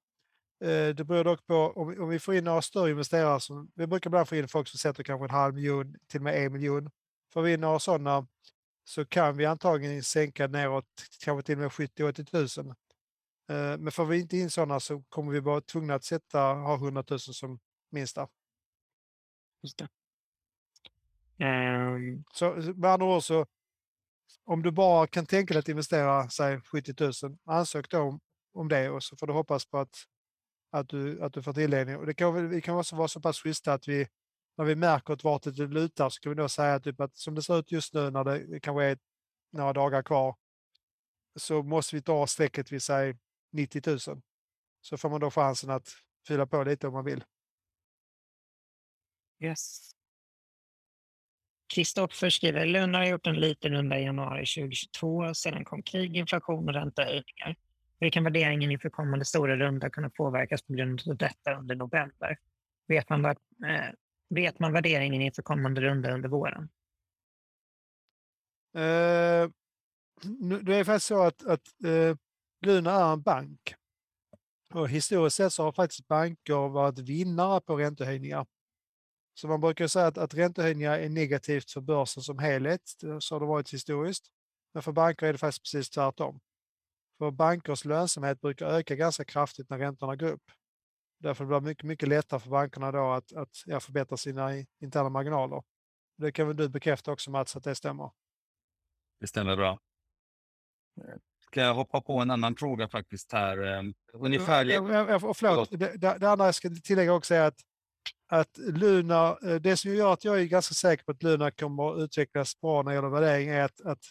Eh, 0.63 0.87
det 0.95 1.03
beror 1.07 1.23
dock 1.23 1.45
på 1.45 1.55
om, 1.55 2.09
vi- 2.09 2.19
får 2.19 2.35
in 2.35 2.43
några 2.43 2.61
större 2.61 2.91
investerare. 2.91 3.39
Som, 3.39 3.71
vi 3.75 3.87
brukar 3.87 4.09
ibland 4.09 4.27
få 4.27 4.35
in 4.35 4.47
folk 4.47 4.67
som 4.67 4.77
sätter 4.77 5.03
kanske 5.03 5.25
en 5.25 5.29
halv 5.29 5.55
miljon 5.55 5.95
till 6.07 6.19
och 6.19 6.23
med 6.23 6.45
en 6.45 6.53
miljon. 6.53 6.89
Får 7.33 7.41
vi 7.41 7.53
in 7.53 7.61
några 7.61 7.79
sådana 7.79 8.27
så 8.83 9.05
kan 9.05 9.37
vi 9.37 9.45
antagligen 9.45 10.03
sänka 10.03 10.47
neråt 10.47 10.85
kanske 11.23 11.43
till 11.45 11.55
och 11.55 11.61
med 11.61 11.69
70-80 11.71 12.63
000. 12.63 12.75
Eh, 13.49 13.77
men 13.77 13.91
får 13.91 14.05
vi 14.05 14.19
inte 14.19 14.37
in 14.37 14.49
sådana 14.49 14.79
så 14.79 15.03
kommer 15.09 15.31
vi 15.31 15.39
vara 15.39 15.61
tvungna 15.61 15.95
att 15.95 16.03
sätta, 16.03 16.39
ha 16.39 16.75
100 16.75 17.03
000 17.09 17.19
som 17.19 17.59
minsta. 17.91 18.27
Just 19.63 19.77
det. 19.77 19.87
Ehm, 21.45 22.23
Så 22.33 22.53
med 22.75 22.91
andra 22.91 23.05
ord 23.07 23.23
så 23.23 23.45
om 24.43 24.61
du 24.61 24.71
bara 24.71 25.07
kan 25.07 25.25
tänka 25.25 25.53
dig 25.53 25.59
att 25.59 25.69
investera 25.69 26.29
säg 26.29 26.61
70 26.61 26.93
000, 27.27 27.37
ansök 27.45 27.89
då 27.89 27.99
om, 27.99 28.19
om 28.53 28.67
det 28.67 28.89
och 28.89 29.03
så 29.03 29.15
får 29.17 29.27
du 29.27 29.33
hoppas 29.33 29.65
på 29.65 29.77
att, 29.77 29.95
att, 30.71 30.89
du, 30.89 31.23
att 31.23 31.33
du 31.33 31.43
får 31.43 31.53
tilldelning. 31.53 31.97
Och 31.97 32.05
det 32.05 32.13
kan, 32.13 32.49
vi 32.49 32.61
kan 32.61 32.75
också 32.75 32.95
vara 32.95 33.07
så 33.07 33.21
pass 33.21 33.39
schyssta 33.39 33.73
att 33.73 33.87
vi 33.87 34.07
när 34.57 34.65
vi 34.65 34.75
märker 34.75 35.13
åt 35.13 35.23
vart 35.23 35.43
det 35.43 35.67
lutar 35.67 36.09
så 36.09 36.19
kan 36.21 36.29
vi 36.29 36.35
då 36.35 36.49
säga 36.49 36.79
typ 36.79 36.99
att 37.01 37.17
som 37.17 37.35
det 37.35 37.41
ser 37.41 37.59
ut 37.59 37.71
just 37.71 37.93
nu 37.93 38.11
när 38.11 38.23
det 38.23 38.59
kanske 38.59 38.83
är 38.83 38.97
några 39.51 39.73
dagar 39.73 40.03
kvar 40.03 40.35
så 41.35 41.63
måste 41.63 41.95
vi 41.95 41.99
dra 41.99 42.27
strecket 42.27 42.71
vid 42.71 42.81
säg 42.81 43.17
90 43.51 43.81
000. 44.09 44.21
Så 44.81 44.97
får 44.97 45.09
man 45.09 45.19
då 45.21 45.31
chansen 45.31 45.69
att 45.69 45.89
fylla 46.27 46.45
på 46.45 46.63
lite 46.63 46.87
om 46.87 46.93
man 46.93 47.05
vill. 47.05 47.23
yes. 49.39 49.91
Kristoffer 51.75 52.29
skriver, 52.29 52.65
Lund 52.65 52.95
har 52.95 53.05
gjort 53.05 53.27
en 53.27 53.35
liten 53.35 53.71
runda 53.71 53.99
i 53.99 54.03
januari 54.03 54.45
2022. 54.45 55.33
Sedan 55.33 55.65
kom 55.65 55.83
krig, 55.83 56.17
inflation 56.17 56.67
och 56.67 56.73
räntehöjningar. 56.73 57.55
Hur 57.99 58.09
kan 58.09 58.23
värderingen 58.23 58.71
inför 58.71 58.89
kommande 58.89 59.25
stora 59.25 59.57
runda 59.57 59.89
kunna 59.89 60.09
påverkas 60.09 60.61
på 60.61 60.73
grund 60.73 61.01
av 61.09 61.17
detta 61.17 61.55
under 61.59 61.75
november? 61.75 62.37
Vet 62.87 63.09
man, 63.09 63.21
var, 63.21 63.31
eh, 63.65 63.93
vet 64.29 64.59
man 64.59 64.73
värderingen 64.73 65.21
inför 65.21 65.41
kommande 65.41 65.81
runda 65.81 66.11
under 66.11 66.29
våren? 66.29 66.69
Eh, 68.75 69.49
det 70.61 70.75
är 70.75 70.83
faktiskt 70.83 71.07
så 71.07 71.23
att, 71.23 71.45
att 71.45 71.83
eh, 71.83 72.17
Luna 72.61 72.91
är 72.91 73.13
en 73.13 73.21
bank. 73.21 73.75
Och 74.73 74.89
historiskt 74.89 75.35
sett 75.35 75.53
så 75.53 75.63
har 75.63 75.71
faktiskt 75.71 76.07
banker 76.07 76.69
varit 76.69 76.99
vinnare 76.99 77.61
på 77.61 77.75
räntehöjningar. 77.75 78.45
Så 79.41 79.47
man 79.47 79.61
brukar 79.61 79.87
säga 79.87 80.07
att, 80.07 80.17
att 80.17 80.33
räntehöjningar 80.33 80.99
är 80.99 81.09
negativt 81.09 81.71
för 81.71 81.81
börsen 81.81 82.23
som 82.23 82.39
helhet. 82.39 82.81
Så 83.19 83.35
har 83.35 83.39
det 83.39 83.45
varit 83.45 83.73
historiskt. 83.73 84.27
Men 84.73 84.83
för 84.83 84.91
banker 84.91 85.25
är 85.25 85.31
det 85.31 85.37
faktiskt 85.37 85.63
precis 85.63 85.89
tvärtom. 85.89 86.39
För 87.17 87.31
bankers 87.31 87.85
lönsamhet 87.85 88.41
brukar 88.41 88.65
öka 88.65 88.95
ganska 88.95 89.25
kraftigt 89.25 89.69
när 89.69 89.77
räntorna 89.77 90.15
går 90.15 90.27
upp. 90.27 90.51
Därför 91.19 91.45
blir 91.45 91.59
det 91.59 91.65
mycket, 91.65 91.83
mycket 91.83 92.09
lättare 92.09 92.39
för 92.39 92.49
bankerna 92.49 92.91
då 92.91 93.11
att, 93.11 93.33
att 93.33 93.49
ja, 93.65 93.79
förbättra 93.79 94.17
sina 94.17 94.49
interna 94.79 95.09
marginaler. 95.09 95.63
Det 96.17 96.31
kan 96.31 96.47
väl 96.47 96.55
du 96.57 96.69
bekräfta 96.69 97.11
också 97.11 97.31
Mats 97.31 97.55
att 97.55 97.63
det 97.63 97.75
stämmer? 97.75 98.11
Det 99.19 99.27
stämmer 99.27 99.55
bra. 99.55 99.79
Ska 101.39 101.61
jag 101.61 101.73
hoppa 101.73 102.01
på 102.01 102.19
en 102.19 102.31
annan 102.31 102.55
fråga 102.55 102.87
faktiskt 102.87 103.31
här? 103.31 103.77
eh, 103.77 103.83
Ungefär... 104.13 105.25
Och 105.25 105.37
förlåt, 105.37 105.69
det, 105.71 105.77
det, 105.77 106.17
det 106.19 106.29
andra 106.29 106.45
jag 106.45 106.55
ska 106.55 106.69
tillägga 106.83 107.13
också 107.13 107.33
är 107.35 107.41
att, 107.41 107.61
att 108.27 108.57
Luna, 108.57 109.37
eh, 109.43 109.55
det 109.55 109.77
som 109.77 109.95
gör 109.95 110.13
att 110.13 110.25
jag 110.25 110.41
är 110.41 110.45
ganska 110.45 110.73
säker 110.73 111.03
på 111.03 111.11
att 111.11 111.23
Luna 111.23 111.51
kommer 111.51 111.93
att 111.93 111.99
utvecklas 111.99 112.61
bra 112.61 112.81
när 112.81 112.91
det 112.91 112.95
gäller 112.95 113.09
värdering 113.09 113.49
är 113.49 113.63
att, 113.63 113.81
att 113.81 114.03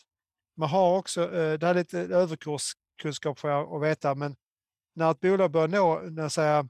man 0.57 0.69
har 0.69 0.99
också, 0.99 1.23
eh, 1.23 1.59
det 1.59 1.67
här 1.67 1.75
är 1.75 1.79
lite 1.79 1.99
överkurskunskap 1.99 3.39
får 3.39 3.51
jag 3.51 3.75
att 3.75 3.83
veta, 3.83 4.15
men 4.15 4.37
när 4.95 5.11
ett 5.11 5.21
bolag 5.21 5.51
börjar 5.51 5.69
nå, 5.69 6.01
när 6.01 6.23
jag 6.23 6.33
säger, 6.33 6.69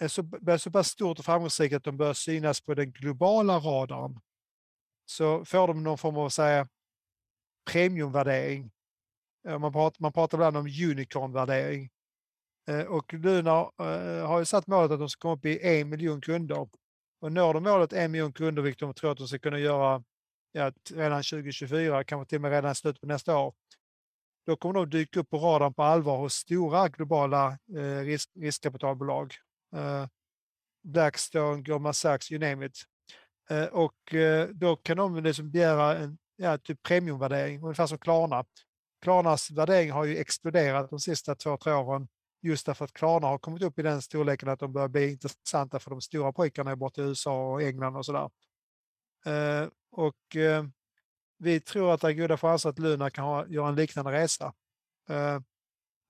är 0.00 0.08
så, 0.08 0.22
är 0.46 0.58
så 0.58 0.70
pass 0.70 0.88
stort 0.88 1.18
och 1.18 1.24
framgångsrikt 1.24 1.74
att 1.74 1.84
de 1.84 1.96
börjar 1.96 2.14
synas 2.14 2.60
på 2.60 2.74
den 2.74 2.92
globala 2.92 3.58
radarn, 3.58 4.20
så 5.06 5.44
får 5.44 5.68
de 5.68 5.82
någon 5.82 5.98
form 5.98 6.16
av 6.16 6.28
säga, 6.28 6.68
premiumvärdering. 7.70 8.70
Eh, 9.48 9.58
man 9.58 9.72
pratar, 9.72 10.02
man 10.02 10.12
pratar 10.12 10.38
ibland 10.38 10.56
om 10.56 10.66
unicornvärdering. 10.66 11.90
Eh, 12.68 12.86
och 12.86 13.14
Luna 13.14 13.60
eh, 13.60 14.26
har 14.26 14.38
ju 14.38 14.44
satt 14.44 14.66
målet 14.66 14.90
att 14.90 14.98
de 14.98 15.08
ska 15.08 15.20
komma 15.20 15.34
upp 15.34 15.44
i 15.44 15.80
en 15.80 15.88
miljon 15.88 16.20
kunder. 16.20 16.68
Och 17.20 17.32
når 17.32 17.54
de 17.54 17.62
målet 17.62 17.92
en 17.92 18.10
miljon 18.10 18.32
kunder, 18.32 18.62
vilket 18.62 18.80
de 18.80 18.94
tror 18.94 19.12
att 19.12 19.18
de 19.18 19.28
ska 19.28 19.38
kunna 19.38 19.58
göra 19.58 20.04
ja, 20.52 20.72
redan 20.90 21.22
2024, 21.22 22.04
kanske 22.04 22.28
till 22.28 22.36
och 22.36 22.42
med 22.42 22.50
redan 22.50 22.72
i 22.72 22.74
slutet 22.74 23.00
på 23.00 23.06
nästa 23.06 23.38
år, 23.38 23.54
då 24.46 24.56
kommer 24.56 24.74
de 24.74 24.90
dyka 24.90 25.20
upp 25.20 25.30
på 25.30 25.38
radarn 25.38 25.74
på 25.74 25.82
allvar 25.82 26.18
hos 26.18 26.34
stora 26.34 26.88
globala 26.88 27.58
eh, 27.76 27.98
risk, 27.98 28.30
riskkapitalbolag. 28.40 29.34
Eh, 29.76 30.06
Blackstone, 30.84 31.62
Goldman 31.62 31.94
Sachs, 31.94 32.32
you 32.32 32.40
name 32.40 32.66
it. 32.66 32.78
Eh, 33.50 33.64
och 33.64 34.14
eh, 34.14 34.48
då 34.48 34.76
kan 34.76 34.96
de 34.96 35.22
liksom 35.22 35.50
begära 35.50 35.96
en 35.96 36.18
ja, 36.36 36.58
typ 36.58 36.82
premiumvärdering, 36.82 37.62
ungefär 37.62 37.86
som 37.86 37.98
Klarna. 37.98 38.44
Klarnas 39.02 39.50
värdering 39.50 39.90
har 39.90 40.04
ju 40.04 40.16
exploderat 40.16 40.90
de 40.90 41.00
sista 41.00 41.34
två, 41.34 41.56
tre 41.56 41.72
åren 41.72 42.08
just 42.42 42.66
därför 42.66 42.84
att 42.84 42.92
Klarna 42.92 43.26
har 43.26 43.38
kommit 43.38 43.62
upp 43.62 43.78
i 43.78 43.82
den 43.82 44.02
storleken 44.02 44.48
att 44.48 44.58
de 44.58 44.72
börjar 44.72 44.88
bli 44.88 45.10
intressanta 45.10 45.78
för 45.78 45.90
de 45.90 46.00
stora 46.00 46.32
pojkarna 46.32 46.76
borta 46.76 47.02
i 47.02 47.04
USA 47.04 47.52
och 47.52 47.62
England 47.62 47.96
och 47.96 48.06
sådär. 48.06 48.30
Eh, 49.24 49.68
och 49.90 50.36
eh, 50.36 50.64
vi 51.38 51.60
tror 51.60 51.94
att 51.94 52.00
det 52.00 52.08
är 52.08 52.12
goda 52.12 52.38
chanser 52.38 52.70
att 52.70 52.78
Luna 52.78 53.10
kan 53.10 53.24
ha, 53.24 53.46
göra 53.46 53.68
en 53.68 53.74
liknande 53.74 54.12
resa. 54.12 54.54
Eh, 55.08 55.40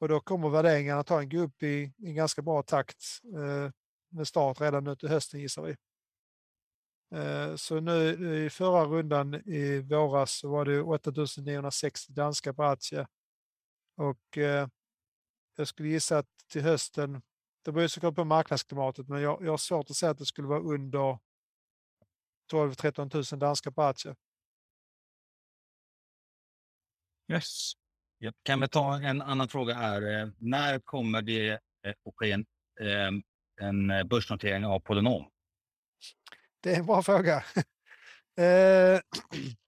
och 0.00 0.08
då 0.08 0.20
kommer 0.20 0.48
värderingen 0.48 0.98
att 0.98 1.06
ta 1.06 1.20
en 1.20 1.28
gå 1.28 1.38
upp 1.38 1.62
i, 1.62 1.92
en 1.98 2.14
ganska 2.14 2.42
bra 2.42 2.62
takt 2.62 3.04
eh, 3.34 3.70
med 4.08 4.28
start 4.28 4.60
redan 4.60 4.84
nu 4.84 4.96
till 4.96 5.08
hösten 5.08 5.40
gissar 5.40 5.62
vi. 5.62 5.76
Eh, 7.18 7.56
så 7.56 7.80
nu 7.80 8.44
i 8.46 8.50
förra 8.50 8.84
rundan 8.84 9.34
i 9.34 9.78
våras 9.78 10.32
så 10.32 10.48
var 10.48 10.64
det 10.64 10.82
8960 10.82 12.12
danska 12.12 12.54
på 12.54 12.64
aktie. 12.64 13.06
Och 13.96 14.38
eh, 14.38 14.68
jag 15.57 15.68
skulle 15.68 15.88
gissa 15.88 16.18
att 16.18 16.26
till 16.53 16.62
hösten, 16.62 17.22
det 17.64 17.72
beror 17.72 17.88
såklart 17.88 18.14
på 18.14 18.24
marknadsklimatet, 18.24 19.09
men 19.09 19.22
jag, 19.22 19.44
jag 19.44 19.50
har 19.50 19.59
svårt 19.59 19.90
att 19.90 19.96
säga 19.96 20.11
att 20.11 20.18
det 20.18 20.26
skulle 20.26 20.48
vara 20.48 20.61
under 20.61 21.18
12-13 22.53 23.32
000 23.34 23.40
danska 23.40 23.72
per 23.72 23.82
aktie. 23.82 24.14
Yes. 27.32 27.72
Jag 28.18 28.34
kan 28.42 28.61
vi 28.61 28.68
ta 28.68 29.00
en 29.03 29.22
annan 29.22 29.48
fråga 29.48 29.74
här. 29.74 30.20
Eh, 30.20 30.28
när 30.38 30.78
kommer 30.78 31.22
det 31.22 31.53
att 32.07 32.14
ske 32.16 32.32
en, 32.32 32.44
en 33.61 34.09
börsnotering 34.09 34.64
av 34.64 34.80
Polynom? 34.80 35.30
Det 36.61 36.74
är 36.74 36.78
en 36.78 36.86
bra 36.86 37.03
fråga. 37.03 37.44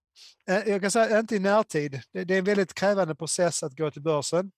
Eh, 0.47 0.69
jag 0.69 0.81
kan 0.81 0.91
säga 0.91 1.19
inte 1.19 1.37
i 1.37 1.39
närtid. 1.39 2.01
Det 2.13 2.35
är 2.35 2.39
en 2.39 2.45
väldigt 2.45 2.75
krävande 2.75 3.15
process 3.15 3.63
att 3.63 3.77
gå 3.77 3.91
till 3.91 4.03
börsen. 4.03 4.53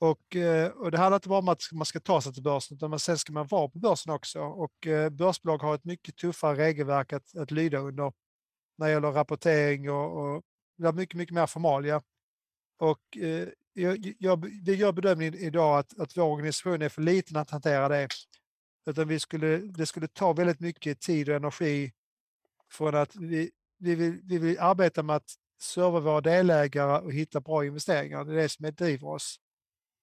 Och, 0.00 0.36
eh, 0.36 0.70
och 0.70 0.90
det 0.90 0.98
handlar 0.98 1.16
inte 1.16 1.28
bara 1.28 1.38
om 1.38 1.48
att 1.48 1.62
man 1.72 1.86
ska 1.86 2.00
ta 2.00 2.20
sig 2.20 2.32
till 2.32 2.42
börsen, 2.42 2.76
utan 2.76 2.98
sen 2.98 3.18
ska 3.18 3.32
man 3.32 3.46
vara 3.46 3.68
på 3.68 3.78
börsen 3.78 4.12
också. 4.12 4.40
Och 4.40 4.86
eh, 4.86 5.10
börsbolag 5.10 5.58
har 5.58 5.74
ett 5.74 5.84
mycket 5.84 6.16
tuffare 6.16 6.56
regelverk 6.56 7.12
att, 7.12 7.36
att 7.36 7.50
lyda 7.50 7.78
under 7.78 8.12
när 8.78 8.86
det 8.86 8.92
gäller 8.92 9.12
rapportering 9.12 9.90
och, 9.90 10.36
och 10.36 10.42
det 10.76 10.88
är 10.88 10.92
mycket, 10.92 11.16
mycket 11.16 11.34
mer 11.34 11.46
formalia. 11.46 12.02
Och 12.78 13.16
eh, 13.16 13.48
jag, 13.72 14.14
jag, 14.18 14.44
vi 14.64 14.74
gör 14.74 14.92
bedömningen 14.92 15.34
idag 15.34 15.78
att, 15.78 16.00
att 16.00 16.16
vår 16.16 16.24
organisation 16.24 16.82
är 16.82 16.88
för 16.88 17.02
liten 17.02 17.36
att 17.36 17.50
hantera 17.50 17.88
det. 17.88 18.08
Utan 18.86 19.08
vi 19.08 19.20
skulle, 19.20 19.56
det 19.56 19.86
skulle 19.86 20.08
ta 20.08 20.32
väldigt 20.32 20.60
mycket 20.60 21.00
tid 21.00 21.28
och 21.28 21.36
energi 21.36 21.92
från 22.70 22.94
att 22.94 23.16
vi, 23.16 23.50
vi, 23.78 23.94
vill, 23.94 24.20
vi 24.22 24.38
vill 24.38 24.58
arbeta 24.58 25.02
med 25.02 25.16
att 25.16 25.34
serva 25.60 26.00
våra 26.00 26.20
delägare 26.20 27.00
och 27.00 27.12
hitta 27.12 27.40
bra 27.40 27.64
investeringar. 27.64 28.24
Det 28.24 28.32
är 28.32 28.36
det 28.36 28.48
som 28.48 28.70
driver 28.70 29.08
oss. 29.08 29.40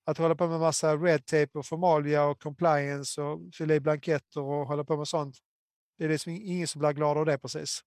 Att 0.07 0.17
hålla 0.17 0.35
på 0.35 0.47
med 0.47 0.59
massa 0.59 0.97
red 0.97 1.25
tape 1.25 1.59
och 1.59 1.65
formalia 1.65 2.23
och 2.23 2.41
compliance 2.41 3.21
och 3.21 3.39
fylla 3.53 3.75
i 3.75 3.79
blanketter 3.79 4.41
och 4.41 4.67
hålla 4.67 4.83
på 4.83 4.97
med 4.97 5.07
sånt. 5.07 5.37
Det 5.97 6.05
är 6.05 6.09
liksom 6.09 6.31
ingen 6.31 6.67
som 6.67 6.79
blir 6.79 6.91
glad 6.91 7.17
av 7.17 7.25
det 7.25 7.37
precis. 7.37 7.81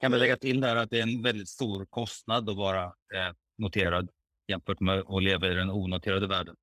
Kan 0.00 0.12
vi 0.12 0.18
lägga 0.18 0.36
till 0.36 0.60
där 0.60 0.76
att 0.76 0.90
det 0.90 0.98
är 0.98 1.02
en 1.02 1.22
väldigt 1.22 1.48
stor 1.48 1.84
kostnad 1.84 2.50
att 2.50 2.56
vara 2.56 2.84
eh, 2.84 3.34
noterad 3.58 4.10
jämfört 4.48 4.80
med 4.80 4.98
att 4.98 5.22
leva 5.22 5.48
i 5.48 5.54
den 5.54 5.70
onoterade 5.70 6.26
världen. 6.26 6.56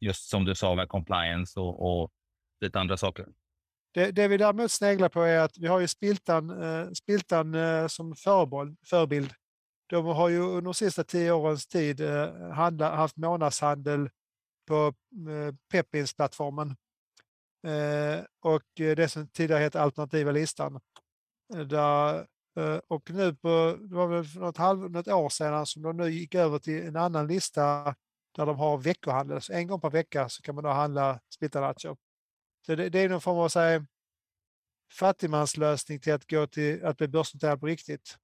Just 0.00 0.28
som 0.28 0.44
du 0.44 0.54
sa 0.54 0.74
med 0.74 0.88
compliance 0.88 1.60
och, 1.60 2.02
och 2.02 2.10
lite 2.60 2.80
andra 2.80 2.96
saker. 2.96 3.26
Det, 3.94 4.10
det 4.10 4.28
vi 4.28 4.36
däremot 4.36 4.70
sneglar 4.70 5.08
på 5.08 5.22
är 5.22 5.38
att 5.38 5.58
vi 5.58 5.66
har 5.66 5.80
ju 5.80 5.88
Spiltan, 5.88 6.62
eh, 6.62 6.90
Spiltan 6.90 7.54
eh, 7.54 7.86
som 7.86 8.16
förebild, 8.16 8.78
förebild. 8.86 9.32
De 9.88 10.06
har 10.06 10.28
ju 10.28 10.40
under 10.40 10.60
de 10.60 10.74
sista 10.74 11.04
tio 11.04 11.32
årens 11.32 11.66
tid 11.66 12.00
eh, 12.00 12.50
handla, 12.50 12.96
haft 12.96 13.16
månadshandel 13.16 14.10
på 14.66 14.94
eh, 15.28 15.54
Pepins-plattformen. 15.72 16.76
Eh, 17.66 18.24
och 18.40 18.62
det 18.76 19.08
som 19.08 19.28
tidigare 19.28 19.62
hette 19.62 19.80
alternativa 19.80 20.30
listan. 20.30 20.80
Där 21.66 22.26
och 22.88 23.10
nu 23.10 23.34
på, 23.34 23.76
det 23.80 23.94
var 23.94 24.06
väl 24.06 24.24
för 24.24 24.40
något, 24.40 24.56
halv, 24.56 24.90
något 24.90 25.08
år 25.08 25.28
sedan 25.28 25.66
som 25.66 25.82
de 25.82 25.96
nu 25.96 26.10
gick 26.10 26.34
över 26.34 26.58
till 26.58 26.86
en 26.86 26.96
annan 26.96 27.26
lista 27.26 27.94
där 28.36 28.46
de 28.46 28.58
har 28.58 28.78
veckohandel. 28.78 29.42
Så 29.42 29.52
en 29.52 29.66
gång 29.66 29.80
per 29.80 29.90
vecka 29.90 30.28
så 30.28 30.42
kan 30.42 30.54
man 30.54 30.64
då 30.64 30.70
handla 30.70 31.20
splittade 31.34 31.66
aktier. 31.66 31.96
Så 32.66 32.74
det, 32.74 32.88
det 32.88 32.98
är 32.98 33.08
någon 33.08 33.20
form 33.20 33.38
av 33.38 33.48
säga, 33.48 33.86
fattigmanslösning 34.92 36.00
till 36.00 36.12
att 36.12 36.30
gå 36.30 36.46
till 36.46 36.84
att 36.84 36.96
bli 36.96 37.08
börsnoterad 37.08 37.60
på 37.60 37.66
riktigt. 37.66 38.18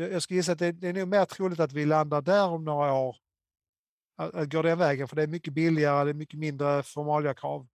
Jag 0.00 0.22
skulle 0.22 0.36
gissa 0.36 0.52
att 0.52 0.58
det, 0.58 0.72
det 0.72 0.88
är 0.88 0.92
nog 0.92 1.08
mer 1.08 1.24
troligt 1.24 1.60
att 1.60 1.72
vi 1.72 1.86
landar 1.86 2.22
där 2.22 2.48
om 2.48 2.64
några 2.64 2.92
år. 2.92 3.16
Att, 4.16 4.34
att 4.34 4.52
gå 4.52 4.62
den 4.62 4.78
vägen, 4.78 5.08
för 5.08 5.16
det 5.16 5.22
är 5.22 5.26
mycket 5.26 5.52
billigare, 5.52 6.04
det 6.04 6.10
är 6.10 6.14
mycket 6.14 6.38
mindre 6.38 6.82
formaliakrav. 6.82 7.66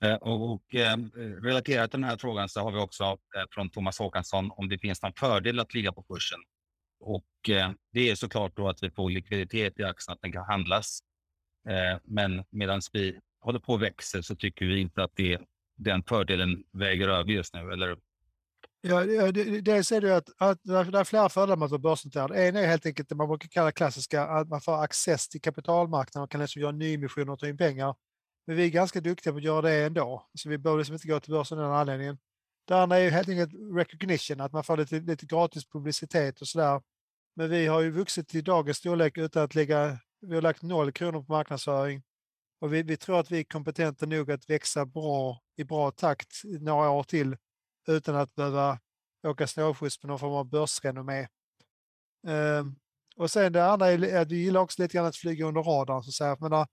krav. 0.00 0.10
Eh, 0.10 0.16
och, 0.16 0.52
och 0.52 0.74
eh, 0.74 0.96
relaterat 1.42 1.90
till 1.90 2.00
den 2.00 2.10
här 2.10 2.16
frågan 2.16 2.48
så 2.48 2.60
har 2.60 2.72
vi 2.72 2.78
också 2.78 3.04
eh, 3.04 3.44
från 3.50 3.70
Thomas 3.70 3.98
Håkansson 3.98 4.50
om 4.50 4.68
det 4.68 4.78
finns 4.78 5.02
någon 5.02 5.12
fördel 5.12 5.60
att 5.60 5.74
ligga 5.74 5.92
på 5.92 6.02
kursen. 6.02 6.38
Och 7.00 7.50
eh, 7.50 7.70
det 7.92 8.10
är 8.10 8.14
såklart 8.14 8.56
då 8.56 8.68
att 8.68 8.82
vi 8.82 8.90
får 8.90 9.10
likviditet 9.10 9.80
i 9.80 9.84
aktien, 9.84 10.12
att 10.12 10.22
den 10.22 10.32
kan 10.32 10.44
handlas. 10.44 11.00
Eh, 11.68 11.98
men 12.04 12.44
medan 12.50 12.80
vi 12.92 13.18
håller 13.40 13.58
på 13.58 13.72
och 13.72 13.82
växer 13.82 14.22
så 14.22 14.36
tycker 14.36 14.66
vi 14.66 14.80
inte 14.80 15.04
att 15.04 15.12
det, 15.14 15.40
den 15.76 16.02
fördelen 16.02 16.64
väger 16.72 17.08
över 17.08 17.30
just 17.30 17.54
nu, 17.54 17.72
eller 17.72 17.96
Ja, 18.84 19.04
det, 19.32 19.60
dels 19.60 19.92
är 19.92 20.00
det 20.00 20.16
att, 20.16 20.28
att 20.38 20.58
det 20.62 20.74
är 20.74 21.04
flera 21.04 21.28
fördelar 21.28 21.56
med 21.56 21.64
att 21.64 21.70
vara 21.70 21.80
börsnoterad. 21.80 22.30
En 22.30 22.56
är 22.56 22.66
helt 22.66 22.86
enkelt 22.86 23.08
det 23.08 23.14
man 23.14 23.28
brukar 23.28 23.48
kalla 23.48 23.72
klassiska, 23.72 24.22
att 24.22 24.48
man 24.48 24.60
får 24.60 24.82
access 24.82 25.28
till 25.28 25.40
kapitalmarknaden 25.40 26.24
och 26.24 26.30
kan 26.30 26.40
liksom 26.40 26.62
göra 26.62 26.72
nyemissioner 26.72 27.32
och 27.32 27.38
ta 27.38 27.48
in 27.48 27.56
pengar. 27.56 27.94
Men 28.46 28.56
vi 28.56 28.64
är 28.64 28.70
ganska 28.70 29.00
duktiga 29.00 29.32
på 29.32 29.36
att 29.36 29.44
göra 29.44 29.62
det 29.62 29.84
ändå. 29.84 30.26
Så 30.34 30.48
vi 30.48 30.58
behöver 30.58 30.78
liksom 30.78 30.94
inte 30.94 31.08
gå 31.08 31.20
till 31.20 31.32
börsen 31.32 31.58
av 31.58 31.64
den 31.64 31.72
anledningen. 31.72 32.18
Det 32.64 32.74
andra 32.74 32.98
är 32.98 33.02
ju 33.04 33.10
helt 33.10 33.28
enkelt 33.28 33.52
recognition, 33.76 34.40
att 34.40 34.52
man 34.52 34.64
får 34.64 34.76
lite, 34.76 35.00
lite 35.00 35.26
gratis 35.26 35.68
publicitet 35.68 36.40
och 36.40 36.48
sådär. 36.48 36.82
Men 37.36 37.50
vi 37.50 37.66
har 37.66 37.80
ju 37.80 37.90
vuxit 37.90 38.28
till 38.28 38.44
dagens 38.44 38.76
storlek 38.76 39.18
utan 39.18 39.42
att 39.42 39.54
lägga, 39.54 39.98
vi 40.20 40.34
har 40.34 40.42
lagt 40.42 40.62
noll 40.62 40.92
kronor 40.92 41.22
på 41.22 41.32
marknadsföring. 41.32 42.02
Och 42.60 42.74
vi, 42.74 42.82
vi 42.82 42.96
tror 42.96 43.20
att 43.20 43.30
vi 43.30 43.38
är 43.38 43.44
kompetenta 43.44 44.06
nog 44.06 44.30
att 44.30 44.50
växa 44.50 44.86
bra 44.86 45.40
i 45.56 45.64
bra 45.64 45.90
takt 45.90 46.42
några 46.44 46.90
år 46.90 47.02
till 47.02 47.36
utan 47.88 48.16
att 48.16 48.34
behöva 48.34 48.78
åka 49.26 49.46
snålskjuts 49.46 49.98
på 49.98 50.06
någon 50.06 50.18
form 50.18 50.32
av 50.32 50.48
börsrenommé. 50.50 51.28
Ehm, 52.26 52.74
och 53.16 53.30
sen 53.30 53.52
det 53.52 53.66
andra 53.66 53.86
är 53.88 54.16
att 54.22 54.30
vi 54.30 54.36
gillar 54.36 54.60
också 54.60 54.82
lite 54.82 54.94
grann 54.94 55.06
att 55.06 55.16
flyga 55.16 55.46
under 55.46 55.62
radarn. 55.62 56.02
Så 56.02 56.08
att 56.08 56.38
säga. 56.40 56.66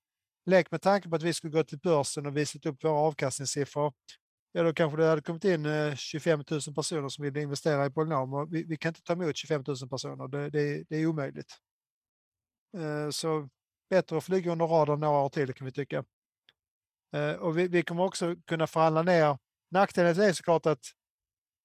Lek 0.45 0.71
med 0.71 0.81
tanke 0.81 1.09
på 1.09 1.15
att 1.15 1.23
vi 1.23 1.33
skulle 1.33 1.53
gå 1.53 1.63
till 1.63 1.79
börsen 1.79 2.25
och 2.25 2.37
visat 2.37 2.65
upp 2.65 2.83
våra 2.83 2.93
avkastningssiffror. 2.93 3.93
Ja, 4.51 4.63
då 4.63 4.73
kanske 4.73 4.97
det 4.97 5.07
hade 5.07 5.21
kommit 5.21 5.45
in 5.45 5.65
eh, 5.65 5.95
25 5.95 6.43
000 6.51 6.61
personer 6.75 7.09
som 7.09 7.23
ville 7.23 7.41
investera 7.41 7.85
i 7.85 7.89
Polynom 7.89 8.33
och 8.33 8.53
vi, 8.53 8.63
vi 8.63 8.77
kan 8.77 8.89
inte 8.89 9.01
ta 9.01 9.13
emot 9.13 9.37
25 9.37 9.63
000 9.67 9.89
personer. 9.89 10.27
Det, 10.27 10.49
det, 10.49 10.83
det 10.89 10.95
är 10.95 11.05
omöjligt. 11.05 11.57
Eh, 12.77 13.09
så 13.09 13.49
bättre 13.89 14.17
att 14.17 14.23
flyga 14.23 14.51
under 14.51 14.67
radarn 14.67 14.99
några 14.99 15.19
år 15.19 15.29
till 15.29 15.53
kan 15.53 15.65
vi 15.65 15.71
tycka. 15.71 16.03
Eh, 17.13 17.31
och 17.31 17.57
vi, 17.57 17.67
vi 17.67 17.81
kommer 17.83 18.03
också 18.03 18.35
kunna 18.47 18.67
förhandla 18.67 19.03
ner. 19.03 19.37
Nackdelen 19.71 20.19
är 20.19 20.33
såklart 20.33 20.65
att, 20.65 20.85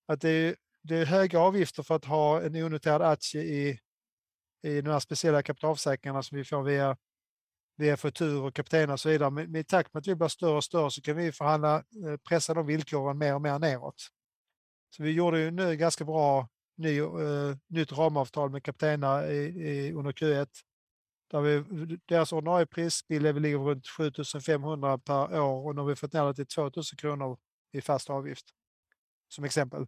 att 0.07 0.21
det, 0.21 0.31
är, 0.31 0.57
det 0.83 0.97
är 0.97 1.07
höga 1.07 1.41
avgifter 1.41 1.83
för 1.83 1.95
att 1.95 2.05
ha 2.05 2.43
en 2.43 2.57
onoterad 2.57 3.03
aktie 3.03 3.43
i, 3.43 3.79
i 4.63 4.81
de 4.81 4.91
här 4.91 5.01
speciella 5.01 5.43
kapitalförsäkringarna 5.43 6.23
som 6.23 6.39
vi 6.39 6.45
får 6.45 6.63
via 6.63 6.97
via 7.77 7.97
Futur 7.97 8.43
och 8.43 8.55
kapten 8.55 8.91
och 8.91 9.01
så 9.01 9.09
vidare. 9.09 9.31
Men, 9.31 9.51
men 9.53 9.61
i 9.61 9.65
takt 9.65 9.95
med 9.95 10.01
att 10.01 10.07
vi 10.07 10.15
blir 10.15 10.29
större 10.29 10.57
och 10.57 10.65
större 10.65 10.91
så 10.91 11.03
kan 11.03 11.17
vi 11.17 11.33
förhandla, 11.33 11.77
eh, 11.77 12.17
pressa 12.29 12.55
de 12.55 12.67
villkoren 12.67 13.19
mer 13.19 13.35
och 13.35 13.43
mer 13.43 13.59
neråt. 13.59 14.03
Så 14.97 15.03
vi 15.03 15.11
gjorde 15.11 15.41
ju 15.41 15.51
nu 15.51 15.77
ganska 15.77 16.05
bra 16.05 16.49
ny, 16.77 17.01
uh, 17.01 17.57
nytt 17.67 17.93
ramavtal 17.93 18.51
med 18.51 18.63
Kaptena 18.63 19.27
i, 19.27 19.37
i, 19.37 19.93
under 19.93 20.13
Q1. 20.13 20.49
Där 21.31 21.41
vi, 21.41 21.65
deras 22.09 22.33
ordinarie 22.33 22.67
prisbild 22.67 23.43
ligger 23.43 23.59
runt 23.59 23.89
7500 23.89 24.99
per 24.99 25.41
år 25.41 25.67
och 25.67 25.75
nu 25.75 25.81
har 25.81 25.89
vi 25.89 25.97
fått 25.97 26.13
ner 26.13 26.25
det 26.25 26.35
till 26.35 26.47
2000 26.47 26.97
kronor 26.97 27.39
i 27.73 27.81
fast 27.81 28.11
avgift. 28.11 28.47
Som 29.35 29.45
exempel. 29.45 29.87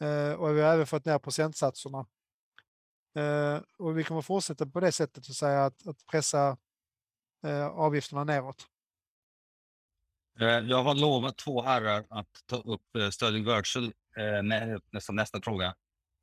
Eh, 0.00 0.32
och 0.32 0.56
vi 0.56 0.60
har 0.60 0.74
även 0.74 0.86
fått 0.86 1.04
ner 1.04 1.18
procentsatserna. 1.18 2.06
Eh, 3.16 3.60
och 3.78 3.98
vi 3.98 4.04
kommer 4.04 4.22
fortsätta 4.22 4.66
på 4.66 4.80
det 4.80 4.92
sättet 4.92 5.30
att 5.30 5.36
säga 5.36 5.64
att, 5.64 5.86
att 5.86 6.06
pressa 6.06 6.56
eh, 7.46 7.66
avgifterna 7.66 8.24
neråt. 8.24 8.66
Eh, 10.40 10.46
jag 10.46 10.82
har 10.82 10.94
lovat 10.94 11.36
två 11.36 11.62
herrar 11.62 12.06
att 12.10 12.28
ta 12.46 12.56
upp 12.56 12.96
eh, 12.96 13.10
Sterling 13.10 13.44
Virtual 13.44 13.84
eh, 14.16 15.00
som 15.00 15.16
nästa 15.16 15.42
fråga. 15.42 15.74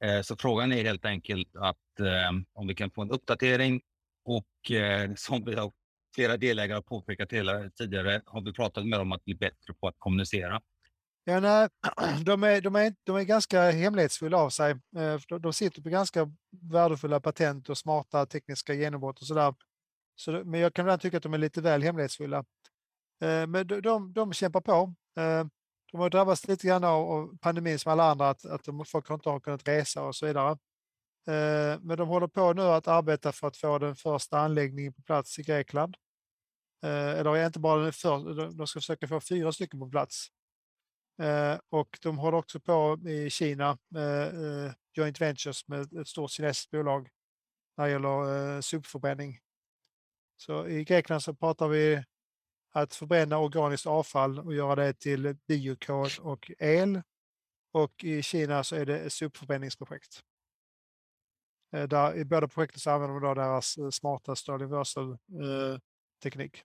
Eh, 0.04 0.22
så 0.22 0.36
frågan 0.38 0.72
är 0.72 0.84
helt 0.84 1.06
enkelt 1.06 1.56
att 1.56 2.00
eh, 2.00 2.32
om 2.54 2.68
vi 2.68 2.76
kan 2.76 2.92
få 2.92 3.02
en 3.02 3.12
uppdatering 3.12 3.82
och 4.26 4.72
som 5.16 5.46
vi 5.46 5.56
har 5.56 5.72
flera 6.16 6.38
delägare 6.38 6.82
påpekat 6.82 7.32
hela 7.32 7.70
tidigare 7.70 8.22
har 8.26 8.42
vi 8.42 8.54
pratat 8.54 8.88
med 8.88 9.00
dem 9.00 9.12
att 9.12 9.26
bli 9.26 9.36
bättre 9.36 9.74
på 9.74 9.88
att 9.88 9.96
kommunicera. 9.98 10.62
Ja, 11.28 11.40
nej, 11.40 11.70
de, 12.26 12.44
är, 12.44 12.62
de, 12.62 12.76
är, 12.76 12.96
de 13.04 13.16
är 13.16 13.24
ganska 13.24 13.72
hemlighetsfulla 13.72 14.38
av 14.38 14.50
sig. 14.50 14.72
Eh, 14.72 15.40
de, 15.40 15.54
sitter 15.54 15.82
på 15.82 15.90
ganska 15.90 16.32
värdefulla 16.72 17.20
patent 17.20 17.70
och 17.70 17.78
smarta 17.78 18.26
tekniska 18.26 18.74
genombrott 18.74 19.22
och 19.22 19.28
sådär. 19.28 19.56
Så, 20.16 20.32
men 20.32 20.60
jag 20.60 20.74
kan 20.74 20.84
ibland 20.86 21.02
tycka 21.02 21.18
att 21.18 21.24
de 21.24 21.34
är 21.34 21.38
lite 21.38 21.62
väl 21.62 21.84
hemlighetsfulla. 21.84 22.38
Eh, 23.22 23.48
men 23.48 23.68
de, 23.68 23.82
de, 23.82 24.14
de 24.14 24.34
kämpar 24.34 24.62
på. 24.62 24.94
Eh, 25.20 25.46
de 25.92 26.02
har 26.02 26.10
drabbats 26.10 26.48
lite 26.48 26.68
grann 26.68 26.84
av 26.84 27.38
pandemin 27.42 27.80
som 27.80 27.92
alla 27.92 28.12
andra, 28.12 28.30
att, 28.30 28.46
att 28.46 28.64
de, 28.64 28.86
folk 28.86 29.10
inte 29.10 29.30
har 29.30 29.40
kunnat 29.40 29.68
resa 29.68 30.04
och 30.04 30.16
så 30.16 30.26
vidare. 30.26 30.58
Men 31.82 31.98
de 31.98 32.08
håller 32.08 32.28
på 32.28 32.54
nu 32.54 32.62
att 32.62 32.88
arbeta 32.88 33.32
för 33.32 33.48
att 33.48 33.58
få 33.58 33.80
den 33.80 33.96
första 33.96 34.40
anläggningen 34.40 34.94
på 34.94 35.02
plats 35.02 35.40
i 35.40 35.44
Grekland. 35.44 35.98
Eller 36.84 37.46
inte 37.46 37.60
bara 37.60 37.84
den 37.84 37.94
första, 37.94 38.18
de 38.52 38.68
ska 38.68 38.80
försöka 38.80 39.08
få 39.08 39.20
fyra 39.20 39.52
stycken 39.52 39.80
på 39.80 39.90
plats. 39.90 40.32
Eh, 41.18 41.60
och 41.70 42.00
de 42.02 42.18
håller 42.18 42.38
också 42.38 42.60
på 42.60 43.00
i 43.10 43.30
Kina 43.30 43.78
med 43.88 44.28
eh, 44.66 44.74
joint 44.94 45.22
ventures 45.22 45.68
med 45.68 45.94
ett 45.94 46.08
stort 46.08 46.32
kinesiskt 46.32 46.72
bolag 46.72 47.10
när 47.78 47.86
det 47.86 47.92
gäller 47.92 48.56
eh, 48.56 48.62
sopförbränning. 48.62 49.40
Så 50.38 50.68
i 50.68 50.84
Grekland 50.84 51.24
så 51.24 51.36
pratar 51.36 51.68
vi 51.68 52.04
att 52.72 52.96
förbränna 52.96 53.38
organiskt 53.38 53.88
avfall 53.88 54.40
och 54.40 54.54
göra 54.54 54.76
det 54.76 54.94
till 54.94 55.38
biokol 55.48 56.10
och 56.22 56.52
el. 56.60 57.02
Och 57.72 58.04
i 58.04 58.22
Kina 58.22 58.64
så 58.64 58.76
är 58.76 58.86
det 58.86 59.00
ett 59.00 59.14
sopförbränningsprojekt. 59.14 60.24
Eh, 61.74 61.88
där, 61.88 62.16
I 62.16 62.26
båda 62.26 62.48
projekten 62.48 62.80
så 62.80 62.92
använder 62.92 63.20
de 63.20 63.36
deras 63.36 63.78
eh, 63.78 63.90
smarta 63.90 64.36
Sterling 64.36 64.70
Versal-teknik. 64.70 66.64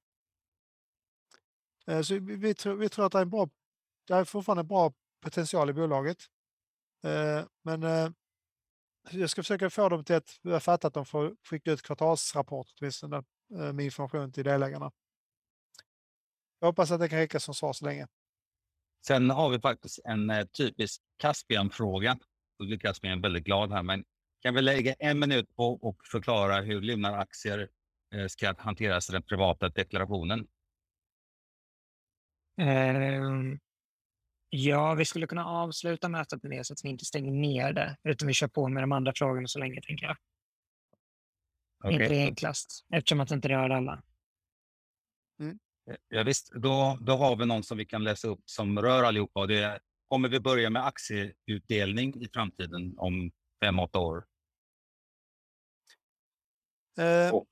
Så 2.05 2.15
vi, 2.15 2.37
vi, 2.37 2.55
tror, 2.55 2.75
vi 2.75 2.89
tror 2.89 3.07
att 3.07 3.13
det 3.13 3.19
är 3.19 3.23
en 3.23 3.31
bra 3.31 3.49
det 4.07 4.15
är 4.15 4.25
fortfarande 4.25 4.65
bra 4.65 4.93
potential 5.21 5.71
i 5.71 5.73
bolaget. 5.73 6.19
Eh, 7.05 7.45
men 7.63 7.83
eh, 7.83 8.11
jag 9.11 9.31
ska 9.31 9.43
försöka 9.43 9.71
få 9.71 9.89
dem 9.89 10.05
till 10.05 10.17
att 10.17 10.63
fatta 10.63 10.89
att 10.89 10.95
de 10.95 11.07
får 11.07 11.37
skicka 11.45 11.73
ut 11.73 11.83
kvartalsrapport 11.83 12.67
åtminstone 12.81 13.17
eh, 13.55 13.73
med 13.73 13.85
information 13.85 14.33
till 14.33 14.45
delägarna. 14.45 14.93
Jag 16.59 16.69
hoppas 16.69 16.91
att 16.91 17.01
det 17.01 17.09
kan 17.09 17.19
räcka 17.19 17.41
som 17.41 17.55
svar 17.55 17.73
så 17.73 17.85
länge. 17.85 18.07
Sen 19.07 19.31
har 19.31 19.51
vi 19.51 19.61
faktiskt 19.61 19.99
en 20.05 20.49
typisk 20.49 21.03
Caspian-fråga. 21.17 22.19
Blir 22.59 22.79
Caspian 22.79 23.21
väldigt 23.21 23.45
glad 23.45 23.73
här, 23.73 23.83
men 23.83 24.05
kan 24.41 24.55
vi 24.55 24.63
lägga 24.63 24.95
en 24.95 25.19
minut 25.19 25.57
på 25.57 25.73
och 25.73 26.07
förklara 26.07 26.61
hur 26.61 26.81
Lunar-aktier 26.81 27.69
ska 28.29 28.55
hanteras 28.59 29.09
i 29.09 29.13
den 29.13 29.23
privata 29.23 29.69
deklarationen? 29.69 30.49
Um, 32.61 33.59
Ja, 34.53 34.95
vi 34.95 35.05
skulle 35.05 35.27
kunna 35.27 35.47
avsluta 35.47 36.09
mötet 36.09 36.43
med 36.43 36.51
det 36.53 36.65
så 36.65 36.73
att 36.73 36.85
vi 36.85 36.89
inte 36.89 37.05
stänger 37.05 37.33
ner 37.33 37.73
det, 37.73 37.97
utan 38.05 38.29
vi 38.29 38.35
kör 38.35 38.49
på 38.49 38.69
med 38.69 38.83
de 38.83 38.93
andra 38.93 39.13
frågorna 39.17 39.49
så 39.49 39.59
länge, 39.59 39.81
tänker 39.83 40.07
jag. 40.07 40.17
Okay. 41.85 41.93
Inte 41.93 42.15
det 42.15 42.23
enklast, 42.23 42.87
eftersom 42.95 43.21
att 43.21 43.31
inte 43.31 43.49
rör 43.49 43.71
alla. 43.71 44.03
Mm. 45.41 45.59
Ja, 46.09 46.23
visst, 46.23 46.53
då, 46.55 46.99
då 47.01 47.13
har 47.13 47.37
vi 47.37 47.47
någon 47.47 47.63
som 47.63 47.79
vi 47.79 47.85
kan 47.85 48.05
läsa 48.05 48.29
upp 48.29 48.43
som 48.45 48.79
rör 48.79 49.03
allihopa. 49.03 49.47
Det 49.47 49.81
kommer 50.09 50.29
vi 50.29 50.41
börja 50.41 50.71
med 50.71 50.87
aktieutdelning 50.87 52.23
i 52.23 52.29
framtiden 52.29 52.95
om 52.99 53.31
fem, 53.65 53.79
åtta 53.79 53.99
år? 53.99 54.25
Oh 57.33 57.45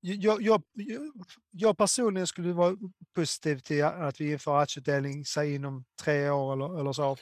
jag, 0.00 0.42
jag, 0.42 0.62
jag 1.50 1.78
personligen 1.78 2.26
skulle 2.26 2.52
vara 2.52 2.76
positiv 3.14 3.58
till 3.58 3.84
att 3.84 4.20
vi 4.20 4.32
inför 4.32 4.58
aktieutdelning 4.58 5.24
säg 5.24 5.54
inom 5.54 5.84
tre 6.02 6.30
år 6.30 6.52
eller, 6.52 6.80
eller 6.80 6.92
så. 6.92 7.16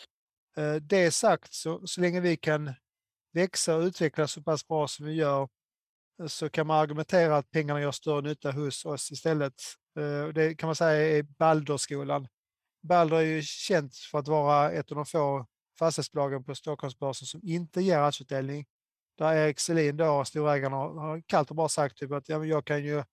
Eh, 0.56 0.74
det 0.74 1.10
sagt, 1.10 1.54
så, 1.54 1.86
så 1.86 2.00
länge 2.00 2.20
vi 2.20 2.36
kan 2.36 2.74
växa 3.32 3.76
och 3.76 3.82
utvecklas 3.82 4.32
så 4.32 4.42
pass 4.42 4.68
bra 4.68 4.88
som 4.88 5.06
vi 5.06 5.12
gör 5.12 5.48
eh, 6.20 6.26
så 6.26 6.50
kan 6.50 6.66
man 6.66 6.78
argumentera 6.78 7.36
att 7.36 7.50
pengarna 7.50 7.80
gör 7.80 7.92
större 7.92 8.20
nytta 8.20 8.52
hos 8.52 8.84
oss 8.84 9.10
istället. 9.10 9.54
Eh, 9.98 10.28
det 10.28 10.54
kan 10.54 10.66
man 10.66 10.76
säga 10.76 11.18
är 11.18 11.22
Balderskolan. 11.22 12.28
Balder 12.82 13.16
är 13.16 13.22
ju 13.22 13.42
känt 13.42 13.96
för 13.96 14.18
att 14.18 14.28
vara 14.28 14.70
ett 14.70 14.90
av 14.90 14.96
de 14.96 15.06
få 15.06 15.46
fastighetsbolagen 15.78 16.44
på 16.44 16.54
Stockholmsbörsen 16.54 17.26
som 17.26 17.40
inte 17.42 17.80
ger 17.80 17.98
aktieutdelning 17.98 18.66
där 19.18 19.34
Erik 19.34 19.60
Selin 19.60 19.96
då, 19.96 20.24
storägaren, 20.24 20.72
har 20.72 21.22
kallt 21.26 21.50
och 21.50 21.56
bara 21.56 21.68
sagt 21.68 21.96
typ 21.96 22.12
att 22.12 22.28
ja, 22.28 22.44
jag 22.44 22.64
kan 22.64 22.84
ju 22.84 23.04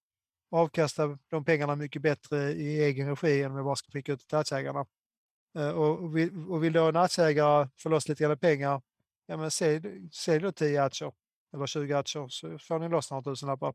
avkasta 0.52 1.18
de 1.30 1.46
pengarna 1.46 1.76
mycket 1.76 2.02
bättre 2.02 2.52
i 2.52 2.84
egen 2.84 3.10
regi 3.10 3.44
än 3.44 3.52
om 3.52 3.58
jag 3.58 3.66
bara 3.66 3.76
ska 3.76 3.92
skicka 3.92 4.14
ut 4.14 4.28
till 4.28 4.38
aktieägarna. 4.38 4.86
Eh, 5.58 5.70
och 5.70 6.18
vill, 6.18 6.46
och 6.50 6.64
vill 6.64 6.74
då 6.74 6.90
en 6.90 6.96
aktieägare 6.96 7.68
få 7.78 7.90
loss 7.90 8.10
lite 8.10 8.24
grann 8.24 8.38
pengar, 8.38 8.82
ja 9.26 9.38
men 9.38 9.52
sälj, 9.52 10.10
sälj 10.12 10.40
då 10.40 10.52
10 10.52 10.84
aktier 10.84 11.12
eller 11.54 11.68
20 11.68 11.94
aktier 11.94 12.28
så 12.30 12.58
får 12.60 12.80
ni 12.80 12.90
loss 12.90 13.12
några 13.12 13.24
tusenlappar. 13.24 13.74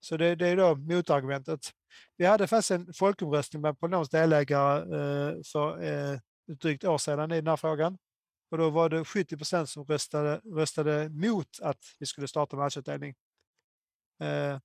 Så 0.00 0.16
det, 0.16 0.34
det, 0.34 0.48
är 0.48 0.56
då 0.56 0.74
motargumentet. 0.74 1.60
Vi 2.16 2.26
hade 2.26 2.46
faktiskt 2.46 2.70
en 2.70 2.92
folkomröstning 2.94 3.62
med 3.62 3.80
Polynoms 3.80 4.08
delägare 4.08 4.78
eh, 4.78 5.34
för 5.52 5.82
eh, 5.82 6.12
ett 6.52 6.60
drygt 6.60 6.84
år 6.84 6.98
sedan 6.98 7.32
i 7.32 7.34
den 7.34 7.46
här 7.46 7.56
frågan. 7.56 7.98
Och 8.50 8.58
då 8.58 8.70
var 8.70 8.88
det 8.88 9.04
70 9.04 9.36
procent 9.36 9.68
som 9.68 9.84
röstade, 9.84 10.40
röstade 10.44 11.08
mot 11.08 11.60
att 11.62 11.96
vi 11.98 12.06
skulle 12.06 12.28
starta 12.28 12.56
matchutdelning. 12.56 13.14
Eh, 14.22 14.58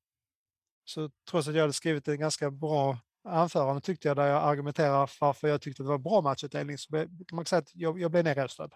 så 0.84 1.12
trots 1.30 1.48
att 1.48 1.54
jag 1.56 1.62
hade 1.62 1.74
skrivit 1.74 2.08
en 2.08 2.20
ganska 2.20 2.52
bra 2.52 3.00
anförande 3.24 3.82
tyckte 3.82 4.08
jag 4.08 4.18
där 4.18 4.28
jag 4.28 4.44
argumenterar 4.44 5.12
varför 5.20 5.48
jag 5.48 5.62
tyckte 5.62 5.84
det 5.84 5.90
var 5.90 5.98
bra 5.98 6.22
matchutdelning 6.22 6.78
så 6.78 6.92
kan 7.28 7.36
man 7.36 7.46
säga 7.46 7.60
att 7.60 7.76
jag, 7.76 8.00
jag 8.00 8.12
blev 8.12 8.24
nedröstad. 8.24 8.70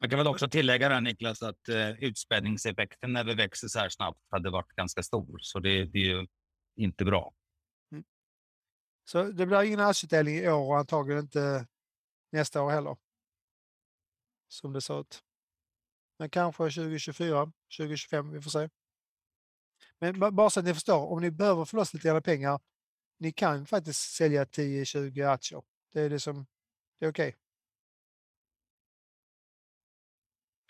Man 0.00 0.10
kan 0.10 0.18
väl 0.18 0.26
också 0.26 0.48
tillägga 0.48 0.88
där 0.88 1.00
Niklas 1.00 1.42
att 1.42 1.68
eh, 1.68 1.90
utspädningseffekten 1.90 3.12
när 3.12 3.24
vi 3.24 3.34
växer 3.34 3.68
så 3.68 3.78
här 3.78 3.88
snabbt 3.88 4.20
hade 4.30 4.50
varit 4.50 4.72
ganska 4.72 5.02
stor. 5.02 5.38
Så 5.40 5.58
det, 5.58 5.84
det 5.84 5.98
är 5.98 6.04
ju 6.04 6.26
inte 6.76 7.04
bra. 7.04 7.34
Mm. 7.92 8.04
Så 9.04 9.22
det 9.22 9.46
blir 9.46 9.62
ingen 9.62 9.80
aktieutdelning 9.80 10.36
i 10.36 10.48
år 10.48 10.66
och 10.66 10.78
antagligen 10.78 11.20
inte 11.20 11.66
nästa 12.32 12.62
år 12.62 12.70
heller 12.70 12.96
som 14.52 14.72
det 14.72 14.80
ser 14.80 15.00
ut. 15.00 15.22
Men 16.18 16.30
kanske 16.30 16.62
2024, 16.62 17.52
2025, 17.76 18.32
vi 18.32 18.40
får 18.40 18.50
se. 18.50 18.68
Men 19.98 20.36
bara 20.36 20.50
så 20.50 20.60
att 20.60 20.66
ni 20.66 20.74
förstår, 20.74 21.06
om 21.12 21.20
ni 21.20 21.30
behöver 21.30 21.64
få 21.64 21.76
loss 21.76 21.94
lite 21.94 22.20
pengar, 22.20 22.60
ni 23.18 23.32
kan 23.32 23.66
faktiskt 23.66 24.14
sälja 24.14 24.44
10-20 24.44 25.28
aktier. 25.28 25.62
Det 25.92 26.00
är 26.00 26.10
det 26.10 26.20
som, 26.20 26.46
det 26.98 27.06
är 27.06 27.10
okej. 27.10 27.28
Okay. 27.28 27.38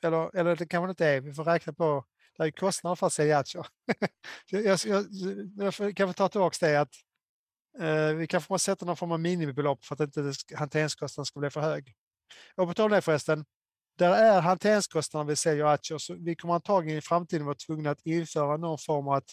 Eller, 0.02 0.36
eller 0.36 0.56
det 0.56 0.66
kanske 0.66 0.90
inte 0.90 1.06
är, 1.06 1.20
vi 1.20 1.32
får 1.32 1.44
räkna 1.44 1.72
på, 1.72 2.04
det 2.36 2.44
är 2.44 2.50
kostnader 2.50 2.96
för 2.96 3.06
att 3.06 3.12
sälja 3.12 3.38
aktier. 3.38 3.66
jag, 4.50 4.62
jag, 4.62 5.06
jag, 5.56 5.74
jag 5.78 5.96
kan 5.96 6.08
få 6.08 6.12
ta 6.12 6.28
tillbaka 6.28 6.66
det 6.66 6.80
att 6.80 6.94
eh, 7.78 8.14
vi 8.14 8.26
kanske 8.26 8.52
måste 8.52 8.64
sätta 8.64 8.86
någon 8.86 8.96
form 8.96 9.12
av 9.12 9.20
minimibelopp 9.20 9.84
för 9.84 9.94
att 9.94 10.00
inte 10.00 10.32
hanteringskostnaden 10.56 11.26
ska 11.26 11.40
bli 11.40 11.50
för 11.50 11.60
hög. 11.60 11.94
Och 12.54 12.68
på 12.68 12.74
tal 12.74 12.84
om 12.84 12.90
det 12.90 13.02
förresten, 13.02 13.44
där 13.98 14.12
är 14.12 14.40
hanteringskostnaden 14.40 15.26
vi 15.26 15.36
säljer 15.36 15.64
aktier, 15.64 15.98
så 15.98 16.14
vi 16.14 16.36
kommer 16.36 16.54
antagligen 16.54 16.98
i 16.98 17.02
framtiden 17.02 17.46
vara 17.46 17.54
tvungna 17.54 17.90
att 17.90 18.06
införa 18.06 18.56
någon 18.56 18.78
form 18.78 19.08
av 19.08 19.14
att, 19.14 19.30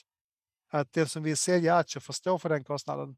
att 0.72 0.94
den 0.94 1.08
som 1.08 1.24
vill 1.24 1.38
sälja 1.38 1.76
aktier 1.76 2.02
får 2.02 2.14
stå 2.14 2.40
för 2.40 2.50
den 2.50 2.64
kostnaden. 2.64 3.18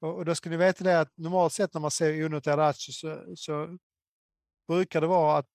Och, 0.00 0.14
och 0.14 0.24
då 0.24 0.34
ska 0.34 0.50
ni 0.50 0.56
veta 0.56 0.84
det 0.84 1.00
att 1.00 1.16
normalt 1.16 1.52
sett 1.52 1.74
när 1.74 1.80
man 1.80 1.90
ser 1.90 2.26
onoterade 2.26 2.66
aktier 2.66 2.92
så, 2.92 3.36
så 3.36 3.78
brukar 4.68 5.00
det 5.00 5.06
vara 5.06 5.38
att 5.38 5.46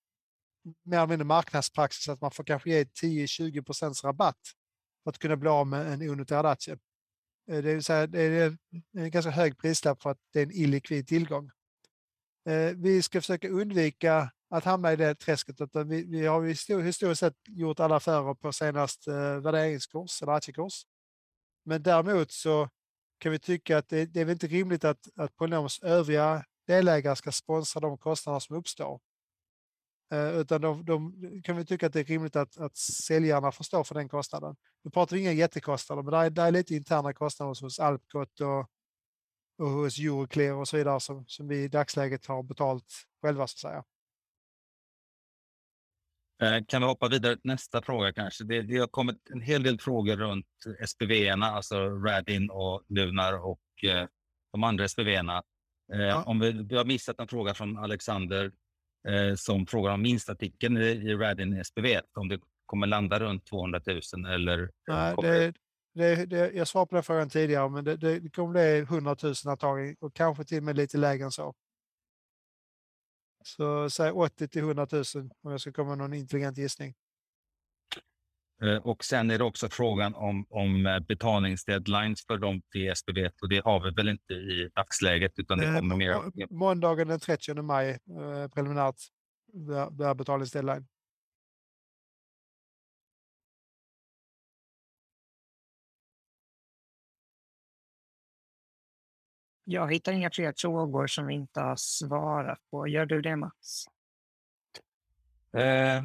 mer 0.83 0.97
eller 0.97 1.07
mindre 1.07 1.25
marknadspraxis 1.25 2.09
att 2.09 2.21
man 2.21 2.31
får 2.31 2.43
kanske 2.43 2.69
ge 2.69 2.83
10-20 2.83 3.63
procents 3.63 4.03
rabatt 4.03 4.39
för 5.03 5.09
att 5.09 5.19
kunna 5.19 5.35
bli 5.35 5.49
av 5.49 5.67
med 5.67 5.93
en 5.93 6.09
onoterad 6.09 6.45
aktie. 6.45 6.73
Eh, 7.51 7.61
det 7.63 7.73
vill 7.73 7.83
säga, 7.83 8.07
det 8.07 8.21
är 8.21 8.57
en 8.97 9.11
ganska 9.11 9.31
hög 9.31 9.57
prislapp 9.57 10.01
för 10.01 10.09
att 10.09 10.19
det 10.33 10.39
är 10.39 10.43
en 10.43 10.51
illikvid 10.51 11.07
tillgång. 11.07 11.51
Eh, 12.49 12.71
vi 12.75 13.01
ska 13.01 13.21
försöka 13.21 13.49
undvika 13.49 14.31
att 14.51 14.63
hamna 14.63 14.93
i 14.93 14.95
det 14.95 15.15
träsket. 15.15 15.61
Utan 15.61 15.81
eh, 15.81 15.87
vi, 15.87 16.03
vi 16.03 16.25
har 16.25 16.43
historiskt 16.81 17.19
sett 17.19 17.35
gjort 17.47 17.79
alla 17.79 17.95
affärer 17.95 18.33
på 18.33 18.53
senast 18.53 19.07
eh, 19.07 19.35
värderingskurs 19.35 20.21
eller 20.21 20.33
aktiekurs. 20.33 20.85
Men 21.65 21.83
däremot 21.83 22.31
så 22.31 22.69
kan 23.17 23.31
vi 23.31 23.39
tycka 23.39 23.77
att 23.77 23.89
det, 23.89 24.05
det 24.05 24.21
är 24.21 24.29
inte 24.29 24.47
rimligt 24.47 24.83
att, 24.83 25.07
att 25.15 25.35
Polynoms 25.35 25.79
övriga 25.79 26.45
delägare 26.67 27.15
ska 27.15 27.31
sponsra 27.31 27.79
de 27.79 27.97
kostnader 27.97 28.39
som 28.39 28.55
uppstår. 28.55 28.99
Eh, 30.13 30.39
utan 30.39 30.61
de, 30.61 30.85
de, 30.85 31.41
kan 31.43 31.57
vi 31.57 31.65
tycka 31.65 31.87
att 31.87 31.93
det 31.93 31.99
är 31.99 32.03
rimligt 32.03 32.35
att, 32.35 32.57
att 32.57 32.77
säljarna 32.77 33.51
får 33.51 33.63
stå 33.63 33.83
för 33.83 33.95
den 33.95 34.09
kostnaden. 34.09 34.55
Nu 34.83 34.91
pratar 34.91 35.15
vi 35.15 35.21
inga 35.21 35.31
jättekostnader, 35.31 36.03
men 36.03 36.11
det 36.11 36.17
är, 36.17 36.29
det 36.29 36.41
är 36.41 36.51
lite 36.51 36.75
interna 36.75 37.13
kostnader 37.13 37.61
hos 37.61 37.79
Alpcot 37.79 38.41
och, 38.41 38.59
och 39.57 39.69
hos 39.69 39.99
Euroclear 39.99 40.53
och 40.53 40.67
så 40.67 40.77
vidare 40.77 40.99
som, 40.99 41.25
som 41.27 41.47
vi 41.47 41.63
i 41.63 41.67
dagsläget 41.67 42.25
har 42.25 42.43
betalt 42.43 42.85
själva 43.21 43.47
så 43.47 43.53
att 43.53 43.71
säga. 43.71 43.83
Eh, 46.41 46.63
kan 46.67 46.81
vi 46.81 46.87
hoppa 46.87 47.07
vidare 47.07 47.35
till 47.35 47.49
nästa 47.49 47.81
fråga 47.81 48.13
kanske? 48.13 48.43
Det, 48.43 48.61
det 48.61 48.77
har 48.77 48.87
kommit 48.87 49.29
en 49.29 49.41
hel 49.41 49.63
del 49.63 49.79
frågor 49.79 50.17
runt 50.17 50.45
SPV-erna, 50.87 51.45
alltså 51.45 51.89
Radin 51.89 52.49
och 52.49 52.83
Lunar 52.89 53.45
och 53.45 53.61
eh, 53.83 54.07
de 54.51 54.63
andra 54.63 54.87
SPV-erna. 54.87 55.43
Eh, 55.93 56.27
Om 56.27 56.39
vi, 56.39 56.51
vi 56.51 56.77
har 56.77 56.85
missat 56.85 57.19
en 57.19 57.27
fråga 57.27 57.53
från 57.53 57.77
Alexander 57.77 58.51
eh, 59.07 59.35
som 59.35 59.65
frågar 59.65 59.93
om 59.93 60.01
minstartikeln 60.01 60.77
i, 60.77 60.81
i 60.81 61.15
Radin 61.15 61.63
SPV, 61.65 61.99
om 62.13 62.27
det 62.27 62.39
kommer 62.65 62.87
landa 62.87 63.19
runt 63.19 63.45
200 63.45 63.81
000 63.87 64.25
eller? 64.33 64.69
Nej, 64.87 65.15
det, 65.21 65.53
det, 65.93 66.25
det, 66.25 66.51
jag 66.51 66.67
svarade 66.67 66.89
på 66.89 66.95
den 66.95 67.03
frågan 67.03 67.29
tidigare, 67.29 67.69
men 67.69 67.83
det, 67.83 67.97
det 67.97 68.29
kommer 68.29 68.51
bli 68.51 68.79
100 68.79 69.15
000 69.23 69.33
antagligen 69.45 69.95
och 69.99 70.13
kanske 70.13 70.43
till 70.43 70.57
och 70.57 70.63
med 70.63 70.77
lite 70.77 70.97
lägre 70.97 71.25
än 71.25 71.31
så. 71.31 71.53
Så 73.43 73.89
säg 73.89 74.11
80 74.11 74.47
till 74.47 74.61
100 74.61 74.87
000 74.91 75.03
om 75.43 75.51
jag 75.51 75.61
ska 75.61 75.71
komma 75.71 75.89
med 75.89 75.97
någon 75.97 76.13
intelligent 76.13 76.57
gissning. 76.57 76.93
Eh, 78.63 78.75
och 78.75 79.03
sen 79.03 79.31
är 79.31 79.37
det 79.37 79.43
också 79.43 79.69
frågan 79.69 80.15
om, 80.15 80.45
om 80.49 80.85
eh, 80.85 80.99
betalningsdeadlines 80.99 82.25
för 82.25 82.37
de 82.37 82.61
SPV 82.95 83.29
och 83.41 83.49
det 83.49 83.63
har 83.63 83.83
vi 83.83 83.91
väl 83.91 84.09
inte 84.09 84.33
i 84.33 84.69
dagsläget 84.75 85.31
utan 85.39 85.57
det 85.57 85.65
kommer 85.65 85.95
mer. 85.95 86.47
Måndagen 86.49 87.07
den 87.07 87.19
30 87.19 87.61
maj 87.61 87.89
eh, 87.89 88.47
preliminärt 88.53 88.95
blir 89.91 90.13
betalningsdeadline. 90.13 90.87
Jag 99.63 99.93
hittar 99.93 100.11
inga 100.11 100.31
fler 100.31 100.53
frågor 100.57 101.07
som 101.07 101.27
vi 101.27 101.33
inte 101.33 101.59
har 101.59 101.75
svarat 101.75 102.59
på. 102.71 102.87
Gör 102.87 103.05
du 103.05 103.21
det 103.21 103.35
Mats? 103.35 103.85
Eh, 105.57 106.03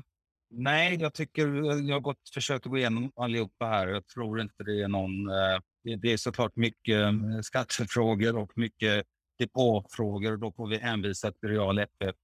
nej, 0.50 0.96
jag 1.00 1.14
tycker 1.14 1.46
jag 1.88 1.94
har 1.94 2.00
gått, 2.00 2.30
försökt 2.34 2.66
gå 2.66 2.78
igenom 2.78 3.12
allihopa 3.16 3.66
här. 3.66 3.88
Jag 3.88 4.06
tror 4.06 4.40
inte 4.40 4.64
det 4.64 4.82
är 4.82 4.88
någon... 4.88 5.28
Eh, 5.28 5.60
det 5.98 6.12
är 6.12 6.16
såklart 6.16 6.56
mycket 6.56 7.02
eh, 7.02 7.40
skattefrågor 7.42 8.36
och 8.36 8.58
mycket 8.58 9.06
depåfrågor. 9.38 10.36
Då 10.36 10.52
får 10.52 10.66
vi 10.68 10.76
hänvisa 10.76 11.32
till 11.32 11.48
Real 11.48 11.78
FF 11.78 12.16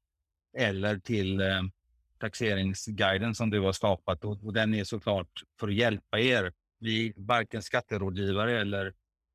eller 0.58 0.98
till 0.98 1.40
eh, 1.40 1.62
taxeringsguiden 2.18 3.34
som 3.34 3.50
du 3.50 3.60
har 3.60 3.72
skapat 3.72 4.24
och, 4.24 4.44
och 4.44 4.52
den 4.52 4.74
är 4.74 4.84
såklart 4.84 5.42
för 5.60 5.68
att 5.68 5.74
hjälpa 5.74 6.20
er. 6.20 6.52
Vi 6.78 7.08
är 7.08 7.12
varken 7.16 7.62
skatterådgivare 7.62 8.60
eller 8.60 8.92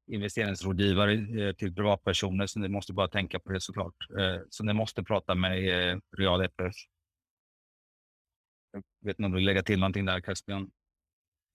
investeringsrådgivare 0.08 1.14
eh, 1.14 1.55
till 1.55 1.76
privatpersoner, 1.76 2.47
så 2.47 2.60
ni 2.60 2.68
måste 2.68 2.93
bara 2.93 3.08
tänka 3.08 3.39
på 3.39 3.51
det 3.51 3.62
såklart. 3.62 3.95
Eh, 4.20 4.39
så 4.49 4.64
ni 4.64 4.74
måste 4.74 5.03
prata 5.03 5.36
med 5.36 5.91
eh, 5.91 5.97
Real 6.18 6.41
EPS. 6.41 6.76
Jag 8.72 8.84
vet 9.03 9.20
inte 9.20 9.26
om 9.26 9.32
du 9.32 9.38
vill 9.38 9.45
lägga 9.45 9.64
till 9.64 9.80
någonting 9.80 10.05
där, 10.05 10.22
Caspian? 10.22 10.72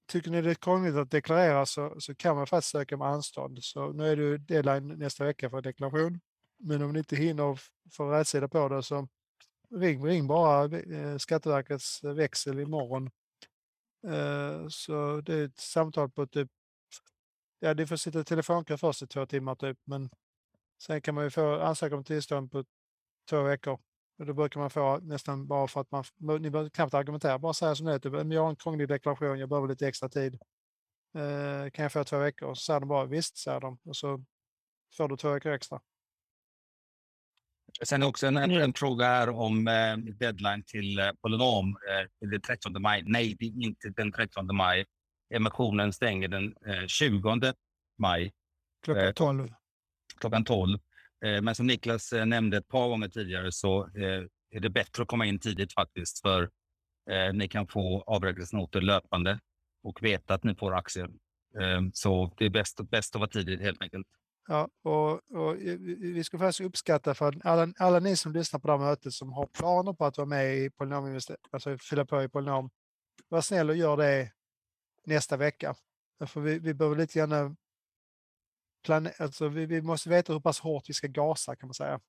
tycker 0.06 0.30
ni 0.30 0.42
det 0.42 0.50
är 0.50 0.54
krångligt 0.54 0.94
att 0.94 1.10
deklarera 1.10 1.66
så, 1.66 2.00
så 2.00 2.14
kan 2.14 2.36
man 2.36 2.46
faktiskt 2.46 2.70
söka 2.70 2.96
med 2.96 3.08
anstånd. 3.08 3.64
Så 3.64 3.92
nu 3.92 4.06
är 4.06 4.16
det 4.16 4.38
deadline 4.38 4.88
nästa 4.88 5.24
vecka 5.24 5.50
för 5.50 5.62
deklaration. 5.62 6.20
Men 6.58 6.82
om 6.82 6.92
ni 6.92 6.98
inte 6.98 7.16
hinner 7.16 7.60
få 7.92 8.10
rätsida 8.10 8.48
på 8.48 8.68
det 8.68 8.82
så 8.82 9.08
ring, 9.70 10.06
ring 10.06 10.26
bara 10.26 10.78
eh, 10.78 11.16
Skatteverkets 11.16 12.04
växel 12.04 12.60
imorgon. 12.60 13.10
Eh, 14.06 14.68
så 14.68 15.20
det 15.20 15.34
är 15.34 15.44
ett 15.44 15.58
samtal 15.58 16.10
på 16.10 16.26
typ, 16.26 16.48
ja 17.60 17.74
ni 17.74 17.86
får 17.86 17.96
sitta 17.96 18.20
i 18.20 18.24
telefonkö 18.24 18.78
först 18.78 19.02
i 19.02 19.06
två 19.06 19.26
timmar 19.26 19.54
typ, 19.54 19.78
men 19.84 20.10
sen 20.82 21.00
kan 21.02 21.14
man 21.14 21.24
ju 21.24 21.30
få 21.30 21.60
ansöka 21.60 21.96
om 21.96 22.04
tillstånd 22.04 22.50
på 22.52 22.64
två 23.30 23.42
veckor. 23.42 23.80
Och 24.18 24.26
då 24.26 24.34
brukar 24.34 24.60
man 24.60 24.70
få 24.70 24.98
nästan 24.98 25.46
bara 25.46 25.68
för 25.68 25.80
att 25.80 25.90
man, 25.90 26.04
ni 26.42 26.50
behöver 26.50 26.70
knappt 26.70 26.94
argumentera, 26.94 27.38
bara 27.38 27.54
säga 27.54 27.74
som 27.74 27.86
det 27.86 27.92
är, 27.92 27.98
typ, 27.98 28.32
jag 28.32 28.42
har 28.42 28.50
en 28.50 28.56
krånglig 28.56 28.88
deklaration, 28.88 29.38
jag 29.38 29.48
behöver 29.48 29.68
lite 29.68 29.88
extra 29.88 30.08
tid. 30.08 30.34
Eh, 31.14 31.70
kan 31.70 31.82
jag 31.82 31.92
få 31.92 32.04
två 32.04 32.18
veckor? 32.18 32.54
Så 32.54 32.60
säger 32.60 32.80
de 32.80 32.88
bara 32.88 33.04
visst, 33.04 33.36
säger 33.38 33.60
de. 33.60 33.78
Och 33.84 33.96
så 33.96 34.24
får 34.96 35.08
du 35.08 35.16
två 35.16 35.30
veckor 35.30 35.52
extra. 35.52 35.80
Sen 37.82 38.02
också 38.02 38.26
en, 38.26 38.36
en 38.36 38.72
fråga 38.72 39.06
här 39.06 39.28
om 39.28 39.68
eh, 39.68 39.96
deadline 39.96 40.62
till 40.66 40.98
eh, 40.98 41.10
Polynom 41.20 41.68
eh, 41.68 42.28
den 42.28 42.40
30 42.40 42.78
maj. 42.78 43.02
Nej, 43.06 43.36
det 43.38 43.44
är 43.44 43.62
inte 43.62 43.88
den 43.88 44.12
30 44.12 44.42
maj. 44.42 44.84
Emissionen 45.34 45.92
stänger 45.92 46.28
den 46.28 46.54
eh, 46.66 46.86
20 46.86 47.54
maj. 47.98 48.32
Klockan 48.84 49.14
12. 49.14 49.44
Eh, 49.44 49.50
klockan 50.20 50.44
12. 50.44 50.78
Eh, 51.24 51.42
men 51.42 51.54
som 51.54 51.66
Niklas 51.66 52.12
eh, 52.12 52.26
nämnde 52.26 52.56
ett 52.56 52.68
par 52.68 52.88
gånger 52.88 53.08
tidigare 53.08 53.52
så 53.52 53.84
eh, 53.84 54.24
är 54.50 54.60
det 54.60 54.70
bättre 54.70 55.02
att 55.02 55.08
komma 55.08 55.26
in 55.26 55.38
tidigt 55.38 55.72
faktiskt. 55.72 56.20
För 56.22 56.42
eh, 57.10 57.32
ni 57.32 57.48
kan 57.48 57.66
få 57.66 58.02
avräkningsnoter 58.06 58.80
löpande 58.80 59.40
och 59.82 60.02
veta 60.02 60.34
att 60.34 60.44
ni 60.44 60.54
får 60.54 60.74
aktier. 60.74 61.10
Eh, 61.60 61.80
så 61.92 62.34
det 62.36 62.44
är 62.44 62.50
bäst, 62.50 62.80
bäst 62.90 63.14
att 63.14 63.20
vara 63.20 63.30
tidigt 63.30 63.60
helt 63.60 63.82
enkelt. 63.82 64.06
Ja, 64.50 64.68
och, 64.84 65.10
och 65.12 65.56
vi 65.98 66.24
ska 66.24 66.38
faktiskt 66.38 66.60
uppskatta 66.60 67.14
för 67.14 67.34
alla, 67.44 67.72
alla 67.78 67.98
ni 68.00 68.16
som 68.16 68.32
lyssnar 68.32 68.60
på 68.60 68.66
det 68.66 68.72
här 68.72 68.90
mötet 68.90 69.12
som 69.12 69.32
har 69.32 69.46
planer 69.46 69.92
på 69.92 70.04
att 70.04 70.18
vara 70.18 70.28
med 70.28 70.56
i 70.56 70.70
Polynom, 70.70 71.20
alltså 71.50 71.78
fylla 71.78 72.04
på 72.04 72.22
i 72.22 72.28
Polynom. 72.28 72.70
Var 73.28 73.40
snäll 73.40 73.70
och 73.70 73.76
gör 73.76 73.96
det 73.96 74.32
nästa 75.04 75.36
vecka. 75.36 75.74
För 76.26 76.40
vi, 76.40 76.58
vi 76.58 76.74
behöver 76.74 76.96
lite 76.96 77.18
grann 77.18 77.32
eh, 77.32 77.50
plan, 78.82 79.08
alltså 79.18 79.48
vi, 79.48 79.66
vi, 79.66 79.82
måste 79.82 80.08
veta 80.08 80.32
hur 80.32 80.40
pass 80.40 80.60
hårt 80.60 80.88
vi 80.88 80.94
ska 80.94 81.06
gasa 81.06 81.56
kan 81.56 81.66
man 81.66 81.74
säga. 81.74 82.00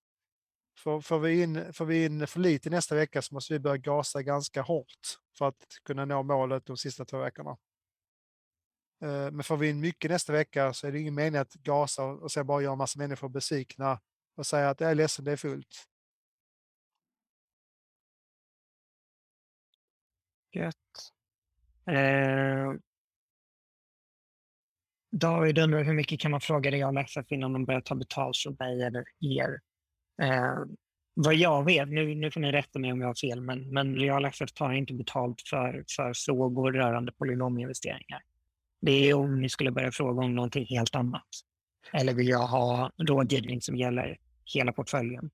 För, 0.77 1.01
får, 1.01 1.19
vi 1.19 1.43
in, 1.43 1.73
får 1.73 1.85
vi 1.85 2.05
in 2.05 2.27
för 2.27 2.39
lite 2.39 2.69
nästa 2.69 2.95
vecka 2.95 3.21
så 3.21 3.33
måste 3.33 3.53
vi 3.53 3.59
börja 3.59 3.77
gasa 3.77 4.21
ganska 4.23 4.61
hårt 4.61 5.17
för 5.37 5.47
att 5.47 5.65
kunna 5.83 6.05
nå 6.05 6.23
målet 6.23 6.65
de 6.65 6.77
sista 6.77 7.05
två 7.05 7.17
veckorna. 7.17 7.57
Eh, 9.01 9.31
men 9.31 9.43
får 9.43 9.57
vi 9.57 9.69
in 9.69 9.79
mycket 9.79 10.11
nästa 10.11 10.33
vecka 10.33 10.73
så 10.73 10.87
är 10.87 10.91
det 10.91 10.99
ingen 10.99 11.15
mening 11.15 11.41
att 11.41 11.53
gasa 11.53 12.03
och 12.03 12.31
sen 12.31 12.47
bara 12.47 12.61
göra 12.61 12.71
en 12.71 12.77
massa 12.77 12.99
människor 12.99 13.29
besvikna 13.29 13.99
och 14.35 14.45
säga 14.45 14.69
att 14.69 14.79
jag 14.81 14.91
är 14.91 14.95
ledsen, 14.95 15.25
det 15.25 15.31
är 15.31 15.37
fullt. 15.37 15.85
Gött. 20.51 20.75
Eh, 21.85 22.73
David 25.11 25.57
undrar 25.57 25.83
hur 25.83 25.93
mycket 25.93 26.19
kan 26.19 26.31
man 26.31 26.41
fråga 26.41 26.71
Real 26.71 26.97
FF 26.97 27.31
innan 27.31 27.53
de 27.53 27.65
börjar 27.65 27.81
ta 27.81 27.95
betalt 27.95 28.37
från 28.37 28.55
mig 28.59 28.83
eller 28.83 29.03
er? 29.19 29.59
Eh, 30.21 30.65
vad 31.13 31.35
jag 31.35 31.65
vet, 31.65 31.89
nu, 31.89 32.15
nu 32.15 32.31
får 32.31 32.39
ni 32.39 32.51
rätta 32.51 32.79
mig 32.79 32.91
om 32.91 33.01
jag 33.01 33.07
har 33.07 33.15
fel, 33.15 33.41
men, 33.41 33.73
men 33.73 33.95
Real 33.95 34.25
FF 34.25 34.51
tar 34.51 34.71
inte 34.71 34.93
betalt 34.93 35.41
för, 35.49 35.83
för 35.95 36.13
frågor 36.13 36.71
rörande 36.71 37.11
polynominvesteringar. 37.11 38.21
Det 38.81 39.09
är 39.09 39.13
om 39.13 39.41
ni 39.41 39.49
skulle 39.49 39.71
börja 39.71 39.91
fråga 39.91 40.25
om 40.25 40.35
någonting 40.35 40.65
helt 40.65 40.95
annat. 40.95 41.27
Eller 41.93 42.13
vill 42.13 42.27
jag 42.27 42.47
ha 42.47 42.91
rådgivning 42.97 43.61
som 43.61 43.75
gäller 43.75 44.17
hela 44.53 44.71
portföljen? 44.71 45.29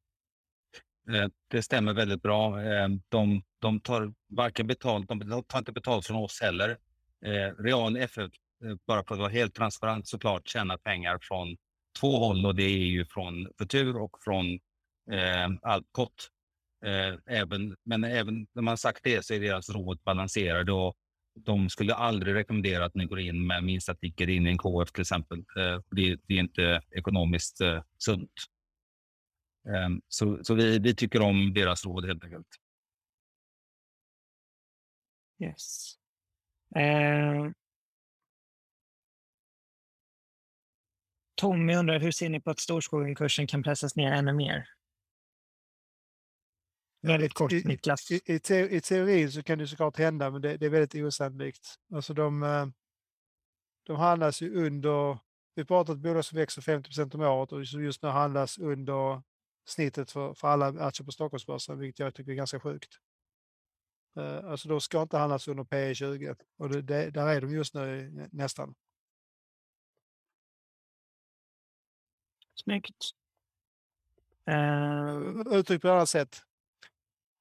Eh, 1.10 1.28
det 1.48 1.62
stämmer 1.62 1.94
väldigt 1.94 2.22
bra. 2.22 2.62
Eh, 2.62 2.88
de, 3.10 3.44
de 3.60 3.80
tar 3.80 4.14
varken 4.30 4.68
betalt, 4.68 5.08
de 5.10 5.44
tar 5.48 5.60
inte 5.60 5.72
betalt 5.72 6.06
från 6.06 6.18
oss 6.18 6.42
heller. 6.42 6.78
Eh, 7.26 7.64
Real 7.64 7.98
FF 7.98 8.32
Eh, 8.66 8.76
bara 8.88 9.04
för 9.04 9.16
att 9.16 9.20
vara 9.20 9.30
helt 9.30 9.54
transparent 9.54 10.08
såklart, 10.08 10.48
tjäna 10.48 10.78
pengar 10.78 11.20
från 11.22 11.58
två 12.00 12.18
håll 12.18 12.46
och 12.46 12.56
det 12.56 12.64
är 12.64 12.86
ju 12.86 13.06
från 13.06 13.48
Futur 13.58 13.98
och 13.98 14.18
från 14.24 14.54
eh, 15.12 15.50
Alpcot. 15.62 16.30
Eh, 16.86 17.16
även, 17.26 17.76
men 17.84 18.04
även 18.04 18.48
när 18.54 18.62
man 18.62 18.78
sagt 18.78 19.04
det 19.04 19.26
så 19.26 19.34
är 19.34 19.40
deras 19.40 19.70
råd 19.70 20.00
balanserade 20.04 20.72
och 20.72 20.96
de 21.40 21.70
skulle 21.70 21.94
aldrig 21.94 22.36
rekommendera 22.36 22.86
att 22.86 22.96
ni 22.96 23.06
går 23.06 23.20
in 23.20 23.48
med 23.48 23.64
minsta 23.64 23.96
ticket 23.96 24.30
in 24.30 24.48
i 24.48 24.50
en 24.50 24.58
KF 24.58 24.92
till 24.92 25.02
exempel. 25.02 25.38
Eh, 25.38 25.82
det, 25.92 26.20
det, 26.28 26.34
är 26.34 26.40
inte 26.40 26.82
ekonomiskt 26.92 27.62
eh, 27.62 27.84
sunt. 27.98 28.32
Eh, 29.68 29.90
så 30.08 30.44
så 30.44 30.54
vi, 30.54 30.80
vi 30.80 30.96
tycker 30.96 31.22
om 31.22 31.54
deras 31.54 31.86
råd 31.86 32.06
helt 32.06 32.24
enkelt. 32.24 32.48
Yes. 35.40 35.96
Uh, 36.78 37.52
Tommy 41.36 41.76
undrar, 41.76 42.00
hur 42.00 42.12
ser 42.12 42.30
ni 42.30 42.40
på 42.40 42.50
att 42.50 42.60
Storskogen-kursen 42.60 43.48
kan 43.48 43.64
pressas 43.64 43.96
ner 43.96 44.12
ännu 44.12 44.34
mer? 44.34 44.70
Väldigt 47.02 47.34
kort, 47.34 47.52
I, 47.52 47.64
Niklas. 47.66 48.12
I, 48.12 48.22
i, 48.26 48.40
te, 48.40 48.76
I 48.76 48.82
teorin 48.82 49.32
så 49.32 49.44
kan 49.44 49.58
det 49.58 49.68
såklart 49.68 49.98
hända, 49.98 50.32
men 50.32 50.42
det, 50.42 50.58
det 50.58 50.66
är 50.66 50.70
väldigt 50.70 51.06
osannolikt. 51.06 51.76
Alltså 51.94 52.14
de, 52.14 52.44
eh, 52.44 52.68
de 53.84 53.96
handlas 53.96 54.42
ju 54.42 54.66
under... 54.66 55.20
Vi 55.56 55.66
pratar 55.66 55.94
om 55.94 56.00
ett 56.00 56.04
bolag 56.04 56.26
som 56.26 56.38
växer 56.38 56.62
50 56.62 57.02
om 57.16 57.22
året 57.22 57.52
och 57.52 57.64
just 57.64 58.04
nu 58.04 58.10
handlas 58.10 58.58
under 58.58 59.22
snittet 59.66 60.12
för, 60.12 60.34
för 60.34 60.48
alla 60.48 60.68
aktier 60.68 61.06
på 61.06 61.12
Stockholmsbörsen, 61.12 61.80
vilket 61.80 62.00
jag 62.00 62.16
tycker 62.16 62.32
är 62.32 62.36
ganska 62.36 62.60
sjukt. 62.60 63.00
Eh, 64.18 64.46
alltså 64.46 64.70
de 64.70 64.82
ska 64.82 65.02
inte 65.02 65.18
handlas 65.18 65.48
under 65.48 65.64
P 65.64 65.96
20 65.96 66.36
och 66.58 66.70
det, 66.70 66.82
det, 66.82 67.10
där 67.10 67.28
är 67.28 67.42
de 67.42 67.52
just 67.52 67.74
nu 67.74 68.12
nästan. 68.32 68.76
Snyggt. 72.66 73.12
Uh... 74.50 75.58
Uttryckt 75.58 75.82
på 75.82 75.88
ett 75.88 75.92
annat 75.92 76.10
sätt. 76.10 76.42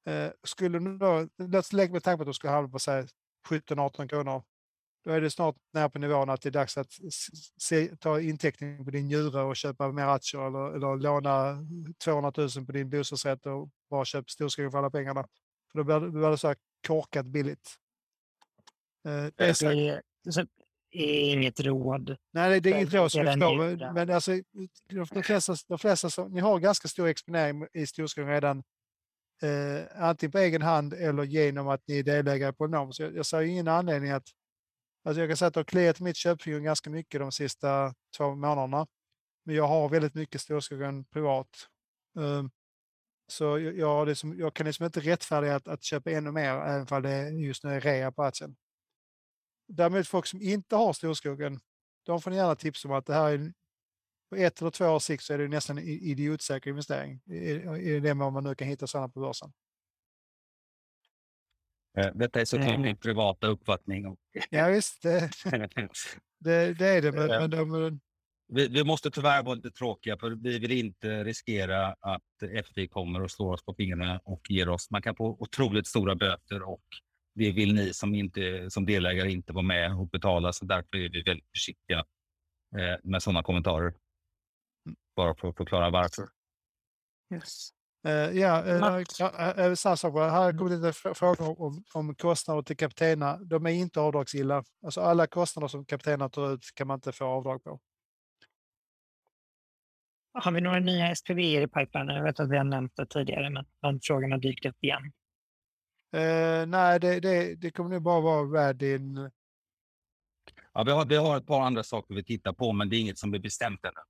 Uh, 0.09 0.29
skulle 0.43 0.79
du 0.79 0.97
då, 0.97 1.27
låt 1.37 1.73
lägga 1.73 1.93
med 1.93 2.03
tanke 2.03 2.17
på 2.17 2.21
att 2.23 2.27
du 2.27 2.33
ska 2.33 2.49
handla 2.49 2.71
på 2.71 2.77
17-18 2.77 4.07
kronor. 4.07 4.43
Då 5.03 5.11
är 5.11 5.21
det 5.21 5.31
snart 5.31 5.55
nära 5.73 5.89
på 5.89 5.99
nivån 5.99 6.29
att 6.29 6.41
det 6.41 6.49
är 6.49 6.51
dags 6.51 6.77
att 6.77 6.91
se, 7.57 7.95
ta 7.95 8.21
inteckning 8.21 8.85
på 8.85 8.91
din 8.91 9.05
njure 9.05 9.41
och 9.41 9.55
köpa 9.55 9.91
mer 9.91 10.03
aktier 10.03 10.47
eller, 10.47 10.75
eller 10.75 10.95
låna 10.95 11.57
200 12.03 12.31
000 12.37 12.65
på 12.65 12.71
din 12.71 12.89
bostadsrätt 12.89 13.45
och 13.45 13.69
bara 13.89 14.05
köpa 14.05 14.27
storskogen 14.27 14.71
för 14.71 14.77
alla 14.77 14.89
pengarna. 14.89 15.27
För 15.71 15.77
då 15.77 15.83
blir 15.83 15.99
det, 15.99 16.09
blir 16.09 16.29
det 16.29 16.37
så 16.37 16.47
här 16.47 16.57
korkat 16.87 17.25
billigt. 17.25 17.75
Uh, 19.07 19.27
det 19.35 19.49
är 19.49 19.53
så, 20.31 20.45
så, 20.95 21.03
inget 21.03 21.59
råd. 21.59 22.17
Nej, 22.33 22.61
det 22.61 22.69
är 22.69 22.75
inget 22.75 22.93
råd 22.93 23.11
som 23.11 23.25
förstår. 23.25 23.93
Men 23.93 24.09
alltså, 24.09 24.31
de, 24.89 25.23
flesta, 25.23 25.55
de 25.67 25.79
flesta 25.79 26.09
som, 26.09 26.31
ni 26.31 26.39
har 26.39 26.59
ganska 26.59 26.87
stor 26.87 27.07
exponering 27.07 27.67
i 27.73 27.87
storskogen 27.87 28.29
redan. 28.29 28.63
Eh, 29.41 30.03
antingen 30.03 30.31
på 30.31 30.37
egen 30.37 30.61
hand 30.61 30.93
eller 30.93 31.23
genom 31.23 31.67
att 31.67 31.81
ni 31.87 31.99
är 31.99 32.03
delägare 32.03 32.53
på 32.53 32.67
NOM. 32.67 32.93
Så 32.93 33.03
jag, 33.03 33.15
jag 33.15 33.25
ser 33.25 33.41
ingen 33.41 33.67
anledning 33.67 34.11
att... 34.11 34.27
Alltså 35.03 35.21
jag 35.21 35.29
kan 35.29 35.37
säga 35.37 35.47
att 35.47 35.53
det 35.53 35.59
har 35.59 35.65
kliat 35.65 35.99
mitt 35.99 36.15
köpfinger 36.15 36.59
ganska 36.59 36.89
mycket 36.89 37.19
de 37.19 37.31
sista 37.31 37.93
två 38.17 38.35
månaderna. 38.35 38.87
Men 39.45 39.55
jag 39.55 39.67
har 39.67 39.89
väldigt 39.89 40.13
mycket 40.13 40.41
storskogen 40.41 41.05
privat. 41.05 41.49
Um, 42.15 42.51
så 43.27 43.43
jag, 43.43 43.77
jag, 43.77 44.07
liksom, 44.07 44.39
jag, 44.39 44.53
kan 44.53 44.65
liksom 44.65 44.85
inte 44.85 44.99
rättfärdiga 44.99 45.55
att, 45.55 45.67
att 45.67 45.83
köpa 45.83 46.11
ännu 46.11 46.31
mer, 46.31 46.49
även 46.49 46.87
om 46.91 47.01
det 47.01 47.29
just 47.29 47.63
nu 47.63 47.73
är 47.73 47.81
rea 47.81 48.11
på 48.11 48.23
aktien. 48.23 48.55
Däremot 49.67 50.07
folk 50.07 50.25
som 50.25 50.41
inte 50.41 50.75
har 50.75 50.93
storskogen, 50.93 51.59
de 52.05 52.21
får 52.21 52.31
ni 52.31 52.37
gärna 52.37 52.55
tipsa 52.55 52.87
om 52.87 52.93
att 52.93 53.05
det 53.05 53.13
här 53.13 53.31
är 53.31 53.53
på 54.29 54.35
ett 54.35 54.61
eller 54.61 54.71
två 54.71 54.85
års 54.85 55.03
sikt 55.03 55.23
så 55.23 55.33
är 55.33 55.37
det 55.37 55.47
nästan 55.47 55.77
en 55.77 55.83
idiotsäker 55.83 56.69
investering. 56.69 57.21
I 57.79 57.99
det 57.99 58.13
mån 58.13 58.33
man 58.33 58.43
nu 58.43 58.55
kan 58.55 58.67
hitta 58.67 58.87
sådana 58.87 59.09
på 59.09 59.19
börsen. 59.19 59.53
Eh, 61.97 62.11
detta 62.15 62.41
är 62.41 62.45
såklart 62.45 62.79
min 62.79 62.97
privata 62.97 63.47
uppfattning. 63.47 64.17
Ja 64.49 64.67
visst, 64.67 65.01
det, 65.01 65.29
det, 66.39 66.73
det 66.73 66.87
är 66.87 67.01
det. 67.01 67.11
Men, 67.11 67.31
eh, 67.31 67.39
men 67.39 67.49
de, 67.49 67.99
vi, 68.47 68.67
vi, 68.67 68.83
måste 68.83 69.11
tyvärr 69.11 69.43
vara 69.43 69.55
lite 69.55 69.71
tråkiga 69.71 70.17
för 70.17 70.29
vi 70.29 70.59
vill 70.59 70.71
inte 70.71 71.23
riskera 71.23 71.95
att 71.99 72.21
FI 72.75 72.87
kommer 72.87 73.21
och 73.21 73.31
slår 73.31 73.53
oss 73.53 73.65
på 73.65 73.73
fingrarna 73.73 74.19
och 74.23 74.41
ger 74.49 74.69
oss. 74.69 74.91
Man 74.91 75.01
kan 75.01 75.15
få 75.15 75.37
otroligt 75.39 75.87
stora 75.87 76.15
böter 76.15 76.61
och 76.61 76.83
det 77.35 77.51
vill 77.51 77.75
ni 77.75 77.93
som, 77.93 78.15
inte, 78.15 78.69
som 78.69 78.85
delägare 78.85 79.31
inte 79.31 79.53
vara 79.53 79.65
med 79.65 79.99
och 79.99 80.09
betala. 80.09 80.53
Så 80.53 80.65
därför 80.65 80.97
är 80.97 81.09
vi 81.09 81.21
väldigt 81.21 81.49
försiktiga 81.49 81.99
eh, 82.77 82.99
med 83.03 83.23
sådana 83.23 83.43
kommentarer. 83.43 83.93
Bara 85.15 85.35
för 85.35 85.49
att 85.49 85.57
förklara 85.57 85.89
varför. 85.89 86.27
Yes. 87.33 87.69
Uh, 88.07 88.39
ja, 88.39 88.63
uh, 88.63 89.65
uh, 89.67 89.73
samma 89.73 89.95
sak. 89.95 90.13
Här 90.13 90.29
har 90.29 90.57
kommit 90.57 90.73
lite 90.73 90.93
frågor 90.93 91.61
om, 91.61 91.83
om 91.93 92.15
kostnader 92.15 92.61
till 92.61 92.77
kaptenerna. 92.77 93.37
De 93.37 93.65
är 93.65 93.69
inte 93.69 93.99
avdragsgilla. 93.99 94.63
Alltså 94.85 95.01
alla 95.01 95.27
kostnader 95.27 95.67
som 95.67 95.85
kaptenerna 95.85 96.29
tar 96.29 96.53
ut 96.53 96.71
kan 96.75 96.87
man 96.87 96.97
inte 96.97 97.11
få 97.11 97.25
avdrag 97.25 97.63
på. 97.63 97.79
Har 100.33 100.51
vi 100.51 100.61
några 100.61 100.79
nya 100.79 101.15
SPV 101.15 101.39
i 101.39 101.67
pipeline? 101.67 102.07
Jag 102.07 102.23
vet 102.23 102.39
att 102.39 102.49
vi 102.49 102.57
har 102.57 102.63
nämnt 102.63 102.95
det 102.95 103.05
tidigare, 103.05 103.49
men 103.49 103.65
de 103.81 103.99
frågorna 104.03 104.37
dykt 104.37 104.65
upp 104.65 104.83
igen. 104.83 105.11
Uh, 106.15 106.65
nej, 106.65 106.99
det, 106.99 107.19
det, 107.19 107.55
det 107.55 107.71
kommer 107.71 107.89
nog 107.89 108.01
bara 108.01 108.21
vara 108.21 108.67
Radin. 108.67 109.29
Ja, 110.73 110.83
vi, 110.83 110.91
har, 110.91 111.05
vi 111.05 111.15
har 111.15 111.37
ett 111.37 111.47
par 111.47 111.61
andra 111.61 111.83
saker 111.83 112.15
vi 112.15 112.23
tittar 112.23 112.53
på, 112.53 112.73
men 112.73 112.89
det 112.89 112.95
är 112.95 112.99
inget 112.99 113.17
som 113.17 113.33
är 113.33 113.39
bestämt 113.39 113.85
ännu. 113.85 114.01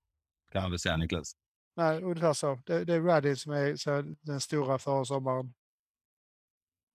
Kan 0.52 0.62
man 0.62 0.72
väl 0.72 0.80
säga, 0.80 0.98
Niklas. 0.98 1.36
Nej, 1.76 2.02
ungefär 2.02 2.34
så. 2.34 2.62
Det, 2.66 2.86
det 2.86 2.94
är 2.94 3.02
Radin 3.02 3.38
som 3.38 3.54
är 3.54 3.76
så, 3.76 4.16
den 4.22 4.42
stora 4.42 4.80
före 4.80 5.06
sommaren. 5.06 5.54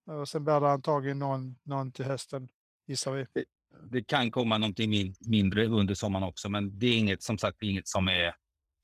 Och 0.07 0.29
sen 0.29 0.45
blir 0.45 0.61
det 0.61 0.71
antagligen 0.71 1.19
någon, 1.19 1.59
någon 1.63 1.93
till 1.93 2.05
hösten, 2.05 2.49
gissar 2.87 3.13
vi. 3.13 3.27
Det, 3.33 3.45
det 3.91 4.05
kan 4.05 4.31
komma 4.31 4.59
någonting 4.59 4.91
min, 4.91 5.15
mindre 5.21 5.67
under 5.67 5.95
sommaren 5.95 6.25
också, 6.25 6.49
men 6.49 6.79
det 6.79 6.87
är 6.87 6.99
inget, 6.99 7.23
som 7.23 7.39
sagt, 7.39 7.63
inget 7.63 7.89
som 7.89 8.09
är, 8.09 8.35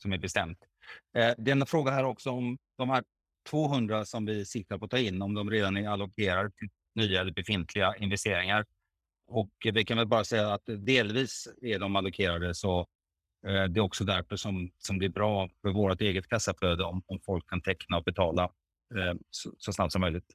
som 0.02 0.12
är 0.12 0.18
bestämt. 0.18 0.58
Eh, 1.16 1.34
det 1.38 1.50
är 1.50 1.56
en 1.56 1.66
fråga 1.66 1.90
här 1.90 2.04
också 2.04 2.30
om 2.30 2.58
de 2.76 2.90
här 2.90 3.04
200 3.50 4.04
som 4.04 4.26
vi 4.26 4.44
siktar 4.44 4.78
på 4.78 4.84
att 4.84 4.90
ta 4.90 4.98
in, 4.98 5.22
om 5.22 5.34
de 5.34 5.50
redan 5.50 5.76
är 5.76 5.88
allokerade 5.88 6.50
till 6.50 6.68
nya 6.94 7.20
eller 7.20 7.32
befintliga 7.32 7.96
investeringar. 7.96 8.64
Och 9.28 9.50
vi 9.72 9.84
kan 9.84 9.96
väl 9.96 10.06
bara 10.06 10.24
säga 10.24 10.52
att 10.52 10.64
delvis 10.66 11.48
är 11.62 11.78
de 11.78 11.96
allokerade 11.96 12.54
så 12.54 12.80
eh, 13.46 13.64
det 13.64 13.80
är 13.80 13.80
också 13.80 14.04
därför 14.04 14.36
som, 14.36 14.70
som 14.78 14.98
det 14.98 15.06
är 15.06 15.10
bra 15.10 15.48
för 15.62 15.70
vårt 15.70 16.00
eget 16.00 16.28
kassaflöde 16.28 16.84
om, 16.84 17.02
om 17.06 17.20
folk 17.20 17.48
kan 17.48 17.60
teckna 17.60 17.96
och 17.96 18.04
betala 18.04 18.42
eh, 18.94 19.14
så, 19.30 19.52
så 19.58 19.72
snabbt 19.72 19.92
som 19.92 20.00
möjligt. 20.00 20.34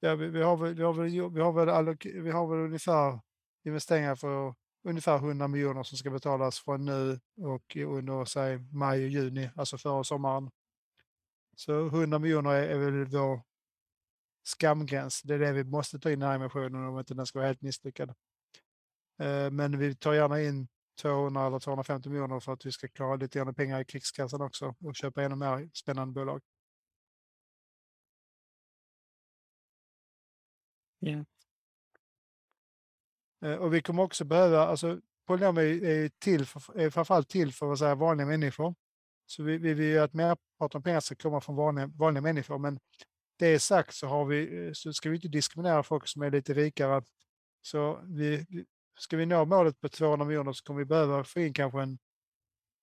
Ja, 0.00 0.14
vi, 0.14 0.28
vi, 0.28 0.42
har 0.42 0.56
väl, 0.56 0.74
vi, 0.74 0.82
har 0.82 0.92
väl, 0.92 1.30
vi, 1.30 1.40
har 1.40 1.52
väl 1.52 2.22
vi 2.22 2.30
har 2.30 2.46
väl 2.46 2.58
ungefär 2.58 3.20
investeringar 3.64 4.16
för 4.16 4.54
ungefär 4.82 5.16
100 5.16 5.48
miljoner 5.48 5.82
som 5.82 5.98
ska 5.98 6.10
betalas 6.10 6.60
från 6.60 6.84
nu 6.84 7.20
och 7.36 7.76
under 7.76 8.24
säg, 8.24 8.58
maj 8.58 9.04
och 9.04 9.10
juni, 9.10 9.50
alltså 9.56 9.78
före 9.78 10.04
sommaren. 10.04 10.50
Så 11.56 11.86
100 11.86 12.18
miljoner 12.18 12.50
är, 12.50 12.68
är 12.68 12.78
väl 12.78 13.04
vår 13.04 13.42
skamgräns. 14.42 15.22
Det 15.22 15.34
är 15.34 15.38
det 15.38 15.52
vi 15.52 15.64
måste 15.64 15.98
ta 15.98 16.10
in 16.10 16.18
i 16.18 16.20
den 16.20 16.28
här 16.28 16.36
emissionen 16.36 16.84
om 16.88 16.98
inte 16.98 17.14
den 17.14 17.26
ska 17.26 17.38
vara 17.38 17.46
helt 17.46 17.62
misslyckad. 17.62 18.10
Eh, 19.18 19.50
men 19.50 19.78
vi 19.78 19.96
tar 19.96 20.14
gärna 20.14 20.42
in 20.42 20.68
200 21.02 21.46
eller 21.46 21.58
250 21.58 22.08
miljoner 22.08 22.40
för 22.40 22.52
att 22.52 22.66
vi 22.66 22.72
ska 22.72 22.88
klara 22.88 23.16
lite 23.16 23.38
grann 23.38 23.54
pengar 23.54 23.80
i 23.80 23.84
krigskassan 23.84 24.42
också 24.42 24.74
och 24.84 24.96
köpa 24.96 25.22
ännu 25.22 25.36
mer 25.36 25.70
spännande 25.74 26.12
bolag. 26.14 26.40
Yeah. 31.00 31.24
Eh, 33.44 33.54
och 33.54 33.74
vi 33.74 33.82
kommer 33.82 34.02
också 34.02 34.24
behöva, 34.24 34.66
alltså 34.66 35.00
polynomer 35.26 35.62
är, 35.62 36.04
eh, 36.04 36.10
till 36.18 36.46
för, 36.46 36.80
är 36.80 36.90
framförallt 36.90 37.28
till 37.28 37.52
för 37.52 37.72
att 37.72 37.78
säga, 37.78 37.94
vanliga 37.94 38.26
människor. 38.26 38.74
Så 39.26 39.42
vi, 39.42 39.58
vi 39.58 39.74
vill 39.74 39.86
ju 39.86 39.98
att 39.98 40.14
merparten 40.14 40.78
av 40.78 40.82
pengarna 40.82 41.00
ska 41.00 41.14
komma 41.14 41.40
från 41.40 41.56
vanliga, 41.56 41.86
vanliga 41.86 42.22
människor. 42.22 42.58
Men 42.58 42.78
det 43.38 43.58
sagt 43.58 43.94
så, 43.94 44.06
har 44.06 44.24
vi, 44.24 44.70
så 44.74 44.92
ska 44.92 45.10
vi 45.10 45.16
inte 45.16 45.28
diskriminera 45.28 45.82
folk 45.82 46.08
som 46.08 46.22
är 46.22 46.30
lite 46.30 46.54
rikare. 46.54 47.02
Så 47.62 48.00
vi, 48.04 48.46
ska 48.98 49.16
vi 49.16 49.26
nå 49.26 49.44
målet 49.44 49.80
på 49.80 49.88
200 49.88 50.26
miljoner 50.26 50.52
så 50.52 50.64
kommer 50.64 50.78
vi 50.78 50.84
behöva 50.84 51.24
få 51.24 51.40
in 51.40 51.52
kanske 51.52 51.82
en, 51.82 51.98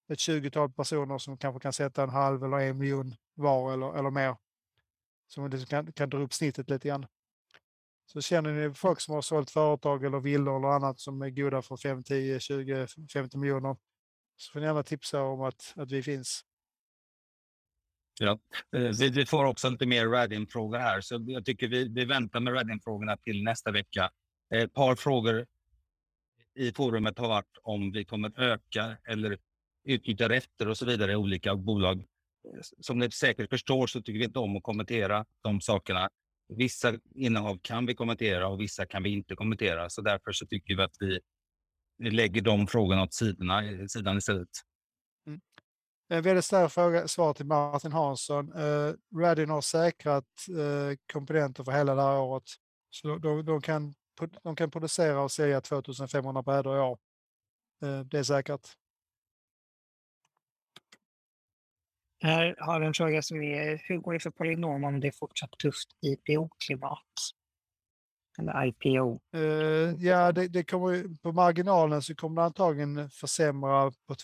ett 0.10 0.20
20-tal 0.20 0.74
personer 0.74 1.18
som 1.18 1.38
kanske 1.38 1.60
kan 1.60 1.74
sätta 1.74 2.04
en 2.04 2.10
halv 2.10 2.44
eller 2.44 2.58
en 2.58 2.78
miljon 2.78 3.16
var 3.34 3.74
eller, 3.74 4.00
eller 4.00 4.10
mer. 4.10 4.36
Som 5.28 5.50
liksom 5.50 5.68
kan, 5.68 5.92
kan 5.94 6.10
dra 6.10 6.18
upp 6.18 6.34
snittet 6.34 6.70
lite 6.70 6.88
grann. 6.88 7.06
Så 8.06 8.22
känner 8.22 8.54
ni 8.54 8.74
folk 8.74 9.02
som 9.02 9.14
har 9.14 9.22
sålt 9.22 9.52
företag 9.52 10.06
eller 10.06 10.20
villor 10.20 10.58
eller 10.58 10.68
annat 10.68 11.00
som 11.00 11.22
är 11.22 11.30
goda 11.30 11.62
för 11.62 11.78
5, 11.78 12.04
10, 12.04 12.40
20, 12.40 12.88
50 13.14 13.38
miljoner 13.38 13.76
så 14.38 14.52
får 14.52 14.60
ni 14.60 14.66
gärna 14.66 14.84
tipsa 14.84 15.22
om 15.22 15.42
att, 15.42 15.74
att 15.76 15.92
vi 15.92 16.04
finns. 16.04 16.46
Ja, 18.20 18.40
eh, 18.76 18.92
vi, 19.00 19.10
vi 19.10 19.26
får 19.26 19.46
också 19.46 19.70
lite 19.70 19.86
mer 19.86 20.08
Radin-frågor 20.08 20.78
här, 20.78 21.02
så 21.02 21.26
jag 21.28 21.46
tycker 21.46 21.68
vi, 21.68 21.88
vi 21.90 22.06
väntar 22.06 22.40
med 22.40 22.54
Radin-frågorna 22.54 23.18
till 23.18 23.44
nästa 23.44 23.72
vecka. 23.72 24.10
Eh, 24.54 24.62
ett 24.62 24.74
par 24.74 24.96
frågor 24.96 25.46
i 26.56 26.72
forumet 26.72 27.20
har 27.20 27.28
varit 27.28 27.58
om 27.64 27.92
vi 27.92 28.06
kommer 28.06 28.40
öka 28.40 28.98
eller 29.04 29.38
utnyttja 29.84 30.30
rätter 30.30 30.68
och 30.68 30.78
så 30.78 30.86
vidare 30.86 31.12
i 31.12 31.16
olika 31.16 31.56
bolag. 31.56 32.06
Som 32.80 33.00
ni 33.00 33.12
säkert 33.12 33.50
förstår 33.50 33.88
så 33.88 34.02
tycker 34.02 34.20
vi 34.20 34.26
inte 34.26 34.40
om 34.40 34.58
att 34.58 34.64
kommentera 34.64 35.26
de 35.44 35.62
sakerna. 35.62 36.10
Vissa 36.48 37.00
innehav 37.16 37.60
kan 37.62 37.86
vi 37.86 37.96
kommentera 37.96 38.48
och 38.48 38.62
vissa 38.62 38.86
kan 38.86 39.04
vi 39.04 39.10
inte 39.10 39.36
kommentera. 39.36 39.90
Så 39.90 40.02
därför 40.02 40.32
så 40.32 40.46
tycker 40.46 40.76
vi 40.76 40.84
att 40.84 40.96
vi 41.00 41.20
lägger 42.10 42.42
de 42.42 42.68
frågorna 42.68 43.04
åt 43.04 43.14
sidorna, 43.14 43.66
eh, 43.66 43.86
sidan 43.88 44.18
istället. 44.18 44.50
Mm. 45.28 45.42
En 46.10 46.24
väldigt 46.24 46.46
stark 46.46 46.72
fråga, 46.72 47.08
svar 47.08 47.34
till 47.34 47.46
Martin 47.46 47.92
Hansson. 47.92 48.54
Uh, 48.54 48.94
Radin 49.16 49.50
har 49.50 49.62
säkrat 49.62 50.26
uh, 50.50 50.96
komponenter 51.14 51.64
för 51.64 51.72
hela 51.72 51.96
det 51.96 52.02
här 52.02 52.20
året. 52.20 52.44
Så 52.90 53.18
de, 53.18 53.46
de, 53.46 53.62
kan, 53.62 53.94
de 54.44 54.56
kan 54.56 54.72
producera 54.72 55.22
och 55.22 55.32
sälja 55.32 55.62
2500 55.62 56.42
brädor 56.42 56.78
i 56.78 56.80
år. 56.80 56.98
Uh, 57.84 58.00
det 58.00 58.20
är 58.20 58.24
säkert. 58.24 58.70
Här 62.24 62.56
har 62.60 62.80
vi 62.80 62.86
en 62.86 62.94
fråga 62.94 63.22
som 63.22 63.42
är 63.42 63.82
hur 63.84 63.98
går 63.98 64.14
det 64.14 64.20
för 64.20 64.30
Polynom 64.30 64.84
om 64.84 65.00
det 65.00 65.08
är 65.08 65.12
fortsatt 65.12 65.52
tufft 65.52 65.90
IPO-klimat? 66.02 67.02
Eller 68.40 68.66
IPO? 68.66 69.20
Uh, 69.36 69.42
eh, 69.42 69.96
ja, 70.00 70.32
det, 70.32 70.48
det, 70.48 70.64
kommer 70.64 71.18
på 71.22 71.32
marginalen 71.32 72.02
så 72.02 72.16
kommer 72.16 72.42
det 72.42 72.46
antagligen 72.46 73.10
försämra 73.10 73.92
på 74.08 74.16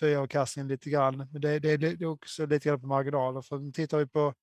lite 0.68 0.90
grann. 0.90 1.28
Men 1.32 1.42
det, 1.42 1.60
det, 1.60 1.78
det 1.78 2.02
är 2.02 2.06
också 2.06 2.46
lite 2.46 2.70
grann 2.70 2.82
på 2.82 2.88
marginalen. 2.88 3.44
För 3.44 3.72
tittar 3.72 3.98
vi 3.98 4.08
på 4.08 4.34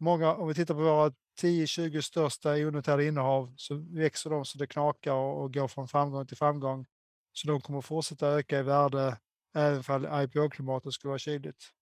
många, 0.00 0.34
om 0.34 0.48
vi 0.48 0.54
tittar 0.54 0.74
på 0.74 0.80
våra 0.80 1.12
10-20 1.40 2.00
största 2.00 2.52
onoterade 2.52 3.06
innehav 3.06 3.54
så 3.56 3.74
växer 3.74 4.30
de 4.30 4.44
så 4.44 4.58
det 4.58 4.66
knakar 4.66 5.12
och, 5.12 5.42
och 5.42 5.54
går 5.54 5.68
från 5.68 5.88
framgång 5.88 6.26
till 6.26 6.36
framgång. 6.36 6.86
Så 7.32 7.48
de 7.48 7.60
kommer 7.60 7.80
fortsätta 7.80 8.28
öka 8.28 8.58
i 8.58 8.62
värde 8.62 9.18
även 9.54 9.82
om 9.88 10.20
IPO-klimatet 10.20 10.92
skulle 10.92 11.08
vara 11.08 11.18
kyligt. 11.18 11.72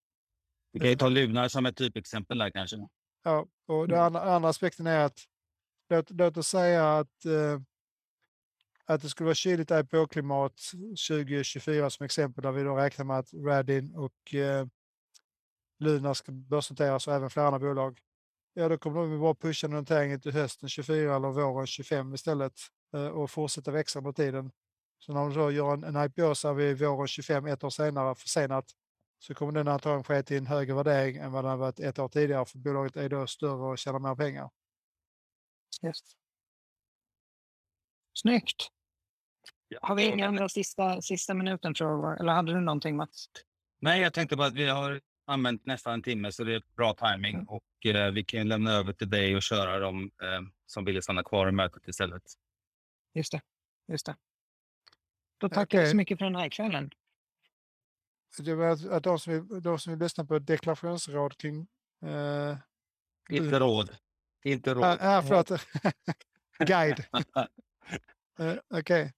Vi 0.72 0.80
kan 0.80 0.88
ju 0.88 0.96
ta 0.96 1.08
Lunar 1.08 1.48
som 1.48 1.66
ett 1.66 1.76
typexempel 1.76 2.38
där 2.38 2.50
kanske. 2.50 2.76
Ja, 3.22 3.46
och 3.66 3.88
den 3.88 4.00
andra, 4.00 4.20
andra 4.20 4.48
aspekten 4.48 4.86
är 4.86 5.04
att 5.04 5.18
låt, 5.88 6.10
låt 6.10 6.36
oss 6.36 6.48
säga 6.48 6.98
att, 6.98 7.24
eh, 7.24 7.60
att 8.84 9.02
det 9.02 9.08
skulle 9.08 9.24
vara 9.24 9.34
kyligt 9.34 9.70
IPO-klimat 9.70 10.60
2024 11.08 11.90
som 11.90 12.04
exempel 12.04 12.42
där 12.42 12.52
vi 12.52 12.62
då 12.62 12.76
räknar 12.76 13.04
med 13.04 13.18
att 13.18 13.34
Radin 13.34 13.94
och 13.94 14.34
eh, 14.34 14.66
Lunar 15.78 16.14
ska 16.14 16.32
börsnoteras 16.32 17.06
och 17.06 17.14
även 17.14 17.30
flera 17.30 17.46
andra 17.46 17.58
bolag. 17.58 17.98
Ja, 18.54 18.68
då 18.68 18.78
kommer 18.78 19.00
de 19.00 19.20
bara 19.20 19.34
pusha 19.34 19.68
noteringen 19.68 20.20
till 20.20 20.32
hösten 20.32 20.68
24 20.68 21.16
eller 21.16 21.28
våren 21.28 21.66
25 21.66 22.14
istället 22.14 22.52
eh, 22.94 23.06
och 23.06 23.30
fortsätta 23.30 23.70
växa 23.70 24.00
med 24.00 24.16
tiden. 24.16 24.50
Så 24.98 25.12
när 25.12 25.20
de 25.20 25.34
då 25.34 25.50
gör 25.50 25.74
en, 25.74 25.84
en 25.84 26.04
IPO 26.04 26.34
så 26.34 26.48
är 26.48 26.54
vi 26.54 26.74
våren 26.74 27.08
25, 27.08 27.46
ett 27.46 27.64
år 27.64 27.70
senare 27.70 28.14
försenat, 28.14 28.64
så 29.20 29.34
kommer 29.34 29.52
den 29.52 29.68
antagligen 29.68 30.04
ske 30.04 30.22
till 30.22 30.36
en 30.36 30.46
högre 30.46 30.74
värdering 30.74 31.16
än 31.16 31.32
vad 31.32 31.44
den 31.44 31.50
har 31.50 31.58
varit 31.58 31.80
ett 31.80 31.98
år 31.98 32.08
tidigare 32.08 32.44
för 32.46 32.58
bolaget 32.58 32.96
är 32.96 33.08
då 33.08 33.26
större 33.26 33.70
och 33.70 33.78
tjänar 33.78 33.98
mer 33.98 34.14
pengar. 34.14 34.50
Just. 35.82 36.16
Snyggt. 38.14 38.68
Har 39.80 39.94
vi 39.94 40.04
inga 40.04 40.28
andra 40.28 40.48
sista, 40.48 41.02
sista 41.02 41.34
minuten 41.34 41.74
frågor? 41.74 42.20
Eller 42.20 42.32
hade 42.32 42.52
du 42.52 42.60
någonting 42.60 42.96
Mats? 42.96 43.26
Nej, 43.78 44.00
jag 44.00 44.12
tänkte 44.14 44.36
bara 44.36 44.46
att 44.46 44.54
vi 44.54 44.68
har 44.68 45.00
använt 45.26 45.66
nästan 45.66 45.92
en 45.92 46.02
timme 46.02 46.32
så 46.32 46.44
det 46.44 46.54
är 46.54 46.62
bra 46.76 46.94
timing 46.94 47.46
och 47.48 47.86
eh, 47.86 48.12
vi 48.12 48.24
kan 48.24 48.48
lämna 48.48 48.72
över 48.72 48.92
till 48.92 49.10
dig 49.10 49.36
och 49.36 49.42
köra 49.42 49.78
dem 49.78 50.10
eh, 50.22 50.40
som 50.66 50.84
ville 50.84 51.02
stanna 51.02 51.22
kvar 51.22 51.48
i 51.48 51.52
mötet 51.52 51.88
istället. 51.88 52.22
Just 53.14 53.32
det. 53.32 53.40
Just 53.88 54.06
det. 54.06 54.16
Då 55.38 55.48
tackar 55.48 55.78
jag 55.78 55.88
så 55.88 55.96
mycket 55.96 56.18
för 56.18 56.24
den 56.24 56.36
här 56.36 56.48
kvällen. 56.48 56.90
Det 58.39 58.55
var 58.55 58.66
att, 58.66 59.03
de, 59.03 59.18
som 59.18 59.33
vill, 59.33 59.62
de 59.62 59.78
som 59.78 59.93
vill 59.93 60.01
lyssna 60.01 60.24
på 60.24 60.39
deklarationsråd 60.39 61.37
kring... 61.37 61.66
Eh, 62.07 62.57
Inte 63.31 63.59
råd. 63.59 63.97
Inte 64.45 64.74
råd. 64.74 64.85
ah, 64.85 64.97
ah, 65.01 65.22
förlåt. 65.22 65.51
Guide. 66.59 67.05
Eh, 68.39 68.57
Okej. 68.68 69.12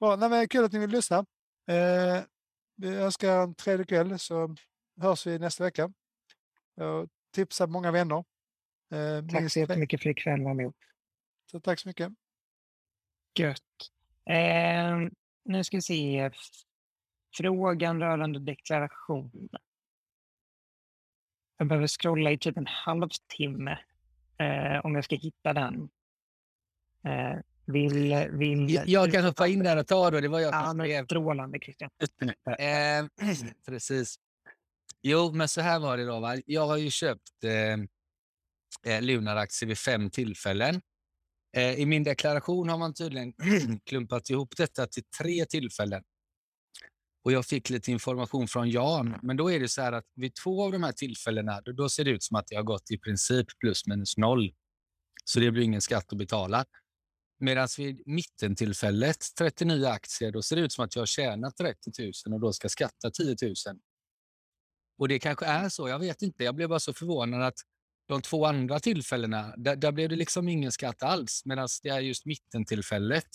Bra, 0.00 0.16
nej, 0.16 0.28
men 0.30 0.48
kul 0.48 0.64
att 0.64 0.72
ni 0.72 0.78
vill 0.78 0.90
lyssna. 0.90 1.18
Eh, 1.66 2.24
vi 2.76 2.96
önskar 2.96 3.42
en 3.42 3.54
trevlig 3.54 3.88
kväll 3.88 4.18
så 4.18 4.56
hörs 5.00 5.26
vi 5.26 5.38
nästa 5.38 5.64
vecka. 5.64 5.92
Och 6.76 7.08
tipsa 7.30 7.66
många 7.66 7.90
vänner. 7.90 8.24
Eh, 8.90 9.26
Tack 9.32 9.52
så 9.52 9.58
jättemycket 9.58 10.02
för 10.02 10.10
ikväll. 10.10 10.40
Så 11.50 11.60
tack 11.60 11.80
så 11.80 11.88
mycket. 11.88 12.12
Gött. 13.38 13.62
Eh, 14.30 14.96
nu 15.44 15.64
ska 15.64 15.76
vi 15.76 15.82
se. 15.82 16.30
Frågan 17.36 18.00
rörande 18.00 18.38
deklaration. 18.38 19.48
Jag 21.58 21.68
behöver 21.68 21.86
scrolla 21.86 22.30
i 22.30 22.38
typ 22.38 22.56
en 22.56 22.66
halvtimme 22.66 23.78
eh, 24.38 24.84
om 24.84 24.94
jag 24.94 25.04
ska 25.04 25.16
hitta 25.16 25.52
den. 25.52 25.88
Eh, 27.04 27.38
vill, 27.66 28.28
vill, 28.30 28.70
Jag, 28.70 28.88
jag 28.88 29.12
kan 29.12 29.24
hoppa 29.24 29.46
in 29.46 29.62
där 29.64 29.76
och 29.76 29.86
ta 29.86 30.10
då. 30.10 30.20
Det 30.20 30.28
var 30.28 30.40
jag 30.40 30.54
Ja, 30.54 30.64
som 30.70 30.78
skrev. 30.80 31.04
strålande 31.04 31.58
Christian. 31.58 31.90
Eh, 32.58 33.26
precis. 33.66 34.16
Jo, 35.02 35.32
men 35.32 35.48
så 35.48 35.60
här 35.60 35.80
var 35.80 35.96
det 35.96 36.04
då. 36.04 36.20
Va? 36.20 36.36
Jag 36.46 36.66
har 36.66 36.76
ju 36.76 36.90
köpt 36.90 37.44
eh, 37.44 38.94
eh, 38.94 39.02
Lunar-aktier 39.02 39.68
vid 39.68 39.78
fem 39.78 40.10
tillfällen. 40.10 40.80
Eh, 41.56 41.72
I 41.74 41.86
min 41.86 42.04
deklaration 42.04 42.68
har 42.68 42.78
man 42.78 42.94
tydligen 42.94 43.32
klumpat 43.84 44.30
ihop 44.30 44.56
detta 44.56 44.86
till 44.86 45.04
tre 45.04 45.44
tillfällen. 45.44 46.02
Och 47.26 47.32
jag 47.32 47.46
fick 47.46 47.70
lite 47.70 47.92
information 47.92 48.48
från 48.48 48.70
Jan, 48.70 49.18
men 49.22 49.36
då 49.36 49.52
är 49.52 49.60
det 49.60 49.68
så 49.68 49.82
här 49.82 49.92
att 49.92 50.04
vid 50.14 50.34
två 50.34 50.64
av 50.64 50.72
de 50.72 50.82
här 50.82 50.92
tillfällena, 50.92 51.60
då, 51.60 51.72
då 51.72 51.88
ser 51.88 52.04
det 52.04 52.10
ut 52.10 52.22
som 52.22 52.36
att 52.36 52.46
det 52.46 52.56
har 52.56 52.62
gått 52.62 52.90
i 52.90 52.98
princip 52.98 53.46
plus 53.58 53.86
minus 53.86 54.16
noll. 54.16 54.54
Så 55.24 55.40
det 55.40 55.50
blir 55.50 55.62
ingen 55.62 55.80
skatt 55.80 56.12
att 56.12 56.18
betala. 56.18 56.64
Medan 57.40 57.68
vid 57.78 58.02
mittentillfället, 58.06 59.16
39 59.38 59.86
aktier, 59.86 60.32
då 60.32 60.42
ser 60.42 60.56
det 60.56 60.62
ut 60.62 60.72
som 60.72 60.84
att 60.84 60.94
jag 60.96 61.02
har 61.02 61.06
tjänat 61.06 61.56
30 61.56 61.90
000 62.26 62.34
och 62.34 62.40
då 62.40 62.52
ska 62.52 62.68
skatta 62.68 63.10
10 63.10 63.36
000. 63.42 63.54
Och 64.98 65.08
det 65.08 65.18
kanske 65.18 65.46
är 65.46 65.68
så, 65.68 65.88
jag 65.88 65.98
vet 65.98 66.22
inte. 66.22 66.44
Jag 66.44 66.54
blev 66.54 66.68
bara 66.68 66.80
så 66.80 66.92
förvånad 66.94 67.42
att 67.42 67.58
de 68.08 68.22
två 68.22 68.46
andra 68.46 68.80
tillfällena, 68.80 69.54
där, 69.56 69.76
där 69.76 69.92
blev 69.92 70.08
det 70.08 70.16
liksom 70.16 70.48
ingen 70.48 70.72
skatt 70.72 71.02
alls. 71.02 71.42
Medan 71.44 71.68
det 71.82 71.88
är 71.88 72.00
just 72.00 72.26
mittentillfället 72.26 73.28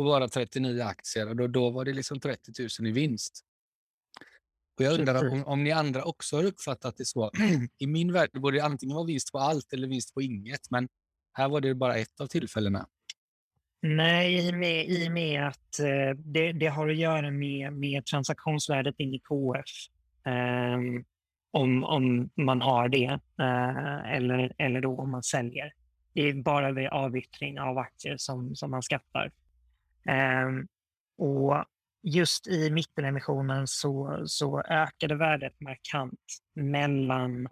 på 0.00 0.04
bara 0.04 0.28
39 0.28 0.82
aktier 0.82 1.28
och 1.28 1.36
då, 1.36 1.46
då 1.46 1.70
var 1.70 1.84
det 1.84 1.92
liksom 1.92 2.20
30 2.20 2.52
000 2.80 2.88
i 2.88 2.92
vinst. 2.92 3.44
Och 4.78 4.84
jag 4.84 5.00
undrar 5.00 5.32
om, 5.32 5.44
om 5.44 5.64
ni 5.64 5.72
andra 5.72 6.04
också 6.04 6.36
har 6.36 6.44
uppfattat 6.44 6.96
det 6.96 7.04
så. 7.04 7.30
I 7.78 7.86
min 7.86 8.12
värld 8.12 8.30
borde 8.32 8.56
det 8.56 8.64
antingen 8.64 8.96
vara 8.96 9.06
vinst 9.06 9.32
på 9.32 9.38
allt 9.38 9.72
eller 9.72 9.88
vinst 9.88 10.14
på 10.14 10.22
inget, 10.22 10.70
men 10.70 10.88
här 11.32 11.48
var 11.48 11.60
det 11.60 11.74
bara 11.74 11.96
ett 11.96 12.20
av 12.20 12.26
tillfällena. 12.26 12.86
Nej, 13.82 14.48
i 14.48 14.50
och 14.50 14.54
med, 14.54 14.88
i 14.88 15.08
och 15.08 15.12
med 15.12 15.46
att 15.48 15.78
eh, 15.80 16.18
det, 16.18 16.52
det 16.52 16.66
har 16.66 16.88
att 16.88 16.96
göra 16.96 17.30
med, 17.30 17.72
med 17.72 18.06
transaktionsvärdet 18.06 18.94
in 18.98 19.14
i 19.14 19.18
KF. 19.18 19.64
Ehm, 20.26 21.04
om, 21.50 21.84
om 21.84 22.30
man 22.34 22.60
har 22.60 22.88
det 22.88 23.18
eh, 23.40 24.14
eller, 24.14 24.52
eller 24.58 24.80
då 24.80 24.96
om 24.96 25.10
man 25.10 25.22
säljer. 25.22 25.72
Det 26.12 26.28
är 26.28 26.34
bara 26.34 26.72
vid 26.72 26.88
avyttring 26.88 27.60
av 27.60 27.78
aktier 27.78 28.16
som, 28.18 28.54
som 28.54 28.70
man 28.70 28.82
skattar. 28.82 29.30
Ehm, 30.08 30.66
och 31.18 31.64
just 32.02 32.46
i 32.46 32.70
mittenemissionen 32.70 33.66
så, 33.66 34.22
så 34.26 34.62
ökade 34.62 35.14
värdet 35.14 35.60
markant 35.60 36.20
mellan 36.54 37.48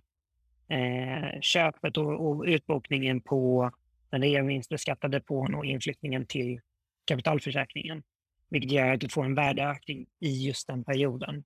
eh, 0.69 1.41
köpet 1.41 1.97
och, 1.97 2.29
och 2.29 2.45
utbokningen 2.45 3.21
på 3.21 3.71
den 4.11 4.23
reavinstbeskattade 4.23 5.19
depån 5.19 5.55
och 5.55 5.65
inflyttningen 5.65 6.27
till 6.27 6.61
kapitalförsäkringen. 7.05 8.03
Vilket 8.51 8.73
gör 8.73 8.93
att 8.93 9.01
du 9.01 9.09
får 9.09 9.25
en 9.25 9.35
värdeökning 9.35 10.07
i 10.21 10.47
just 10.47 10.67
den 10.67 10.85
perioden. 10.85 11.45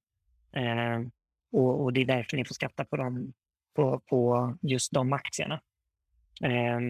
Eh, 0.53 1.01
och, 1.53 1.83
och 1.83 1.93
det 1.93 2.01
är 2.01 2.05
därför 2.05 2.37
ni 2.37 2.45
får 2.45 2.55
skatta 2.55 2.85
på, 2.85 2.97
dem, 2.97 3.33
på, 3.75 4.01
på 4.01 4.55
just 4.63 4.93
de 4.93 5.13
aktierna. 5.13 5.61
Eh, 6.43 6.81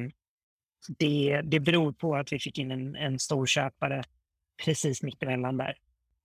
det, 0.88 1.40
det 1.44 1.60
beror 1.60 1.92
på 1.92 2.16
att 2.16 2.32
vi 2.32 2.38
fick 2.38 2.58
in 2.58 2.70
en, 2.70 2.96
en 2.96 3.18
stor 3.18 3.46
köpare 3.46 4.02
precis 4.64 5.02
mittemellan 5.02 5.56
där. 5.56 5.78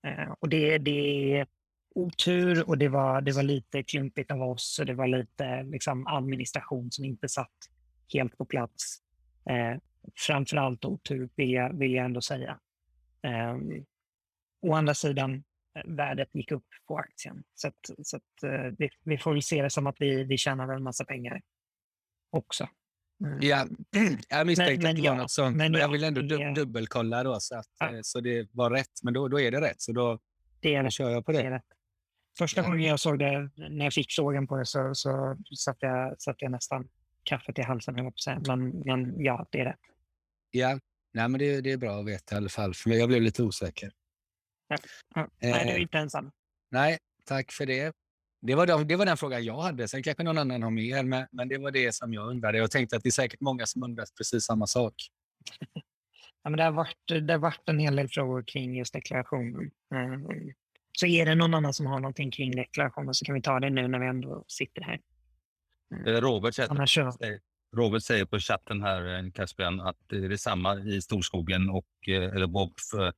Eh, 0.08 0.34
och 0.40 0.50
det, 0.50 0.78
det 0.78 1.32
är 1.34 1.48
otur 1.96 2.70
och 2.70 2.78
det 2.78 2.88
var, 2.88 3.22
det 3.22 3.32
var 3.32 3.44
lite 3.44 3.84
klumpigt 3.84 4.32
av 4.32 4.42
oss 4.42 4.80
och 4.80 4.86
det 4.86 4.94
var 4.94 5.08
lite 5.08 5.64
liksom, 5.64 6.08
administration 6.08 6.92
som 6.92 7.06
inte 7.06 7.30
satt 7.30 7.56
helt 8.14 8.38
på 8.38 8.46
plats. 8.46 8.98
Eh, 9.50 9.82
framförallt 10.16 10.86
otur 10.86 11.30
vill 11.36 11.52
jag, 11.52 11.74
vill 11.80 11.94
jag 11.94 12.06
ändå 12.06 12.22
säga. 12.22 12.60
Eh, 13.22 13.58
å 14.62 14.74
andra 14.74 14.94
sidan, 14.94 15.44
eh, 15.76 15.82
värdet 15.86 16.36
gick 16.36 16.52
upp 16.52 16.68
på 16.88 16.98
aktien. 16.98 17.44
Så, 17.56 17.68
att, 17.68 17.90
så 18.04 18.18
att, 18.18 18.44
eh, 18.44 18.74
vi, 18.78 18.90
vi 19.04 19.18
får 19.18 19.34
väl 19.34 19.44
se 19.44 19.62
det 19.62 19.70
som 19.70 19.88
att 19.88 19.96
vi, 20.00 20.24
vi 20.24 20.38
tjänar 20.38 20.76
en 20.76 20.84
massa 20.84 21.06
pengar 21.06 21.42
också. 22.30 22.68
Mm. 23.26 23.38
Ja, 23.42 23.68
jag 24.30 24.48
misstänkte 24.48 24.84
men 24.84 24.90
att 24.92 24.96
det 24.96 25.02
var 25.02 25.16
ja, 25.16 25.22
något 25.22 25.32
sånt, 25.32 25.58
men 25.58 25.72
men 25.72 25.82
jag 25.82 25.88
ja, 25.88 25.92
vill 25.92 26.04
ändå 26.04 26.22
det- 26.22 26.36
dub- 26.36 26.56
dubbelkolla 26.56 27.24
då 27.24 27.40
så, 27.40 27.56
att, 27.56 27.66
Ja. 27.80 27.94
eh, 27.94 28.00
så 28.02 28.20
det 28.22 28.50
var 28.52 28.70
rätt. 28.72 28.92
Men 29.04 29.14
då, 29.14 29.28
då 29.28 29.40
är 29.40 29.52
det 29.52 29.62
rätt, 29.62 29.82
så 29.82 29.92
då, 29.92 30.20
Det 30.60 30.76
är 30.76 30.84
det. 30.84 30.92
kör 30.92 31.10
jag 31.10 31.26
på 31.26 31.32
Det 31.32 31.42
det. 31.44 31.50
rätt. 31.52 31.64
Första 32.38 32.62
gången 32.62 32.82
jag 32.82 33.00
såg 33.00 33.20
det, 33.20 33.50
när 33.70 33.86
jag 33.86 33.94
fick 33.94 34.12
frågan 34.12 34.48
på 34.48 34.58
det, 34.58 34.66
så, 34.66 34.92
så 34.96 35.38
satte, 35.58 35.86
jag, 35.86 36.22
satte 36.22 36.38
jag 36.46 36.52
nästan 36.52 36.88
kaffet 37.24 37.60
i 37.60 37.62
halsen. 37.62 37.96
Men, 38.48 38.70
men 38.70 39.24
ja, 39.24 39.48
det 39.52 39.60
är 39.60 39.66
rätt. 39.66 39.80
Ja, 40.52 40.80
nej, 41.14 41.30
men 41.30 41.40
det, 41.40 41.62
det 41.62 41.72
är 41.72 41.78
bra 41.78 42.00
att 42.00 42.06
veta 42.08 42.36
i 42.36 42.38
alla 42.38 42.50
fall, 42.50 42.74
för 42.74 42.90
jag 42.90 43.10
blev 43.10 43.22
lite 43.22 43.44
osäker. 43.44 43.92
Ja, 44.68 44.78
Nej, 45.16 45.28
du 45.42 45.48
är 45.72 45.76
Eh. 45.76 45.82
inte 45.82 45.98
ensam. 45.98 46.32
Nej, 46.72 46.98
tack 47.26 47.52
för 47.52 47.66
det. 47.66 47.94
Det 48.42 48.56
var, 48.56 48.68
de, 48.68 48.88
det 48.88 48.96
var 48.96 49.06
den 49.06 49.18
frågan 49.18 49.44
jag 49.44 49.62
hade. 49.62 49.88
Sen 49.88 50.04
kanske 50.04 50.24
någon 50.24 50.38
annan 50.38 50.64
har 50.64 50.70
mer, 50.72 51.04
men, 51.04 51.28
men 51.32 51.48
det 51.48 51.58
var 51.58 51.72
det 51.72 51.96
som 51.96 52.14
jag 52.14 52.30
undrade. 52.30 52.58
Jag 52.58 52.72
tänkte 52.72 52.96
att 52.98 53.04
det 53.04 53.10
är 53.10 53.12
säkert 53.12 53.42
många 53.42 53.66
som 53.66 53.84
undrar 53.84 54.06
precis 54.18 54.44
samma 54.44 54.68
sak. 54.68 54.94
Ja, 56.44 56.50
men 56.50 56.58
det, 56.58 56.64
har 56.64 56.72
varit, 56.72 57.28
det 57.28 57.34
har 57.34 57.38
varit 57.40 57.70
en 57.70 57.80
hel 57.80 57.96
del 57.96 58.08
frågor 58.10 58.44
kring 58.48 58.78
just 58.78 58.94
deklarationen. 58.94 59.72
Mm. 59.96 60.28
Så 61.00 61.06
är 61.06 61.26
det 61.26 61.36
någon 61.36 61.54
annan 61.54 61.74
som 61.74 61.86
har 61.86 62.00
någonting 62.00 62.32
kring 62.32 62.52
deklarationen 62.56 63.14
så 63.14 63.26
kan 63.26 63.36
vi 63.36 63.42
ta 63.42 63.60
det 63.60 63.70
nu 63.70 63.88
när 63.88 64.00
vi 64.00 64.06
ändå 64.08 64.44
sitter 64.48 64.82
här. 64.82 65.00
Eh, 66.06 66.22
Robert, 66.22 66.54
säger- 66.54 67.40
Robert 67.76 68.04
säger 68.04 68.26
på 68.26 68.40
chatten 68.40 68.82
här, 68.82 69.18
eh, 69.26 69.32
Caspian, 69.32 69.82
att 69.82 69.98
det 70.08 70.16
är 70.26 70.38
samma 70.38 70.76
i 70.80 71.02
Storskogen 71.02 71.70
och 71.70 71.88
eh, 72.08 72.36
eller 72.36 72.48
Bob. 72.48 72.74
För, 72.92 73.14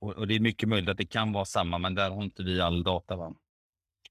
och, 0.00 0.12
och 0.12 0.26
det 0.26 0.34
är 0.34 0.40
mycket 0.40 0.68
möjligt 0.68 0.90
att 0.90 0.96
det 0.98 1.06
kan 1.06 1.32
vara 1.32 1.44
samma, 1.44 1.78
men 1.78 1.94
där 1.94 2.10
har 2.10 2.22
inte 2.22 2.42
vi 2.42 2.60
all 2.60 2.82
data. 2.82 3.16
Va? 3.16 3.34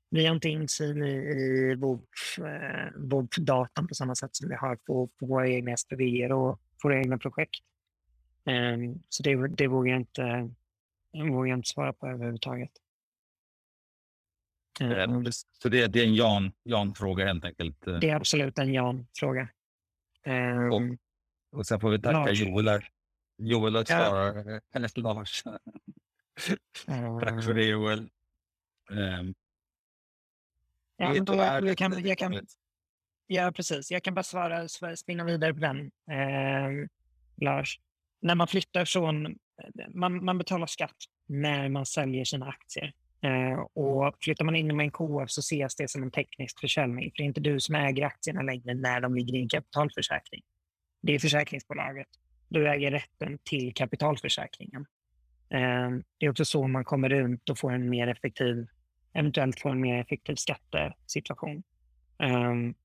Vi 0.10 0.26
har 0.26 0.36
inte 0.36 0.50
insyn 0.50 1.04
i, 1.04 1.10
i 1.12 1.76
vårt, 1.76 2.10
eh, 2.38 3.88
på 3.88 3.96
samma 3.96 4.16
sätt 4.16 4.36
som 4.36 4.50
vi 4.50 4.56
har 4.56 4.76
på, 4.76 5.08
på 5.08 5.26
våra 5.26 5.50
egna 5.50 5.78
SPV 5.78 6.32
och 6.32 6.60
våra 6.84 6.98
egna 7.00 7.18
projekt. 7.18 7.60
Eh, 8.46 8.78
så 9.10 9.24
det, 9.24 9.48
det 9.48 9.68
vågar 9.68 9.92
jag 9.92 10.02
inte, 10.02 10.50
vågar 11.14 11.50
jag 11.50 11.60
inte 11.60 11.70
svara 11.70 11.94
på 11.94 12.08
överhuvudtaget. 12.08 12.72
Eh, 14.82 15.22
så 15.52 15.70
det, 15.70 15.88
det 15.88 16.00
är 16.00 16.04
en 16.08 16.16
Jan, 16.16 16.52
Jan-fråga 16.64 17.26
helt 17.26 17.46
enkelt? 17.46 17.88
eh. 17.88 18.00
Det 18.00 18.10
är 18.10 18.16
absolut 18.16 18.58
en 18.60 18.74
Jan-fråga. 18.74 19.50
Eh, 20.24 20.58
Och- 20.68 20.82
Och 21.52 21.66
sen 21.68 21.80
får 21.80 21.90
vi 21.90 22.00
tacka 22.02 22.18
Lars. 22.20 22.40
Joel. 22.42 22.82
Joel 23.38 23.76
att 23.76 23.90
Ja. 23.90 24.06
svara. 24.06 24.62
Eller 24.74 25.00
Lars. 25.02 25.44
Tack 27.22 27.44
för 27.44 27.54
det 27.54 27.64
Joel. 27.66 28.10
Ehm, 28.92 29.34
Ja, 30.98 31.14
men 31.14 31.26
då, 31.26 31.36
jag, 31.36 31.78
kan, 31.78 32.06
jag, 32.06 32.18
kan, 32.18 32.40
ja, 33.28 33.52
precis. 33.56 33.92
Jag 33.92 34.04
kan 34.04 34.14
bara 34.14 34.24
svara, 34.24 34.64
sv- 34.64 34.96
spinna 34.96 35.24
vidare 35.24 35.54
på 35.54 35.60
den, 35.60 35.80
eh, 36.12 36.88
Lars. 37.42 37.80
När 38.22 38.36
man 38.36 38.48
flyttar 38.48 38.86
från... 38.86 39.38
Man, 39.94 40.26
man 40.26 40.38
betalar 40.38 40.68
skatt 40.68 40.96
när 41.28 41.70
man 41.70 41.86
säljer 41.86 42.26
sina 42.26 42.48
aktier. 42.48 42.94
Eh, 43.22 43.60
och 43.60 44.18
flyttar 44.22 44.46
man 44.46 44.56
in 44.56 44.78
med 44.78 44.84
en 44.84 44.92
KF 44.92 45.30
så 45.32 45.40
ses 45.40 45.76
det 45.76 45.90
som 45.90 46.04
en 46.04 46.12
teknisk 46.12 46.60
försäljning. 46.60 47.12
För 47.12 47.18
det 47.18 47.24
är 47.24 47.26
inte 47.26 47.42
du 47.42 47.60
som 47.60 47.76
äger 47.76 48.06
aktierna 48.06 48.42
längre 48.42 48.74
när 48.74 49.02
de 49.02 49.16
ligger 49.16 49.34
i 49.36 49.42
en 49.42 49.50
kapitalförsäkring. 49.50 50.42
Det 51.02 51.16
är 51.16 51.20
försäkringsbolaget. 51.20 52.08
Du 52.50 52.70
äger 52.70 52.92
rätten 52.92 53.40
till 53.44 53.74
kapitalförsäkringen. 53.74 54.86
Eh, 55.50 55.90
det 56.18 56.26
är 56.26 56.30
också 56.30 56.46
så 56.46 56.68
man 56.68 56.84
kommer 56.84 57.10
runt 57.10 57.50
och 57.50 57.58
får 57.60 57.72
en 57.74 57.90
mer 57.90 58.08
effektiv 58.08 58.68
eventuellt 59.16 59.60
få 59.60 59.70
en 59.70 59.82
mer 59.82 60.02
effektiv 60.02 60.36
skattesituation. 60.36 61.64
Um, 62.20 62.76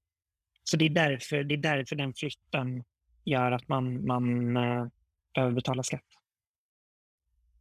så 0.65 0.77
det 0.77 0.85
är, 0.85 0.91
därför, 0.91 1.45
det 1.45 1.55
är 1.55 1.59
därför 1.59 1.97
den 1.97 2.15
flytten 2.15 2.85
gör 3.25 3.53
att 3.53 3.69
man, 3.69 4.07
man 4.07 4.57
uh, 4.57 4.87
behöver 5.35 5.55
betala 5.55 5.83
skatt. 5.83 6.05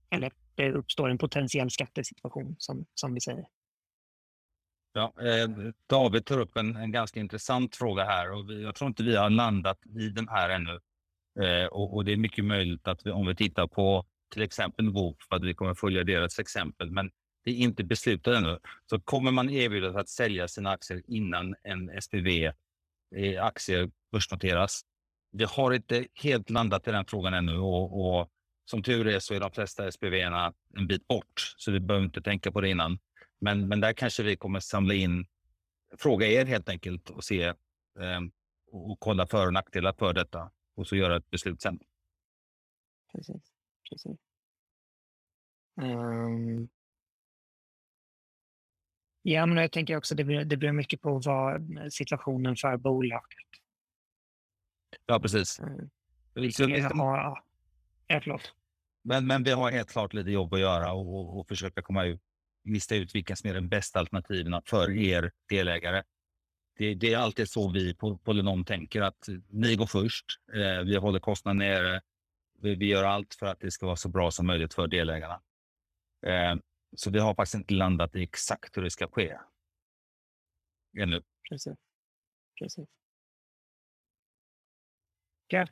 Eller 0.09 0.32
det 0.55 0.72
uppstår 0.72 1.09
en 1.09 1.17
potentiell 1.17 1.72
skattesituation 1.72 2.55
som, 2.57 2.86
som 2.93 3.13
vi 3.13 3.22
säger. 3.22 3.45
Ja, 4.93 5.13
eh, 5.22 5.49
David 5.88 6.26
tar 6.26 6.39
upp 6.39 6.57
en, 6.57 6.76
en 6.76 6.91
ganska 6.91 7.20
intressant 7.20 7.76
fråga 7.76 8.03
här 8.03 8.32
och 8.32 8.49
vi, 8.49 8.63
jag 8.63 8.76
tror 8.76 8.88
inte 8.88 9.03
vi 9.03 9.15
har 9.15 9.30
landat 9.30 9.86
i 9.86 10.09
den 10.09 10.28
här 10.28 10.49
ännu. 10.49 10.80
Eh, 11.45 11.65
och, 11.65 11.95
och 11.95 12.05
det 12.05 12.11
är 12.13 12.17
mycket 12.17 12.45
möjligt 12.45 12.88
att 12.88 13.05
vi, 13.05 13.11
om 13.11 13.28
vi 13.28 13.36
tittar 13.36 13.67
på 13.67 14.05
till 14.34 14.41
exempel 14.41 14.89
Woof, 14.89 15.17
att 15.30 15.43
vi 15.43 15.53
kommer 15.53 15.74
följa 15.74 16.03
deras 16.03 16.39
exempel, 16.39 16.91
men 16.91 17.11
det 17.49 17.53
är 17.53 17.63
inte 17.63 17.83
beslutat 17.83 18.35
ännu. 18.35 18.59
Så 18.89 18.99
kommer 18.99 19.31
man 19.31 19.49
erbjudas 19.49 19.95
att 19.95 20.09
sälja 20.09 20.47
sina 20.47 20.69
aktier 20.69 21.01
innan 21.07 21.55
en 21.63 22.01
SPV 22.01 22.51
eh, 23.15 23.45
aktie 23.45 23.91
börsnoteras. 24.11 24.81
Vi 25.31 25.43
har 25.43 25.73
inte 25.73 26.07
helt 26.13 26.49
landat 26.49 26.87
i 26.87 26.91
den 26.91 27.05
frågan 27.05 27.33
ännu 27.33 27.57
och, 27.57 28.19
och 28.19 28.29
som 28.65 28.83
tur 28.83 29.07
är 29.07 29.19
så 29.19 29.33
är 29.33 29.39
de 29.39 29.51
flesta 29.51 29.91
SPV-erna 29.91 30.53
en 30.77 30.87
bit 30.87 31.07
bort, 31.07 31.53
så 31.57 31.71
vi 31.71 31.79
behöver 31.79 32.05
inte 32.05 32.21
tänka 32.21 32.51
på 32.51 32.61
det 32.61 32.69
innan. 32.69 32.99
Men, 33.41 33.67
men 33.67 33.79
där 33.79 33.93
kanske 33.93 34.23
vi 34.23 34.35
kommer 34.35 34.59
samla 34.59 34.93
in, 34.93 35.25
fråga 35.97 36.27
er 36.27 36.45
helt 36.45 36.69
enkelt 36.69 37.09
och 37.09 37.23
se 37.23 37.43
eh, 37.43 38.21
och, 38.71 38.91
och 38.91 38.99
kolla 38.99 39.27
för 39.27 39.47
och 39.47 39.53
nackdelar 39.53 39.93
för 39.99 40.13
detta 40.13 40.51
och 40.75 40.87
så 40.87 40.95
göra 40.95 41.17
ett 41.17 41.29
beslut 41.29 41.61
sen. 41.61 41.79
Precis. 43.11 43.41
Precis. 43.89 44.17
Um, 45.81 46.69
ja, 49.34 49.45
men 49.45 49.57
jag 49.57 49.71
tänker 49.71 49.97
också 49.97 50.15
det 50.15 50.23
beror, 50.23 50.43
det 50.43 50.57
beror 50.57 50.71
mycket 50.73 51.01
på 51.01 51.19
vad 51.25 51.61
situationen 51.93 52.55
för 52.55 52.77
bolaget. 52.77 53.27
Ja, 55.05 55.19
precis. 55.19 55.59
Mm. 55.59 55.89
Så 56.51 56.65
vi- 56.65 56.80
Ja, 58.07 58.21
förlåt. 58.23 58.53
Men, 59.03 59.27
men 59.27 59.43
vi 59.43 59.51
har 59.51 59.71
helt 59.71 59.91
klart 59.91 60.13
lite 60.13 60.32
jobb 60.32 60.53
att 60.53 60.59
göra 60.59 60.93
och, 60.93 61.15
och, 61.19 61.39
och 61.39 61.47
försöka 61.47 61.82
komma 61.82 62.05
ut, 62.05 62.21
lista 62.63 62.95
ut 62.95 63.15
vilka 63.15 63.36
som 63.36 63.49
är 63.49 63.53
de 63.53 63.69
bästa 63.69 63.99
alternativen 63.99 64.61
för 64.65 64.91
er 64.97 65.32
delägare. 65.49 66.03
Det, 66.77 66.93
det 66.95 67.13
är 67.13 67.17
alltid 67.17 67.49
så 67.49 67.71
vi 67.71 67.95
på 67.95 68.17
Polynom 68.17 68.65
tänker 68.65 69.01
att 69.01 69.30
ni 69.49 69.75
går 69.75 69.86
först. 69.86 70.25
Eh, 70.53 70.84
vi 70.86 70.95
håller 70.95 71.19
kostnaden 71.19 71.57
nere. 71.57 72.01
Vi, 72.61 72.75
vi 72.75 72.86
gör 72.86 73.03
allt 73.03 73.34
för 73.39 73.45
att 73.45 73.59
det 73.59 73.71
ska 73.71 73.86
vara 73.86 73.95
så 73.95 74.09
bra 74.09 74.32
som 74.32 74.47
möjligt 74.47 74.73
för 74.73 74.88
delägarna. 74.88 75.41
Eh, 76.25 76.55
så 76.95 77.11
vi 77.11 77.19
har 77.19 77.35
faktiskt 77.35 77.55
inte 77.55 77.73
landat 77.73 78.15
i 78.15 78.23
exakt 78.23 78.77
hur 78.77 78.81
det 78.83 78.91
ska 78.91 79.07
ske. 79.07 79.37
Ännu. 80.99 81.23
Precis. 81.49 81.77
Precis. 82.59 82.87
Gött. 85.51 85.69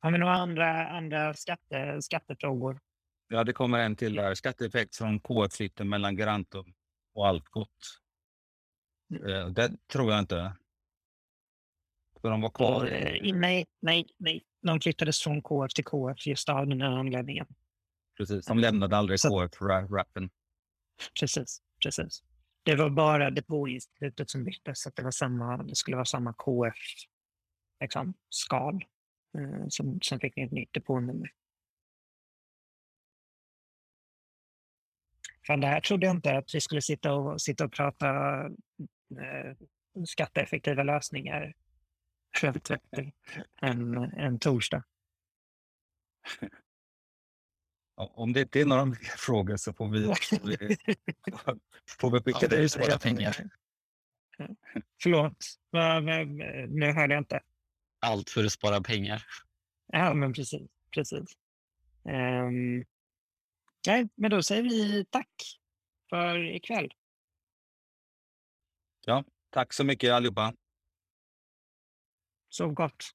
Har 0.00 0.12
vi 0.12 0.18
några 0.18 0.34
andra, 0.34 0.88
andra 0.88 1.34
skatte, 1.34 2.02
skattefrågor? 2.02 2.80
Ja, 3.28 3.44
det 3.44 3.52
kommer 3.52 3.78
en 3.78 3.96
till 3.96 4.14
där. 4.14 4.34
Skatteeffekt 4.34 4.96
från 4.96 5.20
KF-flytten 5.20 5.88
mellan 5.88 6.16
Garantum 6.16 6.74
och 7.14 7.26
Alpgott. 7.26 8.00
Eh, 9.28 9.46
det 9.48 9.88
tror 9.92 10.10
jag 10.12 10.18
inte. 10.20 10.56
För 12.20 12.30
de 12.30 12.40
var 12.40 12.50
kvar. 12.50 12.86
Eh, 12.86 13.34
nej, 13.34 13.66
nej, 13.80 14.06
nej. 14.16 14.44
De 14.62 14.80
flyttades 14.80 15.22
från 15.22 15.42
KF 15.42 15.74
till 15.74 15.84
KF 15.84 16.26
just 16.26 16.48
av 16.48 16.66
den 16.66 16.80
här 16.80 16.90
anledningen. 16.90 17.46
Precis, 18.16 18.46
de 18.46 18.58
lämnade 18.58 18.96
aldrig 18.96 19.20
Så- 19.20 19.28
KF-rappen. 19.48 20.30
Precis, 21.20 21.62
precis. 21.82 22.22
Det 22.62 22.76
var 22.76 22.90
bara 22.90 23.30
depåinstitutet 23.30 24.30
som 24.30 24.44
byttes, 24.44 24.82
så 24.82 24.88
att 24.88 24.96
det, 24.96 25.02
var 25.02 25.10
samma, 25.10 25.56
det 25.56 25.74
skulle 25.74 25.96
vara 25.96 26.04
samma 26.04 26.32
KF 26.32 26.74
liksom, 27.80 28.14
skal 28.28 28.74
eh, 29.38 29.68
som, 29.68 30.00
som 30.00 30.20
fick 30.20 30.38
ett 30.38 30.52
nytt 30.52 30.72
depånummer. 30.72 31.32
Fan, 35.46 35.60
det 35.60 35.66
här 35.66 35.80
trodde 35.80 36.06
jag 36.06 36.16
inte 36.16 36.36
att 36.36 36.54
vi 36.54 36.60
skulle 36.60 36.82
sitta 36.82 37.14
och, 37.14 37.40
sitta 37.40 37.64
och 37.64 37.72
prata 37.72 38.08
eh, 39.20 39.56
skatteeffektiva 40.06 40.82
lösningar 40.82 41.54
en, 43.60 43.96
en 43.96 44.38
torsdag. 44.38 44.84
Ja, 47.98 48.12
Om 48.14 48.32
det 48.32 48.40
inte 48.40 48.60
är 48.60 48.64
några 48.64 48.84
mer 48.84 48.96
frågor 49.16 49.56
så 49.56 49.72
får 49.72 49.88
vi, 49.88 50.04
får 50.04 50.46
vi, 50.58 50.76
får 52.00 52.10
vi 52.10 52.20
skicka 52.20 52.48
det. 52.48 52.68
spara 52.68 52.98
pengar. 52.98 53.50
Förlåt, 55.02 55.44
nu 56.68 56.92
hörde 56.92 57.14
jag 57.14 57.20
inte. 57.20 57.40
Allt 58.00 58.30
för 58.30 58.44
att 58.44 58.52
spara 58.52 58.80
pengar. 58.80 59.24
Ja, 59.86 60.14
men 60.14 60.32
precis. 60.32 60.70
precis. 60.94 61.36
Um, 62.04 62.84
nej, 63.86 64.08
men 64.14 64.30
då 64.30 64.42
säger 64.42 64.62
vi 64.62 65.04
tack 65.04 65.30
för 66.10 66.54
ikväll. 66.54 66.94
Tack 69.50 69.72
så 69.72 69.84
mycket 69.84 70.12
allihopa. 70.12 70.54
Sov 72.48 72.72
gott. 72.72 73.10